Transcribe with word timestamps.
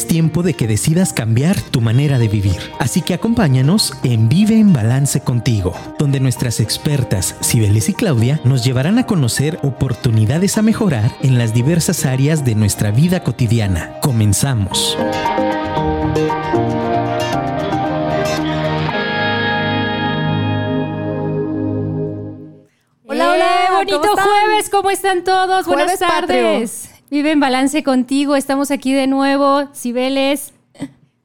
es 0.00 0.06
tiempo 0.06 0.42
de 0.42 0.54
que 0.54 0.66
decidas 0.66 1.12
cambiar 1.12 1.60
tu 1.60 1.82
manera 1.82 2.18
de 2.18 2.26
vivir. 2.26 2.56
Así 2.78 3.02
que 3.02 3.12
acompáñanos 3.12 3.92
en 4.02 4.30
Vive 4.30 4.58
en 4.58 4.72
Balance 4.72 5.20
contigo, 5.20 5.74
donde 5.98 6.20
nuestras 6.20 6.58
expertas 6.58 7.36
Cibeles 7.42 7.90
y 7.90 7.92
Claudia 7.92 8.40
nos 8.44 8.64
llevarán 8.64 8.98
a 8.98 9.04
conocer 9.04 9.58
oportunidades 9.62 10.56
a 10.56 10.62
mejorar 10.62 11.14
en 11.20 11.36
las 11.36 11.52
diversas 11.52 12.06
áreas 12.06 12.46
de 12.46 12.54
nuestra 12.54 12.92
vida 12.92 13.22
cotidiana. 13.22 13.98
Comenzamos. 14.00 14.96
Hola, 23.06 23.32
hola, 23.32 23.68
bonito 23.76 24.00
jueves, 24.00 24.70
¿cómo 24.70 24.90
están 24.90 25.24
todos? 25.24 25.66
Buenas 25.66 25.98
tardes. 25.98 26.89
Vive 27.10 27.32
en 27.32 27.40
balance 27.40 27.82
contigo, 27.82 28.36
estamos 28.36 28.70
aquí 28.70 28.92
de 28.92 29.08
nuevo, 29.08 29.66
Cibeles. 29.74 30.52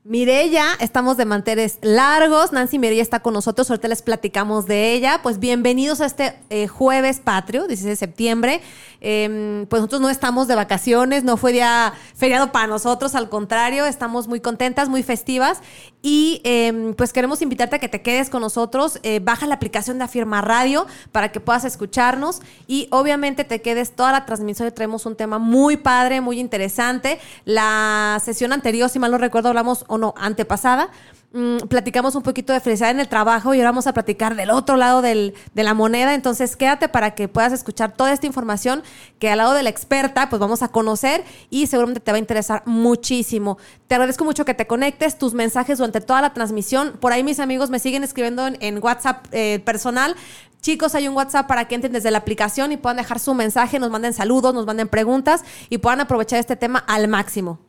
Mirella, 0.03 0.65
estamos 0.79 1.17
de 1.17 1.25
manteles 1.25 1.79
largos. 1.81 2.51
Nancy 2.51 2.77
Mirella 2.77 3.01
está 3.01 3.21
con 3.21 3.33
nosotros. 3.33 3.71
Ahorita 3.71 3.87
les 3.87 4.03
platicamos 4.03 4.67
de 4.67 4.93
ella. 4.93 5.19
Pues 5.23 5.39
bienvenidos 5.39 5.99
a 5.99 6.05
este 6.05 6.35
eh, 6.51 6.67
jueves 6.67 7.19
patrio, 7.19 7.67
16 7.67 7.87
de 7.87 7.95
septiembre. 7.95 8.61
Em, 9.01 9.65
pues 9.67 9.79
nosotros 9.79 10.01
no 10.01 10.09
estamos 10.09 10.47
de 10.47 10.53
vacaciones, 10.53 11.23
no 11.23 11.37
fue 11.37 11.53
día 11.53 11.93
feriado 12.15 12.51
para 12.51 12.67
nosotros, 12.67 13.13
al 13.13 13.29
contrario, 13.29 13.85
estamos 13.85 14.27
muy 14.27 14.39
contentas, 14.39 14.89
muy 14.89 15.03
festivas. 15.03 15.61
Y 16.07 16.39
em, 16.43 16.93
pues 16.93 17.11
queremos 17.11 17.41
invitarte 17.41 17.77
a 17.77 17.79
que 17.79 17.89
te 17.89 18.03
quedes 18.03 18.29
con 18.29 18.39
nosotros. 18.39 18.99
Eh, 19.01 19.19
baja 19.23 19.47
la 19.47 19.55
aplicación 19.55 19.97
de 19.97 20.03
Afirma 20.03 20.39
Radio 20.39 20.85
para 21.11 21.31
que 21.31 21.39
puedas 21.39 21.65
escucharnos. 21.65 22.41
Y 22.67 22.87
obviamente 22.91 23.43
te 23.43 23.59
quedes 23.63 23.95
toda 23.95 24.11
la 24.11 24.23
transmisión. 24.23 24.71
Traemos 24.71 25.07
un 25.07 25.15
tema 25.15 25.39
muy 25.39 25.77
padre, 25.77 26.21
muy 26.21 26.39
interesante. 26.39 27.19
La 27.43 28.21
sesión 28.23 28.53
anterior, 28.53 28.87
si 28.87 28.99
mal 28.99 29.09
no 29.09 29.17
recuerdo, 29.17 29.49
hablamos 29.49 29.83
o 29.87 29.97
no, 29.97 30.13
antepasada, 30.15 30.89
mm, 31.35 31.67
platicamos 31.67 32.15
un 32.15 32.23
poquito 32.23 32.53
de 32.53 32.59
felicidad 32.59 32.89
en 32.89 32.99
el 32.99 33.07
trabajo 33.07 33.53
y 33.53 33.57
ahora 33.57 33.69
vamos 33.69 33.85
a 33.85 33.93
platicar 33.93 34.35
del 34.35 34.49
otro 34.49 34.77
lado 34.77 35.01
de 35.01 35.33
la 35.53 35.73
moneda. 35.73 36.13
Entonces, 36.15 36.55
quédate 36.55 36.89
para 36.89 37.13
que 37.13 37.27
puedas 37.27 37.53
escuchar 37.53 37.93
toda 37.93 38.13
esta 38.13 38.25
información 38.25 38.81
que 39.19 39.29
al 39.29 39.37
lado 39.37 39.53
de 39.53 39.61
la 39.63 39.69
experta, 39.69 40.29
pues 40.29 40.39
vamos 40.39 40.63
a 40.63 40.69
conocer 40.69 41.23
y 41.49 41.67
seguramente 41.67 41.99
te 41.99 42.11
va 42.11 42.15
a 42.15 42.19
interesar 42.19 42.63
muchísimo. 42.65 43.57
Te 43.87 43.95
agradezco 43.95 44.25
mucho 44.25 44.45
que 44.45 44.53
te 44.53 44.65
conectes, 44.65 45.17
tus 45.17 45.33
mensajes 45.33 45.77
durante 45.77 46.01
toda 46.01 46.21
la 46.21 46.33
transmisión. 46.33 46.93
Por 46.99 47.13
ahí 47.13 47.23
mis 47.23 47.39
amigos 47.39 47.69
me 47.69 47.79
siguen 47.79 48.03
escribiendo 48.03 48.47
en, 48.47 48.83
WhatsApp 48.83 49.27
eh, 49.31 49.59
personal. 49.65 50.15
Chicos, 50.61 50.95
hay 50.95 51.07
un 51.07 51.15
WhatsApp 51.15 51.45
para 51.47 51.67
que 51.67 51.75
entren 51.75 51.93
desde 51.93 52.09
la 52.09 52.17
aplicación 52.17 52.71
y 52.71 52.77
puedan 52.77 52.97
dejar 52.97 53.19
su 53.19 53.35
mensaje, 53.35 53.77
nos 53.77 53.91
manden 53.91 54.13
saludos, 54.13 54.53
nos 54.53 54.65
manden 54.65 54.87
preguntas 54.87 55.43
y 55.69 55.77
puedan 55.77 56.01
aprovechar 56.01 56.39
este 56.39 56.55
tema 56.55 56.79
al 56.79 57.07
máximo. 57.07 57.59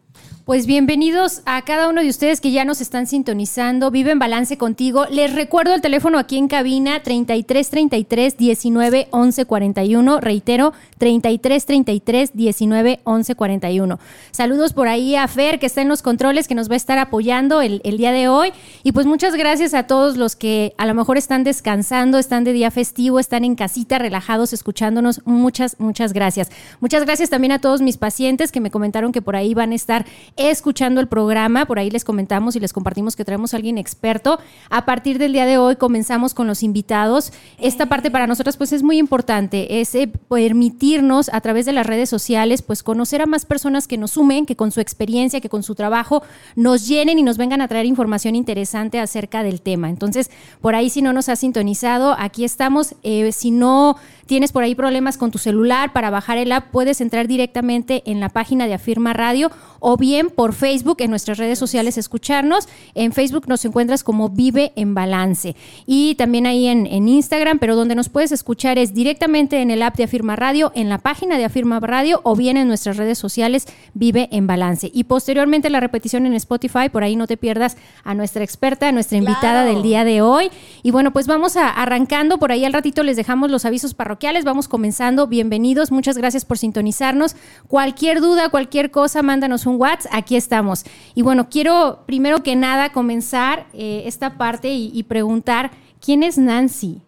Pues 0.46 0.66
bienvenidos 0.66 1.42
a 1.44 1.60
cada 1.62 1.88
uno 1.88 2.02
de 2.02 2.08
ustedes 2.08 2.40
que 2.40 2.52
ya 2.52 2.64
nos 2.64 2.80
están 2.80 3.08
sintonizando. 3.08 3.90
Vive 3.90 4.12
en 4.12 4.20
balance 4.20 4.56
contigo. 4.56 5.04
Les 5.10 5.34
recuerdo 5.34 5.74
el 5.74 5.80
teléfono 5.80 6.20
aquí 6.20 6.38
en 6.38 6.46
cabina 6.46 7.02
33 7.02 7.68
33 7.68 8.36
19 8.36 9.08
11 9.10 9.44
41. 9.44 10.20
Reitero, 10.20 10.72
33 10.98 11.66
33 11.66 12.30
19 12.32 13.00
11 13.02 13.34
41. 13.34 13.98
Saludos 14.30 14.72
por 14.72 14.86
ahí 14.86 15.16
a 15.16 15.26
Fer 15.26 15.58
que 15.58 15.66
está 15.66 15.82
en 15.82 15.88
los 15.88 16.02
controles 16.02 16.46
que 16.46 16.54
nos 16.54 16.70
va 16.70 16.74
a 16.74 16.76
estar 16.76 16.98
apoyando 16.98 17.60
el, 17.60 17.80
el 17.82 17.96
día 17.96 18.12
de 18.12 18.28
hoy. 18.28 18.52
Y 18.84 18.92
pues 18.92 19.04
muchas 19.04 19.34
gracias 19.34 19.74
a 19.74 19.88
todos 19.88 20.16
los 20.16 20.36
que 20.36 20.74
a 20.78 20.86
lo 20.86 20.94
mejor 20.94 21.16
están 21.16 21.42
descansando, 21.42 22.18
están 22.18 22.44
de 22.44 22.52
día 22.52 22.70
festivo, 22.70 23.18
están 23.18 23.42
en 23.42 23.56
casita 23.56 23.98
relajados 23.98 24.52
escuchándonos. 24.52 25.22
Muchas, 25.24 25.74
muchas 25.80 26.12
gracias. 26.12 26.52
Muchas 26.78 27.04
gracias 27.04 27.30
también 27.30 27.50
a 27.50 27.60
todos 27.60 27.82
mis 27.82 27.96
pacientes 27.96 28.52
que 28.52 28.60
me 28.60 28.70
comentaron 28.70 29.10
que 29.10 29.22
por 29.22 29.34
ahí 29.34 29.52
van 29.52 29.72
a 29.72 29.74
estar 29.74 30.06
escuchando 30.36 31.00
el 31.00 31.08
programa. 31.08 31.66
Por 31.66 31.78
ahí 31.78 31.90
les 31.90 32.04
comentamos 32.04 32.56
y 32.56 32.60
les 32.60 32.72
compartimos 32.72 33.16
que 33.16 33.24
traemos 33.24 33.54
a 33.54 33.56
alguien 33.56 33.78
experto. 33.78 34.38
A 34.70 34.84
partir 34.84 35.18
del 35.18 35.32
día 35.32 35.46
de 35.46 35.58
hoy 35.58 35.76
comenzamos 35.76 36.34
con 36.34 36.46
los 36.46 36.62
invitados. 36.62 37.32
Esta 37.58 37.86
parte 37.86 38.10
para 38.10 38.26
nosotras 38.26 38.56
pues 38.56 38.72
es 38.72 38.82
muy 38.82 38.98
importante, 38.98 39.80
es 39.80 39.94
eh, 39.94 40.08
permitirnos 40.28 41.30
a 41.32 41.40
través 41.40 41.66
de 41.66 41.72
las 41.72 41.86
redes 41.86 42.08
sociales 42.08 42.62
pues 42.62 42.82
conocer 42.82 43.22
a 43.22 43.26
más 43.26 43.46
personas 43.46 43.88
que 43.88 43.96
nos 43.96 44.12
sumen, 44.12 44.46
que 44.46 44.56
con 44.56 44.70
su 44.70 44.80
experiencia, 44.80 45.40
que 45.40 45.48
con 45.48 45.62
su 45.62 45.74
trabajo 45.74 46.22
nos 46.54 46.86
llenen 46.86 47.18
y 47.18 47.22
nos 47.22 47.36
vengan 47.38 47.60
a 47.60 47.68
traer 47.68 47.86
información 47.86 48.36
interesante 48.36 49.00
acerca 49.00 49.42
del 49.42 49.60
tema. 49.60 49.88
Entonces, 49.88 50.30
por 50.60 50.74
ahí 50.74 50.90
si 50.90 51.02
no 51.02 51.12
nos 51.12 51.28
has 51.28 51.40
sintonizado, 51.40 52.14
aquí 52.18 52.44
estamos. 52.44 52.94
Eh, 53.02 53.32
si 53.32 53.50
no 53.50 53.96
tienes 54.26 54.52
por 54.52 54.64
ahí 54.64 54.74
problemas 54.74 55.16
con 55.16 55.30
tu 55.30 55.38
celular 55.38 55.92
para 55.92 56.10
bajar 56.10 56.38
el 56.38 56.52
app, 56.52 56.70
puedes 56.70 57.00
entrar 57.00 57.28
directamente 57.28 58.02
en 58.06 58.20
la 58.20 58.28
página 58.28 58.66
de 58.66 58.74
Afirma 58.74 59.12
Radio 59.12 59.50
o 59.80 59.96
bien 59.96 60.30
por 60.30 60.52
Facebook 60.52 60.96
en 61.00 61.10
nuestras 61.10 61.38
redes 61.38 61.58
sociales 61.58 61.98
escucharnos. 61.98 62.68
En 62.94 63.12
Facebook 63.12 63.44
nos 63.48 63.64
encuentras 63.64 64.04
como 64.04 64.28
Vive 64.28 64.72
en 64.76 64.94
Balance 64.94 65.56
y 65.86 66.14
también 66.16 66.46
ahí 66.46 66.66
en, 66.66 66.86
Instagram, 67.06 67.58
pero 67.58 67.76
donde 67.76 67.94
nos 67.94 68.08
puedes 68.08 68.32
escuchar 68.32 68.78
es 68.78 68.94
directamente 68.94 69.60
en 69.60 69.70
el 69.70 69.82
app 69.82 69.96
de 69.96 70.04
Afirma 70.04 70.34
Radio, 70.34 70.72
en 70.74 70.88
la 70.88 70.98
página 70.98 71.38
de 71.38 71.44
Afirma 71.44 71.78
Radio 71.80 72.20
o 72.24 72.34
bien 72.34 72.56
en 72.56 72.68
nuestras 72.68 72.96
redes 72.96 73.18
sociales 73.18 73.66
Vive 73.94 74.28
en 74.32 74.46
Balance. 74.46 74.90
Y 74.92 75.04
posteriormente 75.04 75.70
la 75.70 75.80
repetición 75.80 76.26
en 76.26 76.34
Spotify, 76.34 76.88
por 76.90 77.04
ahí 77.04 77.16
no 77.16 77.26
te 77.26 77.36
pierdas 77.36 77.76
a 78.02 78.14
nuestra 78.14 78.42
experta, 78.42 78.88
a 78.88 78.92
nuestra 78.92 79.18
invitada 79.18 79.64
del 79.64 79.82
día 79.82 80.04
de 80.04 80.22
hoy. 80.22 80.50
Y 80.82 80.90
bueno, 80.90 81.12
pues 81.12 81.26
vamos 81.26 81.56
a, 81.56 81.68
arrancando, 81.68 82.38
por 82.38 82.52
ahí 82.52 82.64
al 82.64 82.72
ratito 82.72 83.02
les 83.02 83.16
dejamos 83.16 83.50
los 83.50 83.64
avisos 83.64 83.94
parroquiales, 83.94 84.44
vamos 84.44 84.68
comenzando, 84.68 85.26
bienvenidos, 85.26 85.92
muchas 85.92 86.16
gracias 86.16 86.44
por 86.44 86.58
sintonizarnos. 86.58 87.36
Cualquier 87.68 88.20
duda, 88.20 88.48
cualquier 88.48 88.90
cosa, 88.90 89.22
mándanos 89.22 89.65
un 89.66 89.80
WhatsApp, 89.80 90.12
aquí 90.14 90.36
estamos. 90.36 90.84
Y 91.14 91.22
bueno, 91.22 91.48
quiero 91.48 92.04
primero 92.06 92.42
que 92.42 92.56
nada 92.56 92.92
comenzar 92.92 93.66
eh, 93.72 94.02
esta 94.06 94.38
parte 94.38 94.72
y, 94.72 95.02
preguntar, 95.02 95.70
¿quién 96.00 96.22
es 96.22 96.38
Nancy? 96.38 97.02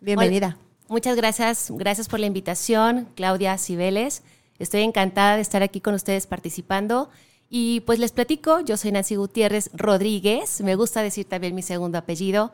Bienvenida. 0.00 0.56
Muchas 0.88 1.16
gracias, 1.16 1.72
gracias 1.74 2.08
por 2.08 2.20
la 2.20 2.26
invitación, 2.26 3.08
Claudia 3.16 3.58
Cibeles. 3.58 4.22
Estoy 4.58 4.82
encantada 4.82 5.36
de 5.36 5.42
estar 5.42 5.62
aquí 5.62 5.80
con 5.80 5.94
ustedes 5.94 6.26
participando. 6.26 7.10
Y 7.48 7.80
pues 7.80 7.98
les 7.98 8.12
platico, 8.12 8.60
yo 8.60 8.76
soy 8.76 8.92
Nancy 8.92 9.16
Gutiérrez 9.16 9.70
Rodríguez, 9.72 10.60
me 10.62 10.74
gusta 10.74 11.02
decir 11.02 11.26
también 11.26 11.54
mi 11.54 11.62
segundo 11.62 11.96
apellido, 11.96 12.52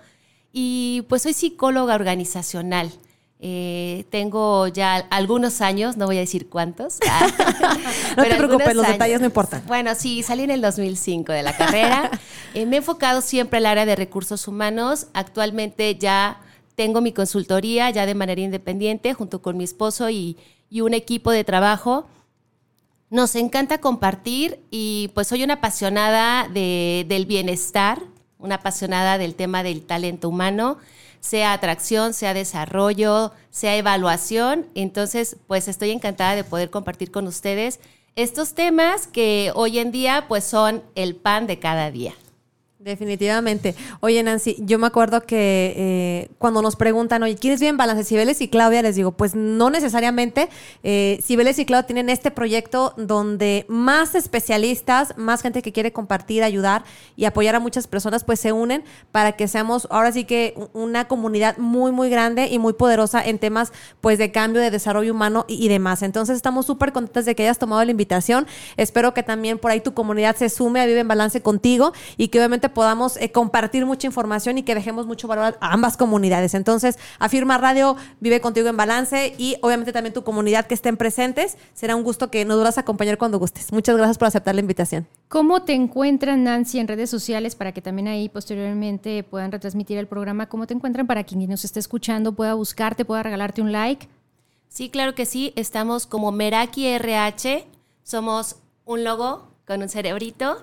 y 0.52 1.06
pues 1.08 1.22
soy 1.22 1.32
psicóloga 1.32 1.94
organizacional. 1.94 2.92
Eh, 3.44 4.04
tengo 4.10 4.68
ya 4.68 4.98
algunos 5.10 5.62
años, 5.62 5.96
no 5.96 6.06
voy 6.06 6.16
a 6.16 6.20
decir 6.20 6.48
cuántos. 6.48 7.00
no 8.16 8.22
te 8.22 8.36
preocupes, 8.36 8.76
los 8.76 8.86
detalles 8.86 9.18
no 9.18 9.26
importan. 9.26 9.64
Bueno, 9.66 9.96
sí, 9.96 10.22
salí 10.22 10.44
en 10.44 10.52
el 10.52 10.60
2005 10.60 11.32
de 11.32 11.42
la 11.42 11.56
carrera. 11.56 12.10
Eh, 12.54 12.66
me 12.66 12.76
he 12.76 12.78
enfocado 12.80 13.22
siempre 13.22 13.56
al 13.56 13.64
área 13.64 13.86
de 13.86 13.96
recursos 13.96 14.46
humanos. 14.46 15.06
Actualmente 15.14 15.96
ya 15.96 16.38
tengo 16.74 17.00
mi 17.00 17.12
consultoría 17.12 17.88
ya 17.88 18.04
de 18.04 18.14
manera 18.14 18.42
independiente 18.42 19.14
junto 19.14 19.40
con 19.40 19.56
mi 19.56 19.64
esposo 19.64 20.10
y, 20.10 20.36
un 20.70 20.92
equipo 20.92 21.30
de 21.30 21.44
trabajo. 21.44 22.06
Nos 23.08 23.36
encanta 23.36 23.78
compartir 23.78 24.60
y 24.70 25.10
pues 25.14 25.28
soy 25.28 25.42
una 25.44 25.54
apasionada 25.54 26.46
del 26.48 27.24
bienestar, 27.24 28.02
una 28.38 28.56
apasionada 28.56 29.16
del 29.16 29.34
tema 29.34 29.62
del 29.62 29.80
talento 29.80 30.28
humano 30.28 30.76
sea 31.22 31.52
atracción, 31.52 32.12
sea 32.14 32.34
desarrollo, 32.34 33.32
sea 33.50 33.76
evaluación. 33.76 34.66
Entonces, 34.74 35.36
pues 35.46 35.68
estoy 35.68 35.92
encantada 35.92 36.34
de 36.34 36.44
poder 36.44 36.68
compartir 36.68 37.10
con 37.10 37.26
ustedes 37.28 37.78
estos 38.16 38.54
temas 38.54 39.06
que 39.06 39.52
hoy 39.54 39.78
en 39.78 39.92
día 39.92 40.26
pues 40.28 40.44
son 40.44 40.82
el 40.96 41.16
pan 41.16 41.46
de 41.46 41.58
cada 41.58 41.90
día. 41.90 42.12
Definitivamente. 42.82 43.76
Oye, 44.00 44.20
Nancy, 44.24 44.56
yo 44.58 44.76
me 44.76 44.88
acuerdo 44.88 45.20
que 45.20 45.72
eh, 45.76 46.28
cuando 46.38 46.62
nos 46.62 46.74
preguntan, 46.74 47.22
oye, 47.22 47.36
¿quiénes 47.36 47.60
viven 47.60 47.76
balance? 47.76 48.02
Cibeles 48.02 48.40
y 48.40 48.48
Claudia, 48.48 48.82
les 48.82 48.96
digo, 48.96 49.12
pues 49.12 49.36
no 49.36 49.70
necesariamente. 49.70 50.48
Eh, 50.82 51.20
Cibeles 51.22 51.60
y 51.60 51.64
Claudia 51.64 51.86
tienen 51.86 52.08
este 52.08 52.32
proyecto 52.32 52.92
donde 52.96 53.66
más 53.68 54.16
especialistas, 54.16 55.16
más 55.16 55.42
gente 55.42 55.62
que 55.62 55.70
quiere 55.70 55.92
compartir, 55.92 56.42
ayudar 56.42 56.82
y 57.14 57.24
apoyar 57.24 57.54
a 57.54 57.60
muchas 57.60 57.86
personas, 57.86 58.24
pues 58.24 58.40
se 58.40 58.50
unen 58.50 58.82
para 59.12 59.32
que 59.32 59.46
seamos 59.46 59.86
ahora 59.88 60.10
sí 60.10 60.24
que 60.24 60.54
una 60.72 61.06
comunidad 61.06 61.58
muy, 61.58 61.92
muy 61.92 62.10
grande 62.10 62.48
y 62.48 62.58
muy 62.58 62.72
poderosa 62.72 63.24
en 63.24 63.38
temas 63.38 63.72
pues 64.00 64.18
de 64.18 64.32
cambio, 64.32 64.60
de 64.60 64.72
desarrollo 64.72 65.12
humano 65.12 65.44
y, 65.46 65.68
demás. 65.68 66.02
Entonces 66.02 66.34
estamos 66.34 66.66
súper 66.66 66.90
contentas 66.90 67.26
de 67.26 67.36
que 67.36 67.44
hayas 67.44 67.60
tomado 67.60 67.84
la 67.84 67.92
invitación. 67.92 68.48
Espero 68.76 69.14
que 69.14 69.22
también 69.22 69.58
por 69.58 69.70
ahí 69.70 69.80
tu 69.80 69.94
comunidad 69.94 70.34
se 70.34 70.48
sume 70.48 70.80
a 70.80 70.86
Vive 70.86 70.98
en 70.98 71.08
Balance 71.08 71.42
contigo 71.42 71.92
y 72.16 72.26
que 72.26 72.40
obviamente 72.40 72.71
podamos 72.72 73.16
eh, 73.18 73.30
compartir 73.30 73.86
mucha 73.86 74.06
información 74.06 74.58
y 74.58 74.62
que 74.62 74.74
dejemos 74.74 75.06
mucho 75.06 75.28
valor 75.28 75.58
a 75.60 75.72
ambas 75.72 75.96
comunidades. 75.96 76.54
Entonces, 76.54 76.98
Afirma 77.18 77.58
Radio 77.58 77.96
vive 78.20 78.40
contigo 78.40 78.68
en 78.68 78.76
balance 78.76 79.34
y 79.38 79.56
obviamente 79.60 79.92
también 79.92 80.12
tu 80.12 80.24
comunidad 80.24 80.66
que 80.66 80.74
estén 80.74 80.96
presentes. 80.96 81.56
Será 81.74 81.96
un 81.96 82.02
gusto 82.02 82.30
que 82.30 82.44
nos 82.44 82.62
a 82.62 82.80
acompañar 82.80 83.18
cuando 83.18 83.38
gustes. 83.38 83.72
Muchas 83.72 83.96
gracias 83.96 84.18
por 84.18 84.28
aceptar 84.28 84.54
la 84.54 84.60
invitación. 84.60 85.06
¿Cómo 85.28 85.62
te 85.62 85.72
encuentran, 85.74 86.44
Nancy, 86.44 86.78
en 86.78 86.88
redes 86.88 87.10
sociales 87.10 87.54
para 87.54 87.72
que 87.72 87.82
también 87.82 88.08
ahí 88.08 88.28
posteriormente 88.28 89.22
puedan 89.24 89.50
retransmitir 89.50 89.98
el 89.98 90.06
programa? 90.06 90.48
¿Cómo 90.48 90.66
te 90.66 90.74
encuentran 90.74 91.06
para 91.06 91.24
quien 91.24 91.48
nos 91.48 91.64
esté 91.64 91.80
escuchando 91.80 92.32
pueda 92.32 92.54
buscarte, 92.54 93.04
pueda 93.04 93.22
regalarte 93.22 93.62
un 93.62 93.72
like? 93.72 94.08
Sí, 94.68 94.88
claro 94.90 95.14
que 95.14 95.26
sí. 95.26 95.52
Estamos 95.56 96.06
como 96.06 96.32
Meraki 96.32 96.86
RH. 96.86 97.66
Somos 98.02 98.56
un 98.84 99.04
logo 99.04 99.51
con 99.66 99.82
un 99.82 99.88
cerebrito, 99.88 100.58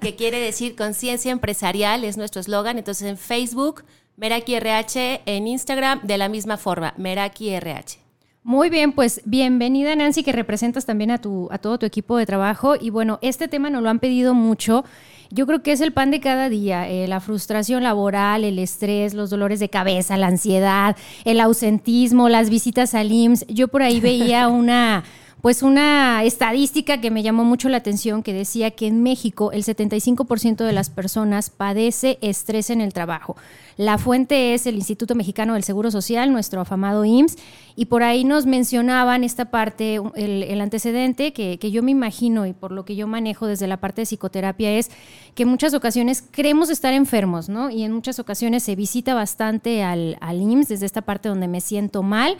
que 0.00 0.14
quiere 0.16 0.38
decir 0.40 0.74
conciencia 0.74 1.32
empresarial, 1.32 2.04
es 2.04 2.16
nuestro 2.16 2.40
eslogan. 2.40 2.78
Entonces 2.78 3.08
en 3.08 3.18
Facebook, 3.18 3.84
Meraki 4.16 4.54
RH, 4.54 5.22
en 5.26 5.46
Instagram, 5.46 6.00
de 6.02 6.18
la 6.18 6.28
misma 6.28 6.56
forma, 6.56 6.94
Meraki 6.96 7.50
RH. 7.50 7.98
Muy 8.44 8.70
bien, 8.70 8.92
pues 8.92 9.20
bienvenida 9.24 9.94
Nancy, 9.94 10.24
que 10.24 10.32
representas 10.32 10.84
también 10.84 11.12
a, 11.12 11.18
tu, 11.18 11.48
a 11.52 11.58
todo 11.58 11.78
tu 11.78 11.86
equipo 11.86 12.16
de 12.16 12.26
trabajo. 12.26 12.74
Y 12.80 12.90
bueno, 12.90 13.20
este 13.22 13.46
tema 13.46 13.70
nos 13.70 13.84
lo 13.84 13.88
han 13.88 14.00
pedido 14.00 14.34
mucho. 14.34 14.84
Yo 15.30 15.46
creo 15.46 15.62
que 15.62 15.72
es 15.72 15.80
el 15.80 15.92
pan 15.92 16.10
de 16.10 16.20
cada 16.20 16.48
día, 16.48 16.88
eh, 16.90 17.06
la 17.06 17.20
frustración 17.20 17.84
laboral, 17.84 18.44
el 18.44 18.58
estrés, 18.58 19.14
los 19.14 19.30
dolores 19.30 19.60
de 19.60 19.70
cabeza, 19.70 20.16
la 20.16 20.26
ansiedad, 20.26 20.96
el 21.24 21.40
ausentismo, 21.40 22.28
las 22.28 22.50
visitas 22.50 22.94
al 22.94 23.12
IMSS. 23.12 23.46
Yo 23.46 23.68
por 23.68 23.82
ahí 23.82 24.00
veía 24.00 24.48
una 24.48 25.04
pues 25.42 25.64
una 25.64 26.22
estadística 26.22 27.00
que 27.00 27.10
me 27.10 27.24
llamó 27.24 27.44
mucho 27.44 27.68
la 27.68 27.78
atención 27.78 28.22
que 28.22 28.32
decía 28.32 28.70
que 28.70 28.86
en 28.86 29.02
México 29.02 29.50
el 29.50 29.64
75% 29.64 30.64
de 30.64 30.72
las 30.72 30.88
personas 30.88 31.50
padece 31.50 32.16
estrés 32.22 32.70
en 32.70 32.80
el 32.80 32.92
trabajo. 32.92 33.36
La 33.76 33.98
fuente 33.98 34.54
es 34.54 34.66
el 34.66 34.76
Instituto 34.76 35.16
Mexicano 35.16 35.54
del 35.54 35.64
Seguro 35.64 35.90
Social, 35.90 36.30
nuestro 36.30 36.60
afamado 36.60 37.04
IMSS, 37.04 37.38
y 37.74 37.86
por 37.86 38.04
ahí 38.04 38.22
nos 38.22 38.46
mencionaban 38.46 39.24
esta 39.24 39.46
parte, 39.46 39.98
el, 40.14 40.60
antecedente 40.60 41.32
que, 41.32 41.58
yo 41.70 41.82
me 41.82 41.90
imagino 41.90 42.46
y 42.46 42.52
por 42.52 42.70
lo 42.70 42.84
que 42.84 42.94
yo 42.94 43.08
manejo 43.08 43.46
desde 43.46 43.66
la 43.66 43.78
parte 43.78 44.02
de 44.02 44.06
psicoterapia 44.06 44.70
es 44.72 44.90
que 45.34 45.42
en 45.42 45.48
muchas 45.48 45.74
ocasiones 45.74 46.22
creemos 46.30 46.70
estar 46.70 46.92
enfermos, 46.92 47.48
¿no? 47.48 47.70
Y 47.70 47.82
en 47.82 47.92
muchas 47.92 48.18
ocasiones 48.20 48.62
se 48.62 48.76
visita 48.76 49.14
bastante 49.14 49.82
al, 49.82 50.18
al 50.20 50.40
IMSS 50.40 50.68
desde 50.68 50.86
esta 50.86 51.02
parte 51.02 51.28
donde 51.30 51.48
me 51.48 51.60
siento 51.60 52.02
mal 52.02 52.36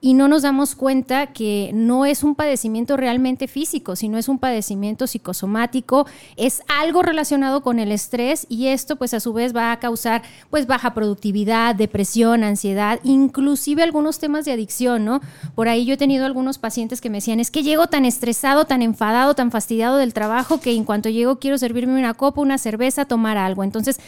y 0.00 0.14
no 0.14 0.28
nos 0.28 0.42
damos 0.42 0.74
cuenta 0.74 1.28
que 1.28 1.70
no 1.74 2.06
es 2.06 2.22
un 2.22 2.34
padecimiento 2.34 2.96
realmente 2.96 3.48
físico, 3.48 3.96
sino 3.96 4.18
es 4.18 4.28
un 4.28 4.38
padecimiento 4.38 5.06
psicosomático, 5.06 6.06
es 6.36 6.62
algo 6.68 7.02
relacionado 7.02 7.62
con 7.62 7.78
el 7.78 7.92
estrés 7.92 8.46
y 8.48 8.68
esto 8.68 8.96
pues 8.96 9.14
a 9.14 9.20
su 9.20 9.32
vez 9.32 9.54
va 9.54 9.72
a 9.72 9.78
causar 9.78 10.22
pues 10.50 10.66
baja 10.66 10.94
productividad, 10.94 11.74
depresión, 11.74 12.44
ansiedad, 12.44 13.00
inclusive 13.04 13.82
algunos 13.82 14.18
temas 14.18 14.44
de 14.44 14.52
adicción, 14.52 15.04
¿no? 15.04 15.20
Por 15.54 15.68
ahí 15.68 15.84
yo 15.84 15.94
he 15.94 15.98
tenido 15.98 16.26
algunos 16.26 16.58
pacientes 16.58 17.00
que 17.00 17.10
me 17.10 17.18
decían, 17.18 17.40
es 17.40 17.50
que 17.50 17.62
llego 17.62 17.86
tan 17.86 18.04
estresado, 18.04 18.64
tan 18.64 18.82
enfadado, 18.82 19.34
tan 19.34 19.50
fastidiado 19.50 19.96
del 19.96 20.12
trabajo 20.12 20.60
que 20.60 20.72
en 20.72 20.84
cuanto 20.84 21.08
llego 21.08 21.38
quiero 21.38 21.58
servirme 21.58 21.98
una 21.98 22.14
copa, 22.14 22.40
una 22.40 22.58
cerveza, 22.58 23.04
tomar 23.04 23.38
algo. 23.38 23.64
Entonces, 23.64 23.98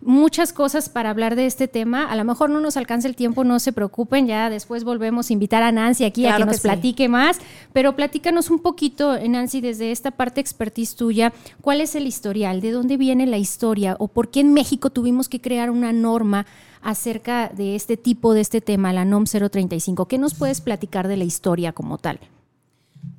muchas 0.00 0.52
cosas 0.52 0.88
para 0.88 1.10
hablar 1.10 1.36
de 1.36 1.46
este 1.46 1.68
tema. 1.68 2.10
A 2.10 2.16
lo 2.16 2.24
mejor 2.24 2.50
no 2.50 2.60
nos 2.60 2.76
alcanza 2.76 3.08
el 3.08 3.16
tiempo, 3.16 3.44
no 3.44 3.58
se 3.58 3.72
preocupen, 3.72 4.26
ya 4.26 4.50
después 4.50 4.84
volvemos 4.84 5.30
a 5.30 5.32
invitar 5.32 5.62
a 5.62 5.72
Nancy 5.72 6.04
aquí 6.04 6.26
a 6.26 6.36
que, 6.36 6.44
nos 6.44 6.60
platique 6.60 7.08
más, 7.08 7.38
pero 7.72 7.96
platícanos 7.96 8.50
un 8.50 8.60
poquito, 8.60 9.18
Nancy, 9.18 9.60
desde 9.60 9.92
esta 9.92 10.10
parte 10.10 10.40
expertise 10.40 10.94
tuya, 10.94 11.32
¿cuál 11.60 11.80
es 11.80 11.94
el 11.94 12.06
historial? 12.06 12.60
¿De 12.60 12.70
dónde 12.70 12.96
viene 12.96 13.26
la 13.26 13.38
historia? 13.38 13.96
¿O 13.98 14.08
por 14.08 14.30
qué 14.30 14.40
en 14.40 14.52
México 14.52 14.90
tuvimos 14.90 15.28
que 15.28 15.40
crear 15.40 15.70
una 15.70 15.92
norma 15.92 16.46
acerca 16.82 17.48
de 17.48 17.74
este 17.74 17.96
tipo 17.96 18.34
de 18.34 18.42
este 18.42 18.60
tema, 18.60 18.92
la 18.92 19.04
NOM 19.04 19.24
035? 19.24 20.06
¿Qué 20.06 20.18
nos 20.18 20.34
puedes 20.34 20.60
platicar 20.60 21.08
de 21.08 21.16
la 21.16 21.24
historia 21.24 21.72
como 21.72 21.98
tal? 21.98 22.20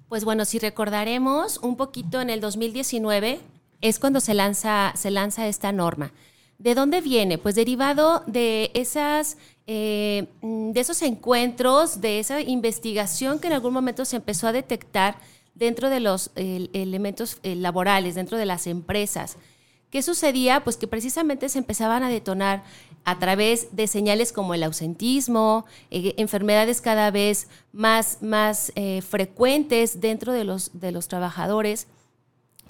Pues 0.07 0.23
bueno, 0.23 0.45
si 0.45 0.59
recordaremos 0.59 1.57
un 1.57 1.75
poquito 1.77 2.21
en 2.21 2.29
el 2.29 2.39
2019 2.39 3.39
es 3.81 3.99
cuando 3.99 4.19
se 4.19 4.33
lanza, 4.33 4.93
se 4.95 5.11
lanza 5.11 5.47
esta 5.47 5.71
norma. 5.71 6.11
¿De 6.57 6.73
dónde 6.73 7.01
viene? 7.01 7.37
Pues 7.37 7.55
derivado 7.55 8.23
de 8.27 8.71
esas 8.73 9.37
eh, 9.67 10.27
de 10.41 10.79
esos 10.79 11.01
encuentros, 11.01 11.99
de 11.99 12.19
esa 12.19 12.39
investigación 12.39 13.39
que 13.39 13.47
en 13.47 13.53
algún 13.53 13.73
momento 13.73 14.05
se 14.05 14.17
empezó 14.17 14.47
a 14.47 14.51
detectar 14.51 15.17
dentro 15.55 15.89
de 15.89 15.99
los 15.99 16.29
elementos 16.35 17.39
eh, 17.41 17.55
laborales, 17.55 18.13
dentro 18.13 18.37
de 18.37 18.45
las 18.45 18.67
empresas. 18.67 19.37
¿Qué 19.89 20.03
sucedía? 20.03 20.63
Pues 20.63 20.77
que 20.77 20.87
precisamente 20.87 21.49
se 21.49 21.57
empezaban 21.57 22.03
a 22.03 22.09
detonar 22.09 22.63
a 23.05 23.17
través 23.17 23.75
de 23.75 23.87
señales 23.87 24.31
como 24.31 24.53
el 24.53 24.61
ausentismo, 24.61 25.65
eh, 25.89 26.13
enfermedades 26.17 26.79
cada 26.79 27.09
vez 27.09 27.47
más, 27.71 28.19
más 28.21 28.71
frecuentes 29.07 29.99
dentro 29.99 30.31
de 30.31 30.43
los, 30.43 30.79
de 30.79 30.91
los 30.91 31.07
trabajadores 31.07 31.87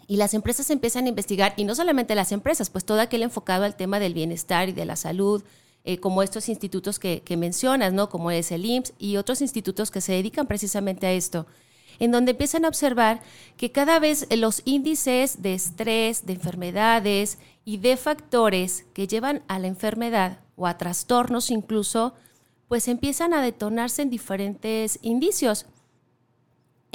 y 0.08 0.18
las 0.18 0.34
empresas 0.34 0.70
empiezan 0.70 1.06
a 1.06 1.10
investigar, 1.10 1.54
y 1.58 1.64
no 1.64 1.76
solamente 1.76 2.16
las 2.16 2.32
empresas, 2.32 2.70
pues 2.70 2.86
todo 2.86 3.02
aquel 3.02 3.24
enfocado 3.24 3.64
al 3.64 3.76
tema 3.76 4.00
del 4.00 4.14
bienestar 4.14 4.70
y 4.70 4.74
de 4.74 4.86
la 4.86 4.96
salud, 4.96 5.44
eh, 5.84 6.00
como 6.00 6.24
estos 6.24 6.50
institutos 6.50 6.98
que, 6.98 7.24
mencionas, 7.38 7.94
¿no? 7.94 8.10
Como 8.10 8.32
es 8.32 8.52
el 8.52 8.66
IMSS 8.66 8.94
y 8.98 9.18
otros 9.18 9.42
institutos 9.42 9.92
que 9.92 10.02
se 10.02 10.14
dedican 10.14 10.48
precisamente 10.48 11.06
a 11.06 11.12
esto, 11.12 11.46
en 12.00 12.12
donde 12.12 12.32
empiezan 12.32 12.66
a 12.66 12.68
observar 12.68 13.22
que 13.56 13.72
cada 13.72 14.00
vez 14.00 14.28
los 14.36 14.62
índices 14.66 15.42
de 15.42 15.54
estrés, 15.54 16.26
de 16.26 16.34
enfermedades 16.34 17.38
y 17.66 17.78
de 17.78 17.98
factores 17.98 18.86
que 18.94 19.08
llevan 19.08 19.44
a 19.48 19.60
la 19.60 19.68
enfermedad 19.68 20.40
o 20.56 20.68
a 20.68 20.78
trastornos 20.78 21.52
incluso, 21.52 22.16
pues 22.68 22.88
empiezan 22.88 23.34
a 23.34 23.42
detonarse 23.42 24.02
en 24.02 24.10
diferentes 24.10 24.98
indicios 25.04 25.68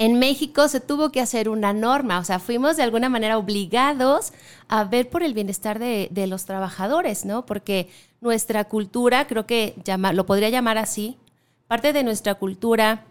en 0.01 0.17
México 0.17 0.67
se 0.67 0.79
tuvo 0.79 1.11
que 1.11 1.21
hacer 1.21 1.47
una 1.47 1.73
norma, 1.73 2.17
o 2.17 2.23
sea, 2.23 2.39
fuimos 2.39 2.75
de 2.75 2.81
alguna 2.81 3.07
manera 3.07 3.37
obligados 3.37 4.33
a 4.67 4.83
ver 4.83 5.11
por 5.11 5.21
el 5.21 5.35
bienestar 5.35 5.77
de, 5.77 6.09
los 6.25 6.45
trabajadores, 6.45 7.23
¿no? 7.23 7.45
Porque 7.45 7.87
nuestra 8.19 8.63
cultura, 8.63 9.27
creo 9.27 9.45
que 9.45 9.75
lo 10.13 10.25
podría 10.25 10.49
llamar 10.49 10.79
así, 10.79 11.19
parte 11.67 11.93
de 11.93 12.01
nuestra 12.01 12.33
cultura, 12.33 13.05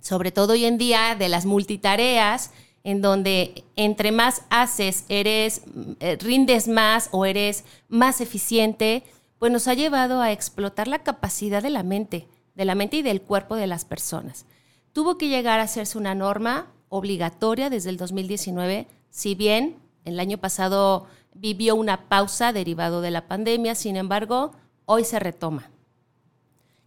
sobre 0.00 0.30
todo 0.30 0.52
hoy 0.52 0.66
en 0.66 0.78
día, 0.78 1.16
de 1.18 1.28
las 1.28 1.46
multitareas, 1.46 2.52
en 2.84 3.02
donde 3.02 3.64
entre 3.74 4.12
más 4.12 4.42
haces, 4.50 5.06
eres, 5.08 5.62
eh, 5.98 6.16
rindes 6.20 6.68
más 6.68 7.08
o 7.10 7.26
eres 7.26 7.64
más 7.88 8.20
eficiente, 8.20 9.02
pues 9.40 9.50
nos 9.50 9.66
ha 9.66 9.74
llevado 9.74 10.20
a 10.20 10.30
explotar 10.30 10.86
la 10.86 11.00
capacidad 11.00 11.60
de 11.60 11.70
la 11.70 11.82
mente, 11.82 12.28
de 12.54 12.64
la 12.64 12.76
mente 12.76 12.98
y 12.98 13.02
del 13.02 13.20
cuerpo 13.20 13.56
de 13.56 13.66
las 13.66 13.84
personas. 13.84 14.46
Tuvo 14.92 15.18
que 15.18 15.28
llegar 15.28 15.60
a 15.60 15.64
hacerse 15.64 15.98
una 15.98 16.14
norma 16.14 16.66
obligatoria 16.88 17.70
desde 17.70 17.90
el 17.90 17.96
2019, 17.96 18.86
si 19.10 19.34
bien 19.34 19.76
el 20.04 20.18
año 20.18 20.38
pasado 20.38 21.06
vivió 21.34 21.76
una 21.76 22.08
pausa 22.08 22.52
derivado 22.52 23.00
de 23.00 23.10
la 23.10 23.28
pandemia, 23.28 23.74
sin 23.74 23.96
embargo, 23.96 24.52
hoy 24.86 25.04
se 25.04 25.18
retoma. 25.18 25.70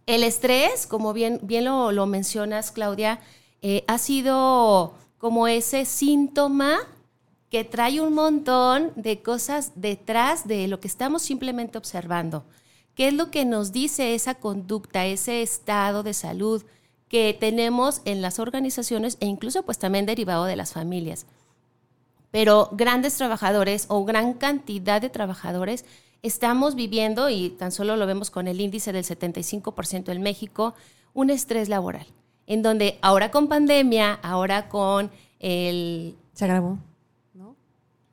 El 0.06 0.22
estrés, 0.22 0.86
como 0.86 1.14
bien, 1.14 1.40
bien 1.42 1.64
lo, 1.64 2.06
mencionas, 2.06 2.70
Claudia, 2.70 3.20
eh, 3.62 3.84
ha 3.86 3.96
sido 3.96 4.94
como 5.16 5.48
ese 5.48 5.86
síntoma 5.86 6.80
que 7.48 7.64
trae 7.64 8.00
un 8.00 8.12
montón 8.12 8.92
de 8.96 9.22
cosas 9.22 9.72
detrás 9.76 10.46
de 10.46 10.68
lo 10.68 10.80
que 10.80 10.88
estamos 10.88 11.22
simplemente 11.22 11.78
observando. 11.78 12.44
¿Qué 12.94 13.08
es 13.08 13.14
lo 13.14 13.30
que 13.30 13.44
nos 13.44 13.72
dice 13.72 14.14
esa 14.14 14.34
conducta, 14.34 15.06
ese 15.06 15.40
estado 15.40 16.02
de 16.02 16.12
salud? 16.12 16.62
Que 17.14 17.32
tenemos 17.32 18.02
en 18.06 18.22
las 18.22 18.40
organizaciones 18.40 19.18
e 19.20 19.26
incluso 19.26 19.62
pues 19.62 19.78
también 19.78 20.04
derivado 20.04 20.46
de 20.46 20.56
las 20.56 20.72
familias. 20.72 21.26
Pero 22.32 22.70
grandes 22.72 23.16
trabajadores 23.16 23.86
o 23.86 24.04
gran 24.04 24.32
cantidad 24.34 25.00
de 25.00 25.10
trabajadores 25.10 25.84
estamos 26.22 26.74
viviendo, 26.74 27.30
y 27.30 27.50
tan 27.50 27.70
solo 27.70 27.94
lo 27.94 28.08
vemos 28.08 28.32
con 28.32 28.48
el 28.48 28.60
índice 28.60 28.92
del 28.92 29.04
75% 29.04 30.10
en 30.10 30.22
México, 30.22 30.74
un 31.12 31.30
estrés 31.30 31.68
laboral, 31.68 32.04
en 32.48 32.62
donde 32.62 32.98
ahora 33.00 33.30
con 33.30 33.46
pandemia, 33.46 34.14
ahora 34.14 34.68
con 34.68 35.12
el... 35.38 36.16
Se 36.32 36.46
agravó, 36.46 36.78
¿no? 37.32 37.54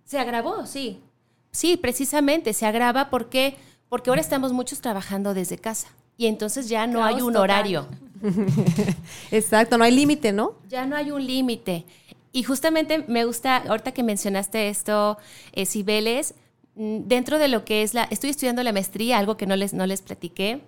Se 0.06 0.20
agravó, 0.20 0.68
sí. 0.68 1.02
Sí, 1.50 1.76
precisamente, 1.76 2.54
se 2.54 2.68
agrava 2.68 3.10
porque, 3.10 3.58
porque 3.90 4.12
ahora 4.12 4.22
estamos 4.22 4.54
muchos 4.54 4.80
trabajando 4.80 5.34
desde 5.34 5.58
casa 5.58 5.88
y 6.18 6.28
entonces 6.28 6.70
ya 6.70 6.86
no 6.86 7.04
hay 7.04 7.24
un 7.24 7.36
horario. 7.36 7.88
Exacto, 9.32 9.78
no 9.78 9.84
hay 9.84 9.92
límite, 9.92 10.32
¿no? 10.32 10.56
Ya 10.70 10.86
no 10.86 10.96
hay 10.96 11.12
un 11.12 11.26
límite. 11.26 11.86
Y 12.32 12.44
justamente 12.44 13.04
me 13.08 13.26
gusta, 13.26 13.58
ahorita 13.58 13.92
que 13.92 14.04
mencionaste 14.04 14.70
esto, 14.70 15.18
eh, 15.52 15.66
Cibeles, 15.66 16.34
mm, 16.76 17.00
dentro 17.06 17.40
de 17.40 17.48
lo 17.48 17.66
que 17.66 17.84
es 17.84 17.94
la, 17.94 18.04
estoy 18.04 18.30
estudiando 18.30 18.64
la 18.64 18.72
maestría, 18.72 19.18
algo 19.18 19.38
que 19.38 19.46
no 19.46 19.56
les, 19.56 19.74
no 19.74 19.86
les 19.86 20.02
platiqué. 20.02 20.62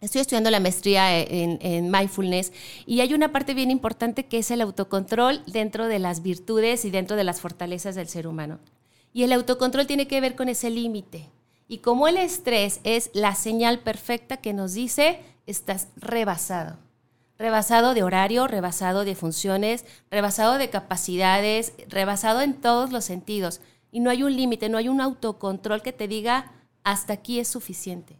Estoy 0.00 0.20
estudiando 0.20 0.50
la 0.50 0.60
maestría 0.60 1.18
en, 1.20 1.58
en, 1.62 1.90
mindfulness 1.90 2.52
y 2.84 3.00
hay 3.00 3.14
una 3.14 3.32
parte 3.32 3.54
bien 3.54 3.70
importante 3.70 4.26
que 4.26 4.38
es 4.38 4.50
el 4.50 4.60
autocontrol 4.60 5.42
dentro 5.46 5.86
de 5.88 5.98
las 5.98 6.22
virtudes 6.22 6.84
y 6.84 6.90
dentro 6.90 7.16
de 7.16 7.24
las 7.24 7.40
fortalezas 7.40 7.94
del 7.94 8.06
ser 8.06 8.26
humano. 8.26 8.58
Y 9.14 9.22
el 9.22 9.32
autocontrol 9.32 9.86
tiene 9.86 10.06
que 10.06 10.20
ver 10.20 10.34
con 10.34 10.50
ese 10.50 10.68
límite. 10.68 11.30
Y 11.66 11.78
como 11.78 12.06
el 12.08 12.18
estrés 12.18 12.80
es 12.84 13.10
la 13.14 13.34
señal 13.34 13.80
perfecta 13.80 14.36
que 14.36 14.52
nos 14.52 14.74
dice, 14.74 15.20
estás 15.46 15.88
rebasado. 15.96 16.76
Rebasado 17.38 17.94
de 17.94 18.02
horario, 18.02 18.46
rebasado 18.46 19.04
de 19.04 19.14
funciones, 19.14 19.84
rebasado 20.10 20.58
de 20.58 20.70
capacidades, 20.70 21.72
rebasado 21.88 22.40
en 22.40 22.54
todos 22.54 22.92
los 22.92 23.04
sentidos. 23.04 23.60
Y 23.92 24.00
no 24.00 24.10
hay 24.10 24.22
un 24.22 24.34
límite, 24.34 24.68
no 24.68 24.78
hay 24.78 24.88
un 24.88 25.00
autocontrol 25.00 25.82
que 25.82 25.92
te 25.92 26.08
diga, 26.08 26.52
hasta 26.82 27.12
aquí 27.12 27.40
es 27.40 27.48
suficiente. 27.48 28.18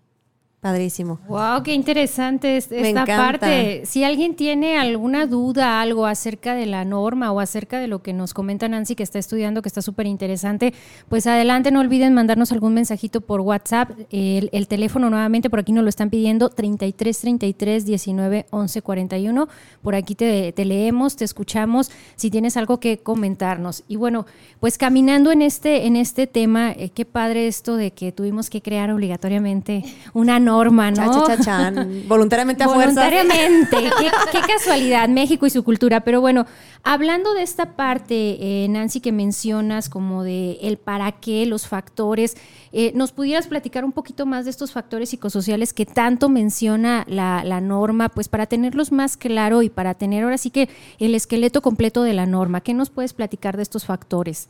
Padrísimo. 0.67 1.21
Wow, 1.29 1.63
qué 1.63 1.75
interesante 1.75 2.57
es- 2.57 2.73
esta 2.73 3.05
parte. 3.07 3.83
Si 3.87 4.03
alguien 4.03 4.35
tiene 4.35 4.79
alguna 4.79 5.27
duda, 5.27 5.81
algo 5.81 6.07
acerca 6.07 6.57
de 6.57 6.67
la 6.67 6.85
norma 6.85 7.31
o 7.31 7.39
acerca 7.39 7.79
de 7.79 7.87
lo 7.87 8.03
que 8.03 8.13
nos 8.13 8.35
comenta 8.35 8.69
Nancy 8.69 8.97
que 8.97 9.05
está 9.05 9.21
estudiando, 9.21 9.63
que 9.63 9.69
está 9.69 9.81
súper 9.81 10.07
interesante, 10.07 10.75
pues 11.09 11.29
adelante, 11.29 11.71
no 11.71 11.79
olviden 11.79 12.15
mandarnos 12.15 12.51
algún 12.51 12.75
mensajito 12.75 13.21
por 13.21 13.43
WhatsApp. 13.43 13.91
El, 14.11 14.51
el 14.53 14.67
teléfono 14.67 15.09
nuevamente 15.09 15.51
por 15.51 15.61
aquí 15.61 15.71
nos 15.71 15.85
lo 15.85 15.89
están 15.89 16.11
pidiendo 16.11 16.49
33 16.49 17.21
33 17.21 17.85
19 17.87 18.47
11 18.51 18.83
41. 18.83 19.49
Por 19.83 19.95
aquí 19.95 20.17
te, 20.17 20.51
te 20.51 20.65
leemos, 20.65 21.15
te 21.15 21.25
escuchamos 21.25 21.93
si 22.17 22.29
tienes 22.29 22.57
algo 22.57 22.81
que 22.81 22.99
comentarnos. 22.99 23.85
Y 23.87 23.95
bueno, 23.95 24.27
pues 24.59 24.79
caminando 24.79 25.31
en 25.31 25.43
este, 25.43 25.87
en 25.87 25.95
este 25.95 26.27
tema, 26.27 26.73
eh, 26.73 26.91
qué 26.93 27.05
padre 27.05 27.47
esto 27.47 27.77
de 27.77 27.93
que 27.93 28.11
tuvimos 28.11 28.51
que 28.51 28.63
crear 28.63 28.91
obligatoriamente 28.91 29.85
una 30.13 30.41
norma, 30.41 30.56
Cha, 30.95 31.07
¿no? 31.07 31.27
cha, 31.27 31.37
cha, 31.37 31.45
chan. 31.45 32.05
Voluntariamente 32.09 32.65
a 32.65 32.69
fuerza. 32.69 33.01
Voluntariamente. 33.05 33.77
qué, 33.99 34.11
qué 34.33 34.41
casualidad, 34.41 35.09
México 35.09 35.47
y 35.47 35.51
su 35.51 35.63
cultura. 35.65 36.01
Pero 36.01 36.21
bueno, 36.21 36.47
hablando 36.83 37.35
de 37.35 37.43
esta 37.43 37.77
parte, 37.77 38.65
eh, 38.65 38.69
Nancy, 38.69 39.01
que 39.01 39.13
mencionas 39.13 39.89
como 39.89 40.23
de 40.23 40.59
el 40.63 40.79
para 40.79 41.13
qué, 41.13 41.47
los 41.47 41.67
factores, 41.67 42.37
eh, 42.73 42.93
¿nos 42.95 43.13
pudieras 43.13 43.47
platicar 43.47 43.85
un 43.85 43.93
poquito 43.93 44.27
más 44.27 44.45
de 44.45 44.51
estos 44.51 44.73
factores 44.73 45.11
psicosociales 45.11 45.73
que 45.73 45.87
tanto 45.87 46.29
menciona 46.29 47.05
la, 47.09 47.45
la 47.45 47.61
norma, 47.61 48.09
pues 48.09 48.29
para 48.29 48.47
tenerlos 48.47 48.93
más 48.93 49.17
claro 49.17 49.63
y 49.63 49.69
para 49.69 49.95
tener 49.95 50.25
ahora 50.25 50.39
sí 50.39 50.51
que 50.51 50.69
el 50.99 51.15
esqueleto 51.15 51.63
completo 51.63 52.03
de 52.03 52.15
la 52.15 52.27
norma? 52.27 52.61
¿Qué 52.61 52.75
nos 52.75 52.91
puedes 52.91 53.13
platicar 53.13 53.57
de 53.57 53.63
estos 53.63 53.85
factores? 53.85 54.49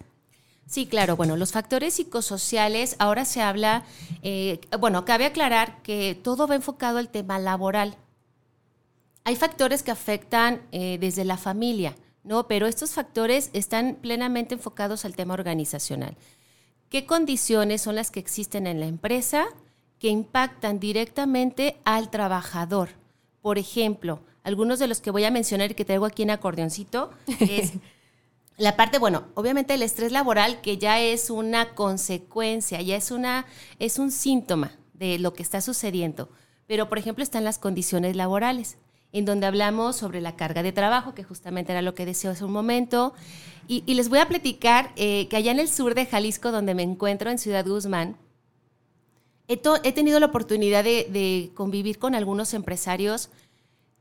Sí, 0.67 0.87
claro. 0.87 1.17
Bueno, 1.17 1.37
los 1.37 1.53
factores 1.53 1.95
psicosociales, 1.95 2.97
ahora 2.99 3.25
se 3.25 3.41
habla, 3.41 3.85
eh, 4.23 4.61
bueno, 4.81 5.05
cabe 5.05 5.25
aclarar 5.25 5.81
que 5.83 6.19
todo 6.21 6.47
va 6.47 6.57
enfocado 6.57 6.99
al 6.99 7.09
tema 7.09 7.39
laboral. 7.39 7.97
Hay 9.25 9.37
factores 9.37 9.83
que 9.83 9.93
afectan 9.93 10.63
eh, 10.73 10.99
desde 11.01 11.25
la 11.25 11.37
familia, 11.37 11.95
¿no? 12.25 12.49
Pero 12.49 12.67
estos 12.67 12.93
factores 12.93 13.51
están 13.53 13.97
plenamente 14.01 14.55
enfocados 14.55 15.05
al 15.05 15.15
tema 15.15 15.35
organizacional. 15.35 16.17
¿Qué 16.89 17.07
condiciones 17.07 17.83
son 17.83 17.95
las 17.95 18.11
que 18.11 18.21
existen 18.21 18.67
en 18.67 18.81
la 18.81 18.87
empresa 18.87 19.47
que 19.99 20.09
impactan 20.09 20.79
directamente 20.79 21.77
al 21.85 22.11
trabajador? 22.11 22.91
Por 23.41 23.59
ejemplo, 23.59 24.21
algunos 24.43 24.79
de 24.79 24.89
los 24.89 25.01
que 25.01 25.11
voy 25.11 25.25
a 25.25 25.31
mencionar 25.31 25.71
y 25.71 25.75
que 25.75 25.85
traigo 25.85 26.07
aquí 26.07 26.23
en 26.23 26.31
acordeoncito 26.31 27.11
es 27.41 27.73
la 28.59 28.77
parte, 28.77 28.99
bueno, 28.99 29.25
obviamente 29.35 29.75
el 29.75 29.83
estrés 29.83 30.13
laboral 30.13 30.61
que 30.63 30.79
ya 30.79 31.01
es 31.01 31.29
una 31.29 31.75
consecuencia, 31.75 32.81
ya 32.81 32.97
es 32.97 33.11
una 33.11 33.47
es 33.79 33.99
un 33.99 34.11
síntoma 34.11 34.73
de 34.95 35.19
lo 35.19 35.35
que 35.35 35.43
está 35.43 35.61
sucediendo. 35.61 36.31
Pero 36.67 36.89
por 36.89 36.99
ejemplo 36.99 37.23
están 37.23 37.45
las 37.45 37.59
condiciones 37.59 38.17
laborales, 38.17 38.79
en 39.13 39.27
donde 39.27 39.47
hablamos 39.47 39.97
sobre 39.97 40.21
la 40.21 40.37
carga 40.37 40.63
de 40.63 40.73
trabajo, 40.73 41.15
que 41.15 41.23
justamente 41.23 41.73
era 41.73 41.83
lo 41.83 41.95
que 41.95 42.07
decía 42.07 42.31
hace 42.31 42.45
un 42.45 42.53
momento. 42.53 43.13
Y, 43.69 43.83
les 43.95 44.09
voy 44.09 44.21
a 44.21 44.29
platicar 44.29 44.93
eh, 44.97 45.27
que 45.29 45.37
allá 45.37 45.51
en 45.51 45.61
el 45.61 45.69
sur 45.69 45.95
de 45.95 46.07
Jalisco, 46.07 46.53
donde 46.53 46.75
me 46.75 46.83
encuentro, 46.83 47.31
en 47.31 47.39
Ciudad 47.39 47.67
Guzmán, 47.67 48.17
he, 49.49 49.57
tenido 49.93 50.21
la 50.21 50.27
oportunidad 50.27 50.85
de 50.85 51.51
convivir 51.55 51.99
con 51.99 52.15
algunos 52.15 52.55
empresarios 52.55 53.29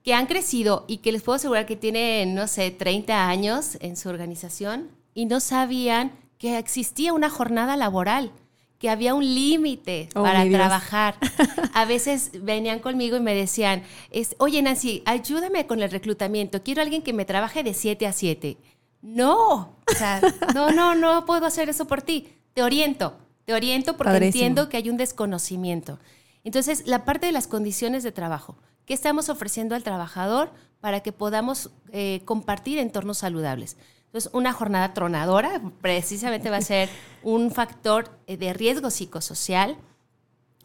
que 0.06 0.14
han 0.14 0.28
crecido 0.28 0.86
y 0.88 0.98
que 0.98 1.12
les 1.12 1.24
puedo 1.24 1.36
asegurar 1.38 1.66
que 1.66 1.76
tienen, 1.76 2.36
no 2.36 2.46
sé, 2.46 2.70
30 2.70 3.28
años 3.28 3.78
en 3.82 3.98
su 3.98 4.08
organización 4.08 4.92
y 5.16 5.26
no 5.26 5.40
sabían 5.40 6.12
que 6.38 6.60
existía 6.60 7.12
una 7.12 7.32
jornada 7.32 7.76
laboral, 7.76 8.32
que 8.78 8.92
había 8.92 9.16
un 9.16 9.26
límite 9.26 10.10
Oh, 10.14 10.22
para 10.22 10.48
trabajar. 10.48 11.16
A 11.74 11.86
veces 11.86 12.30
venían 12.44 12.80
conmigo 12.80 13.18
y 13.18 13.20
me 13.20 13.34
decían, 13.34 13.82
es, 14.12 14.36
oye 14.38 14.62
Nancy, 14.62 15.02
ayúdame 15.06 15.66
con 15.66 15.82
el 15.82 15.90
reclutamiento, 15.90 16.62
quiero 16.62 16.84
alguien 16.84 17.02
que 17.02 17.14
me 17.14 17.26
trabaje 17.26 17.64
de 17.64 17.74
7 17.74 18.06
a 18.06 18.14
7. 18.14 18.58
No, 19.02 19.78
o 19.92 19.96
sea, 19.98 20.22
no, 20.54 20.72
no, 20.72 20.94
no 20.94 21.26
puedo 21.26 21.48
hacer 21.48 21.68
eso 21.70 21.86
por 21.86 22.04
ti. 22.04 22.28
Te 22.54 22.62
oriento, 22.62 23.18
te 23.46 23.56
oriento 23.56 23.98
porque 23.98 24.14
Padrísimo. 24.14 24.44
entiendo 24.46 24.70
que 24.70 24.78
hay 24.78 24.90
un 24.90 24.98
desconocimiento. 24.98 25.98
Entonces, 26.44 26.86
la 26.86 27.06
parte 27.06 27.26
de 27.26 27.32
las 27.32 27.48
condiciones 27.48 28.04
de 28.04 28.12
trabajo, 28.12 28.56
¿qué 28.86 28.94
estamos 28.94 29.30
ofreciendo 29.30 29.76
al 29.76 29.84
trabajador 29.84 30.52
para 30.80 31.02
que 31.02 31.12
podamos 31.12 31.72
eh, 31.92 32.22
compartir 32.26 32.78
entornos 32.78 33.20
saludables? 33.20 33.78
Entonces, 34.06 34.32
una 34.34 34.54
jornada 34.54 34.94
tronadora 34.94 35.62
precisamente 35.82 36.50
va 36.50 36.58
a 36.58 36.62
ser 36.62 36.90
un 37.24 37.52
factor 37.52 38.18
eh, 38.28 38.38
de 38.38 38.54
riesgo 38.54 38.90
psicosocial 38.90 39.78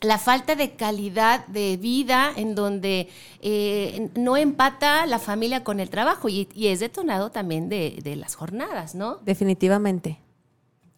la 0.03 0.19
falta 0.19 0.55
de 0.55 0.77
calidad 0.77 1.47
de 1.47 1.77
vida 1.77 2.33
en 2.37 2.55
donde 2.55 3.09
eh, 3.41 4.09
no 4.17 4.37
empata 4.37 5.07
la 5.07 5.19
familia 5.19 5.63
con 5.63 5.81
el 5.81 5.91
trabajo 5.91 6.29
y, 6.29 6.49
y 6.55 6.69
es 6.69 6.81
detonado 6.81 7.31
también 7.31 7.69
de, 7.69 7.99
de 8.03 8.17
las 8.17 8.35
jornadas, 8.35 8.95
¿no? 8.95 9.17
Definitivamente. 9.17 10.19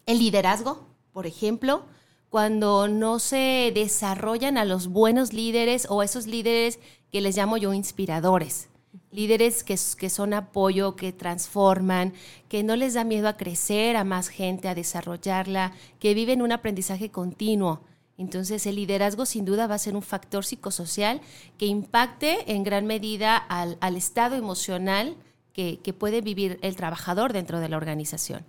El 0.05 0.19
liderazgo, 0.19 0.87
por 1.11 1.27
ejemplo, 1.27 1.83
cuando 2.29 2.87
no 2.87 3.19
se 3.19 3.71
desarrollan 3.75 4.57
a 4.57 4.65
los 4.65 4.87
buenos 4.87 5.33
líderes 5.33 5.85
o 5.89 6.01
esos 6.01 6.25
líderes 6.25 6.79
que 7.13 7.21
les 7.21 7.37
llamo 7.37 7.57
yo 7.57 7.75
inspiradores. 7.75 8.69
Líderes 9.11 9.63
que, 9.63 9.77
que 9.99 10.09
son 10.09 10.33
apoyo, 10.33 10.95
que 10.95 11.13
transforman, 11.13 12.13
que 12.49 12.63
no 12.63 12.75
les 12.75 12.95
da 12.95 13.03
miedo 13.03 13.27
a 13.27 13.37
crecer, 13.37 13.95
a 13.97 14.03
más 14.03 14.29
gente, 14.29 14.67
a 14.67 14.73
desarrollarla, 14.73 15.73
que 15.99 16.15
viven 16.15 16.41
un 16.41 16.51
aprendizaje 16.51 17.11
continuo. 17.11 17.81
Entonces 18.17 18.65
el 18.65 18.77
liderazgo 18.77 19.27
sin 19.27 19.45
duda 19.45 19.67
va 19.67 19.75
a 19.75 19.77
ser 19.77 19.95
un 19.95 20.01
factor 20.01 20.43
psicosocial 20.43 21.21
que 21.59 21.67
impacte 21.67 22.51
en 22.51 22.63
gran 22.63 22.87
medida 22.87 23.37
al, 23.37 23.77
al 23.79 23.95
estado 23.95 24.35
emocional 24.35 25.15
que, 25.53 25.79
que 25.83 25.93
puede 25.93 26.21
vivir 26.21 26.57
el 26.63 26.75
trabajador 26.75 27.31
dentro 27.31 27.59
de 27.59 27.69
la 27.69 27.77
organización. 27.77 28.43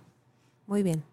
Muy 0.65 0.81
bien. 0.81 1.03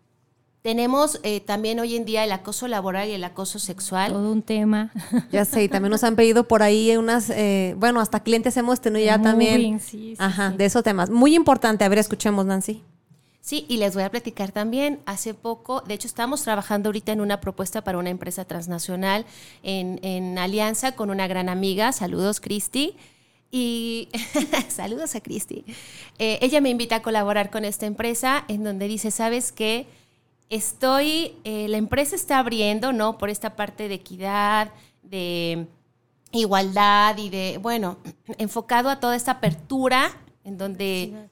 Tenemos 0.63 1.19
eh, 1.25 1.41
también 1.41 1.81
hoy 1.81 1.97
en 1.97 2.05
día 2.05 2.23
el 2.23 2.31
acoso 2.31 2.69
laboral 2.69 3.09
y 3.09 3.13
el 3.13 3.25
acoso 3.25 3.59
sexual. 3.59 4.13
Todo 4.13 4.31
un 4.31 4.43
tema. 4.43 4.93
Ya 5.33 5.45
sé, 5.45 5.65
y 5.65 5.69
también 5.69 5.91
nos 5.91 6.05
han 6.05 6.15
pedido 6.15 6.47
por 6.47 6.63
ahí 6.63 6.97
unas, 6.97 7.31
eh, 7.31 7.75
bueno, 7.79 8.01
hasta 8.01 8.21
clientes 8.21 8.57
hemos 8.57 8.81
tenido 8.81 9.05
ya 9.05 9.21
también. 9.21 9.81
Sí, 9.81 10.15
sí, 10.15 10.15
Ajá, 10.19 10.53
sí. 10.53 10.57
de 10.59 10.65
esos 10.65 10.85
temas. 10.85 11.11
Muy 11.11 11.35
importante. 11.35 11.85
A 11.85 11.89
ver, 11.89 11.99
escuchemos, 11.99 12.47
Nancy. 12.47 12.81
Sí, 13.41 13.67
y 13.69 13.79
les 13.79 13.95
voy 13.95 14.05
a 14.05 14.11
platicar 14.11 14.53
también. 14.53 15.01
Hace 15.05 15.35
poco, 15.35 15.81
de 15.81 15.95
hecho, 15.95 16.07
estamos 16.07 16.43
trabajando 16.43 16.91
ahorita 16.91 17.11
en 17.11 17.21
una 17.21 17.41
propuesta 17.41 17.83
para 17.83 17.99
una 17.99 18.11
empresa 18.11 18.45
transnacional 18.45 19.27
en, 19.65 19.99
en 20.05 20.39
alianza 20.39 20.93
con 20.93 21.11
una 21.11 21.27
gran 21.27 21.49
amiga. 21.49 21.91
Saludos, 21.91 22.41
Cristi. 22.41 22.95
Y 23.51 24.09
saludos 24.69 25.17
a 25.17 25.21
Cristi. 25.21 25.65
Eh, 26.21 26.39
ella 26.41 26.61
me 26.61 26.71
invita 26.71 26.97
a 26.97 27.03
colaborar 27.03 27.51
con 27.51 27.65
esta 27.65 27.87
empresa 27.87 28.45
en 28.47 28.63
donde 28.63 28.87
dice, 28.87 29.11
¿sabes 29.11 29.51
qué? 29.51 29.89
Estoy, 30.53 31.35
eh, 31.45 31.67
la 31.69 31.79
empresa 31.79 32.15
está 32.15 32.39
abriendo, 32.39 32.93
¿no? 32.93 33.17
Por 33.17 33.31
esta 33.31 33.57
parte 33.57 33.89
de 33.89 33.95
equidad, 33.95 34.71
de 35.03 35.67
igualdad 36.31 37.17
y 37.17 37.31
de, 37.31 37.59
bueno, 37.59 37.97
enfocado 38.37 38.91
a 38.91 39.01
toda 39.01 39.17
esta 39.17 39.33
apertura 39.33 40.11
en 40.45 40.59
donde, 40.59 41.31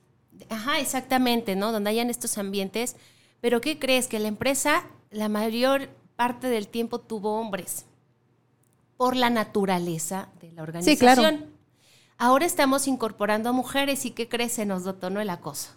ajá, 0.49 0.79
exactamente, 0.79 1.55
¿no? 1.55 1.71
Donde 1.71 1.91
hayan 1.91 2.09
estos 2.09 2.39
ambientes. 2.39 2.97
Pero 3.43 3.61
¿qué 3.61 3.79
crees? 3.79 4.07
Que 4.07 4.19
la 4.19 4.29
empresa, 4.29 4.85
la 5.11 5.29
mayor 5.29 5.91
parte 6.17 6.49
del 6.49 6.69
tiempo 6.69 6.99
tuvo 6.99 7.39
hombres 7.39 7.85
por 8.97 9.17
la 9.17 9.29
naturaleza 9.29 10.31
de 10.41 10.53
la 10.53 10.63
organización. 10.63 10.97
Sí, 10.97 10.99
claro. 10.99 11.47
Ahora 12.17 12.47
estamos 12.47 12.87
incorporando 12.87 13.51
a 13.51 13.53
mujeres 13.53 14.07
y 14.07 14.13
¿qué 14.13 14.31
crees? 14.31 14.53
Se 14.53 14.65
nos 14.65 14.85
detonó 14.85 15.21
el 15.21 15.29
acoso. 15.29 15.73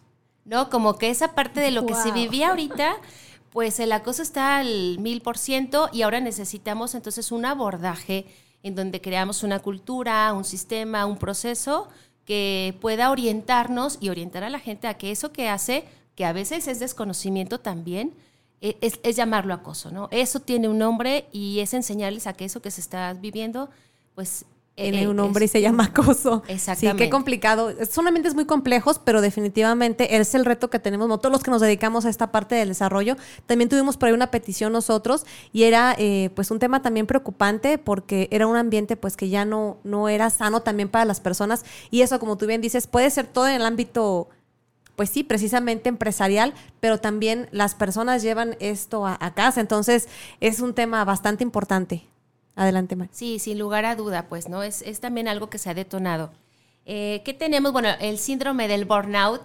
¿No? 0.45 0.69
Como 0.69 0.97
que 0.97 1.09
esa 1.09 1.35
parte 1.35 1.61
de 1.61 1.71
lo 1.71 1.85
que 1.85 1.95
se 1.95 2.11
vivía 2.11 2.49
ahorita, 2.49 2.97
pues 3.53 3.79
el 3.79 3.91
acoso 3.91 4.23
está 4.23 4.57
al 4.57 4.97
mil 4.97 5.21
por 5.21 5.37
ciento 5.37 5.87
y 5.93 6.01
ahora 6.01 6.19
necesitamos 6.19 6.95
entonces 6.95 7.31
un 7.31 7.45
abordaje 7.45 8.25
en 8.63 8.73
donde 8.73 8.99
creamos 8.99 9.43
una 9.43 9.59
cultura, 9.59 10.33
un 10.33 10.43
sistema, 10.43 11.05
un 11.05 11.17
proceso 11.17 11.87
que 12.25 12.75
pueda 12.81 13.11
orientarnos 13.11 13.99
y 14.01 14.09
orientar 14.09 14.43
a 14.43 14.49
la 14.49 14.59
gente 14.59 14.87
a 14.87 14.95
que 14.95 15.11
eso 15.11 15.31
que 15.31 15.49
hace, 15.49 15.85
que 16.15 16.25
a 16.25 16.33
veces 16.33 16.67
es 16.67 16.79
desconocimiento 16.79 17.59
también, 17.59 18.15
e- 18.59 18.77
es, 18.81 18.99
es 19.03 19.17
llamarlo 19.17 19.53
acoso, 19.53 19.91
¿no? 19.91 20.07
Eso 20.09 20.39
tiene 20.39 20.67
un 20.67 20.79
nombre 20.79 21.27
y 21.31 21.59
es 21.59 21.75
enseñarles 21.75 22.25
a 22.25 22.33
que 22.33 22.45
eso 22.45 22.61
que 22.61 22.71
se 22.71 22.81
está 22.81 23.13
viviendo, 23.13 23.69
pues... 24.15 24.45
Tiene 24.75 25.03
eh, 25.03 25.07
un 25.07 25.11
es- 25.19 25.23
nombre 25.23 25.45
y 25.45 25.47
se 25.47 25.61
llama 25.61 25.83
acoso. 25.85 26.41
Sí, 26.47 26.53
Exactamente. 26.53 27.03
qué 27.03 27.09
complicado. 27.11 27.71
Son 27.89 28.07
ambientes 28.07 28.33
muy 28.33 28.45
complejos, 28.45 28.99
pero 29.03 29.21
definitivamente 29.21 30.17
es 30.17 30.33
el 30.33 30.45
reto 30.45 30.69
que 30.71 30.79
tenemos 30.79 31.07
no 31.07 31.19
todos 31.19 31.31
los 31.31 31.43
que 31.43 31.51
nos 31.51 31.61
dedicamos 31.61 32.05
a 32.05 32.09
esta 32.09 32.31
parte 32.31 32.55
del 32.55 32.69
desarrollo. 32.69 33.15
También 33.45 33.69
tuvimos 33.69 33.97
por 33.97 34.07
ahí 34.07 34.13
una 34.13 34.31
petición 34.31 34.73
nosotros 34.73 35.25
y 35.51 35.63
era 35.63 35.95
eh, 35.99 36.31
pues 36.35 36.49
un 36.49 36.57
tema 36.57 36.81
también 36.81 37.05
preocupante 37.05 37.77
porque 37.77 38.27
era 38.31 38.47
un 38.47 38.55
ambiente 38.55 38.95
pues 38.97 39.15
que 39.15 39.29
ya 39.29 39.45
no, 39.45 39.77
no 39.83 40.09
era 40.09 40.29
sano 40.31 40.61
también 40.63 40.89
para 40.89 41.05
las 41.05 41.19
personas 41.19 41.63
y 41.91 42.01
eso 42.01 42.19
como 42.19 42.37
tú 42.37 42.47
bien 42.47 42.61
dices 42.61 42.87
puede 42.87 43.09
ser 43.11 43.27
todo 43.27 43.47
en 43.47 43.53
el 43.55 43.65
ámbito 43.65 44.29
pues 44.95 45.09
sí, 45.09 45.23
precisamente 45.23 45.89
empresarial, 45.89 46.53
pero 46.79 46.99
también 46.99 47.47
las 47.51 47.73
personas 47.73 48.21
llevan 48.21 48.55
esto 48.59 49.07
a, 49.07 49.17
a 49.19 49.33
casa, 49.33 49.59
entonces 49.59 50.07
es 50.39 50.59
un 50.59 50.75
tema 50.75 51.03
bastante 51.03 51.43
importante. 51.43 52.03
Adelante, 52.55 52.95
Mar. 52.95 53.09
Sí, 53.11 53.39
sin 53.39 53.57
lugar 53.57 53.85
a 53.85 53.95
duda, 53.95 54.27
pues, 54.29 54.47
¿no? 54.47 54.63
Es, 54.63 54.81
es 54.83 54.99
también 54.99 55.27
algo 55.27 55.49
que 55.49 55.57
se 55.57 55.69
ha 55.69 55.73
detonado. 55.73 56.31
Eh, 56.85 57.21
¿Qué 57.25 57.33
tenemos? 57.33 57.71
Bueno, 57.71 57.89
el 57.99 58.17
síndrome 58.17 58.67
del 58.67 58.85
burnout. 58.85 59.41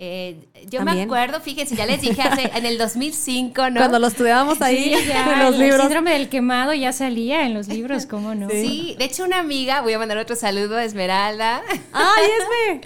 Eh, 0.00 0.46
yo 0.70 0.78
me 0.80 0.86
También. 0.86 1.08
acuerdo, 1.08 1.40
fíjense, 1.40 1.74
ya 1.74 1.84
les 1.84 2.00
dije 2.00 2.22
hace, 2.22 2.50
en 2.54 2.64
el 2.66 2.78
2005, 2.78 3.70
¿no? 3.70 3.80
Cuando 3.80 3.98
lo 3.98 4.06
estudiábamos 4.06 4.62
ahí 4.62 4.94
Sí, 4.94 5.06
ya, 5.08 5.32
en 5.34 5.38
los 5.46 5.54
el 5.56 5.60
libros. 5.60 5.80
síndrome 5.80 6.12
del 6.12 6.28
quemado 6.28 6.72
ya 6.72 6.92
salía 6.92 7.44
en 7.46 7.54
los 7.54 7.66
libros, 7.66 8.06
¿cómo 8.06 8.32
no? 8.36 8.48
Sí, 8.48 8.94
de 8.96 9.04
hecho 9.06 9.24
una 9.24 9.40
amiga, 9.40 9.80
voy 9.82 9.94
a 9.94 9.98
mandar 9.98 10.18
otro 10.18 10.36
saludo 10.36 10.76
a 10.76 10.84
Esmeralda. 10.84 11.62
¡Ay, 11.92 12.26
Esme! 12.38 12.80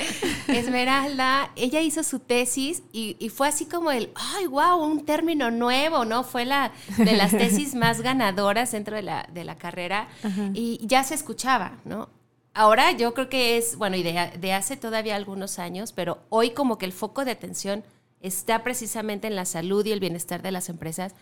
Esmeralda, 0.58 1.50
ella 1.56 1.80
hizo 1.82 2.02
su 2.02 2.18
tesis 2.18 2.82
y, 2.92 3.16
y 3.18 3.28
fue 3.28 3.46
así 3.48 3.66
como 3.66 3.90
el, 3.90 4.10
ay, 4.14 4.46
wow, 4.46 4.82
un 4.82 5.04
término 5.04 5.50
nuevo, 5.50 6.06
¿no? 6.06 6.24
Fue 6.24 6.46
la 6.46 6.72
de 6.96 7.12
las 7.12 7.30
tesis 7.36 7.74
más 7.74 8.00
ganadoras 8.00 8.72
dentro 8.72 8.96
de 8.96 9.02
la, 9.02 9.28
de 9.32 9.44
la 9.44 9.56
carrera 9.58 10.08
y 10.54 10.78
ya 10.82 11.04
se 11.04 11.14
escuchaba, 11.14 11.72
¿no? 11.84 12.08
Ahora 12.54 12.92
yo 12.92 13.14
creo 13.14 13.28
que 13.28 13.56
es, 13.56 13.76
bueno, 13.76 13.96
y 13.96 14.02
de, 14.02 14.52
hace 14.52 14.76
todavía 14.76 15.16
algunos 15.16 15.58
años, 15.58 15.92
pero 15.92 16.18
hoy 16.28 16.50
como 16.50 16.76
que 16.76 16.86
el 16.86 16.92
foco 16.92 17.24
de 17.24 17.30
atención 17.30 17.82
está 18.20 18.62
precisamente 18.62 19.26
en 19.26 19.36
la 19.36 19.46
salud 19.46 19.84
y 19.86 19.92
el 19.92 20.00
bienestar 20.00 20.42
de 20.42 20.52
las 20.52 20.68
empresas 20.68 21.14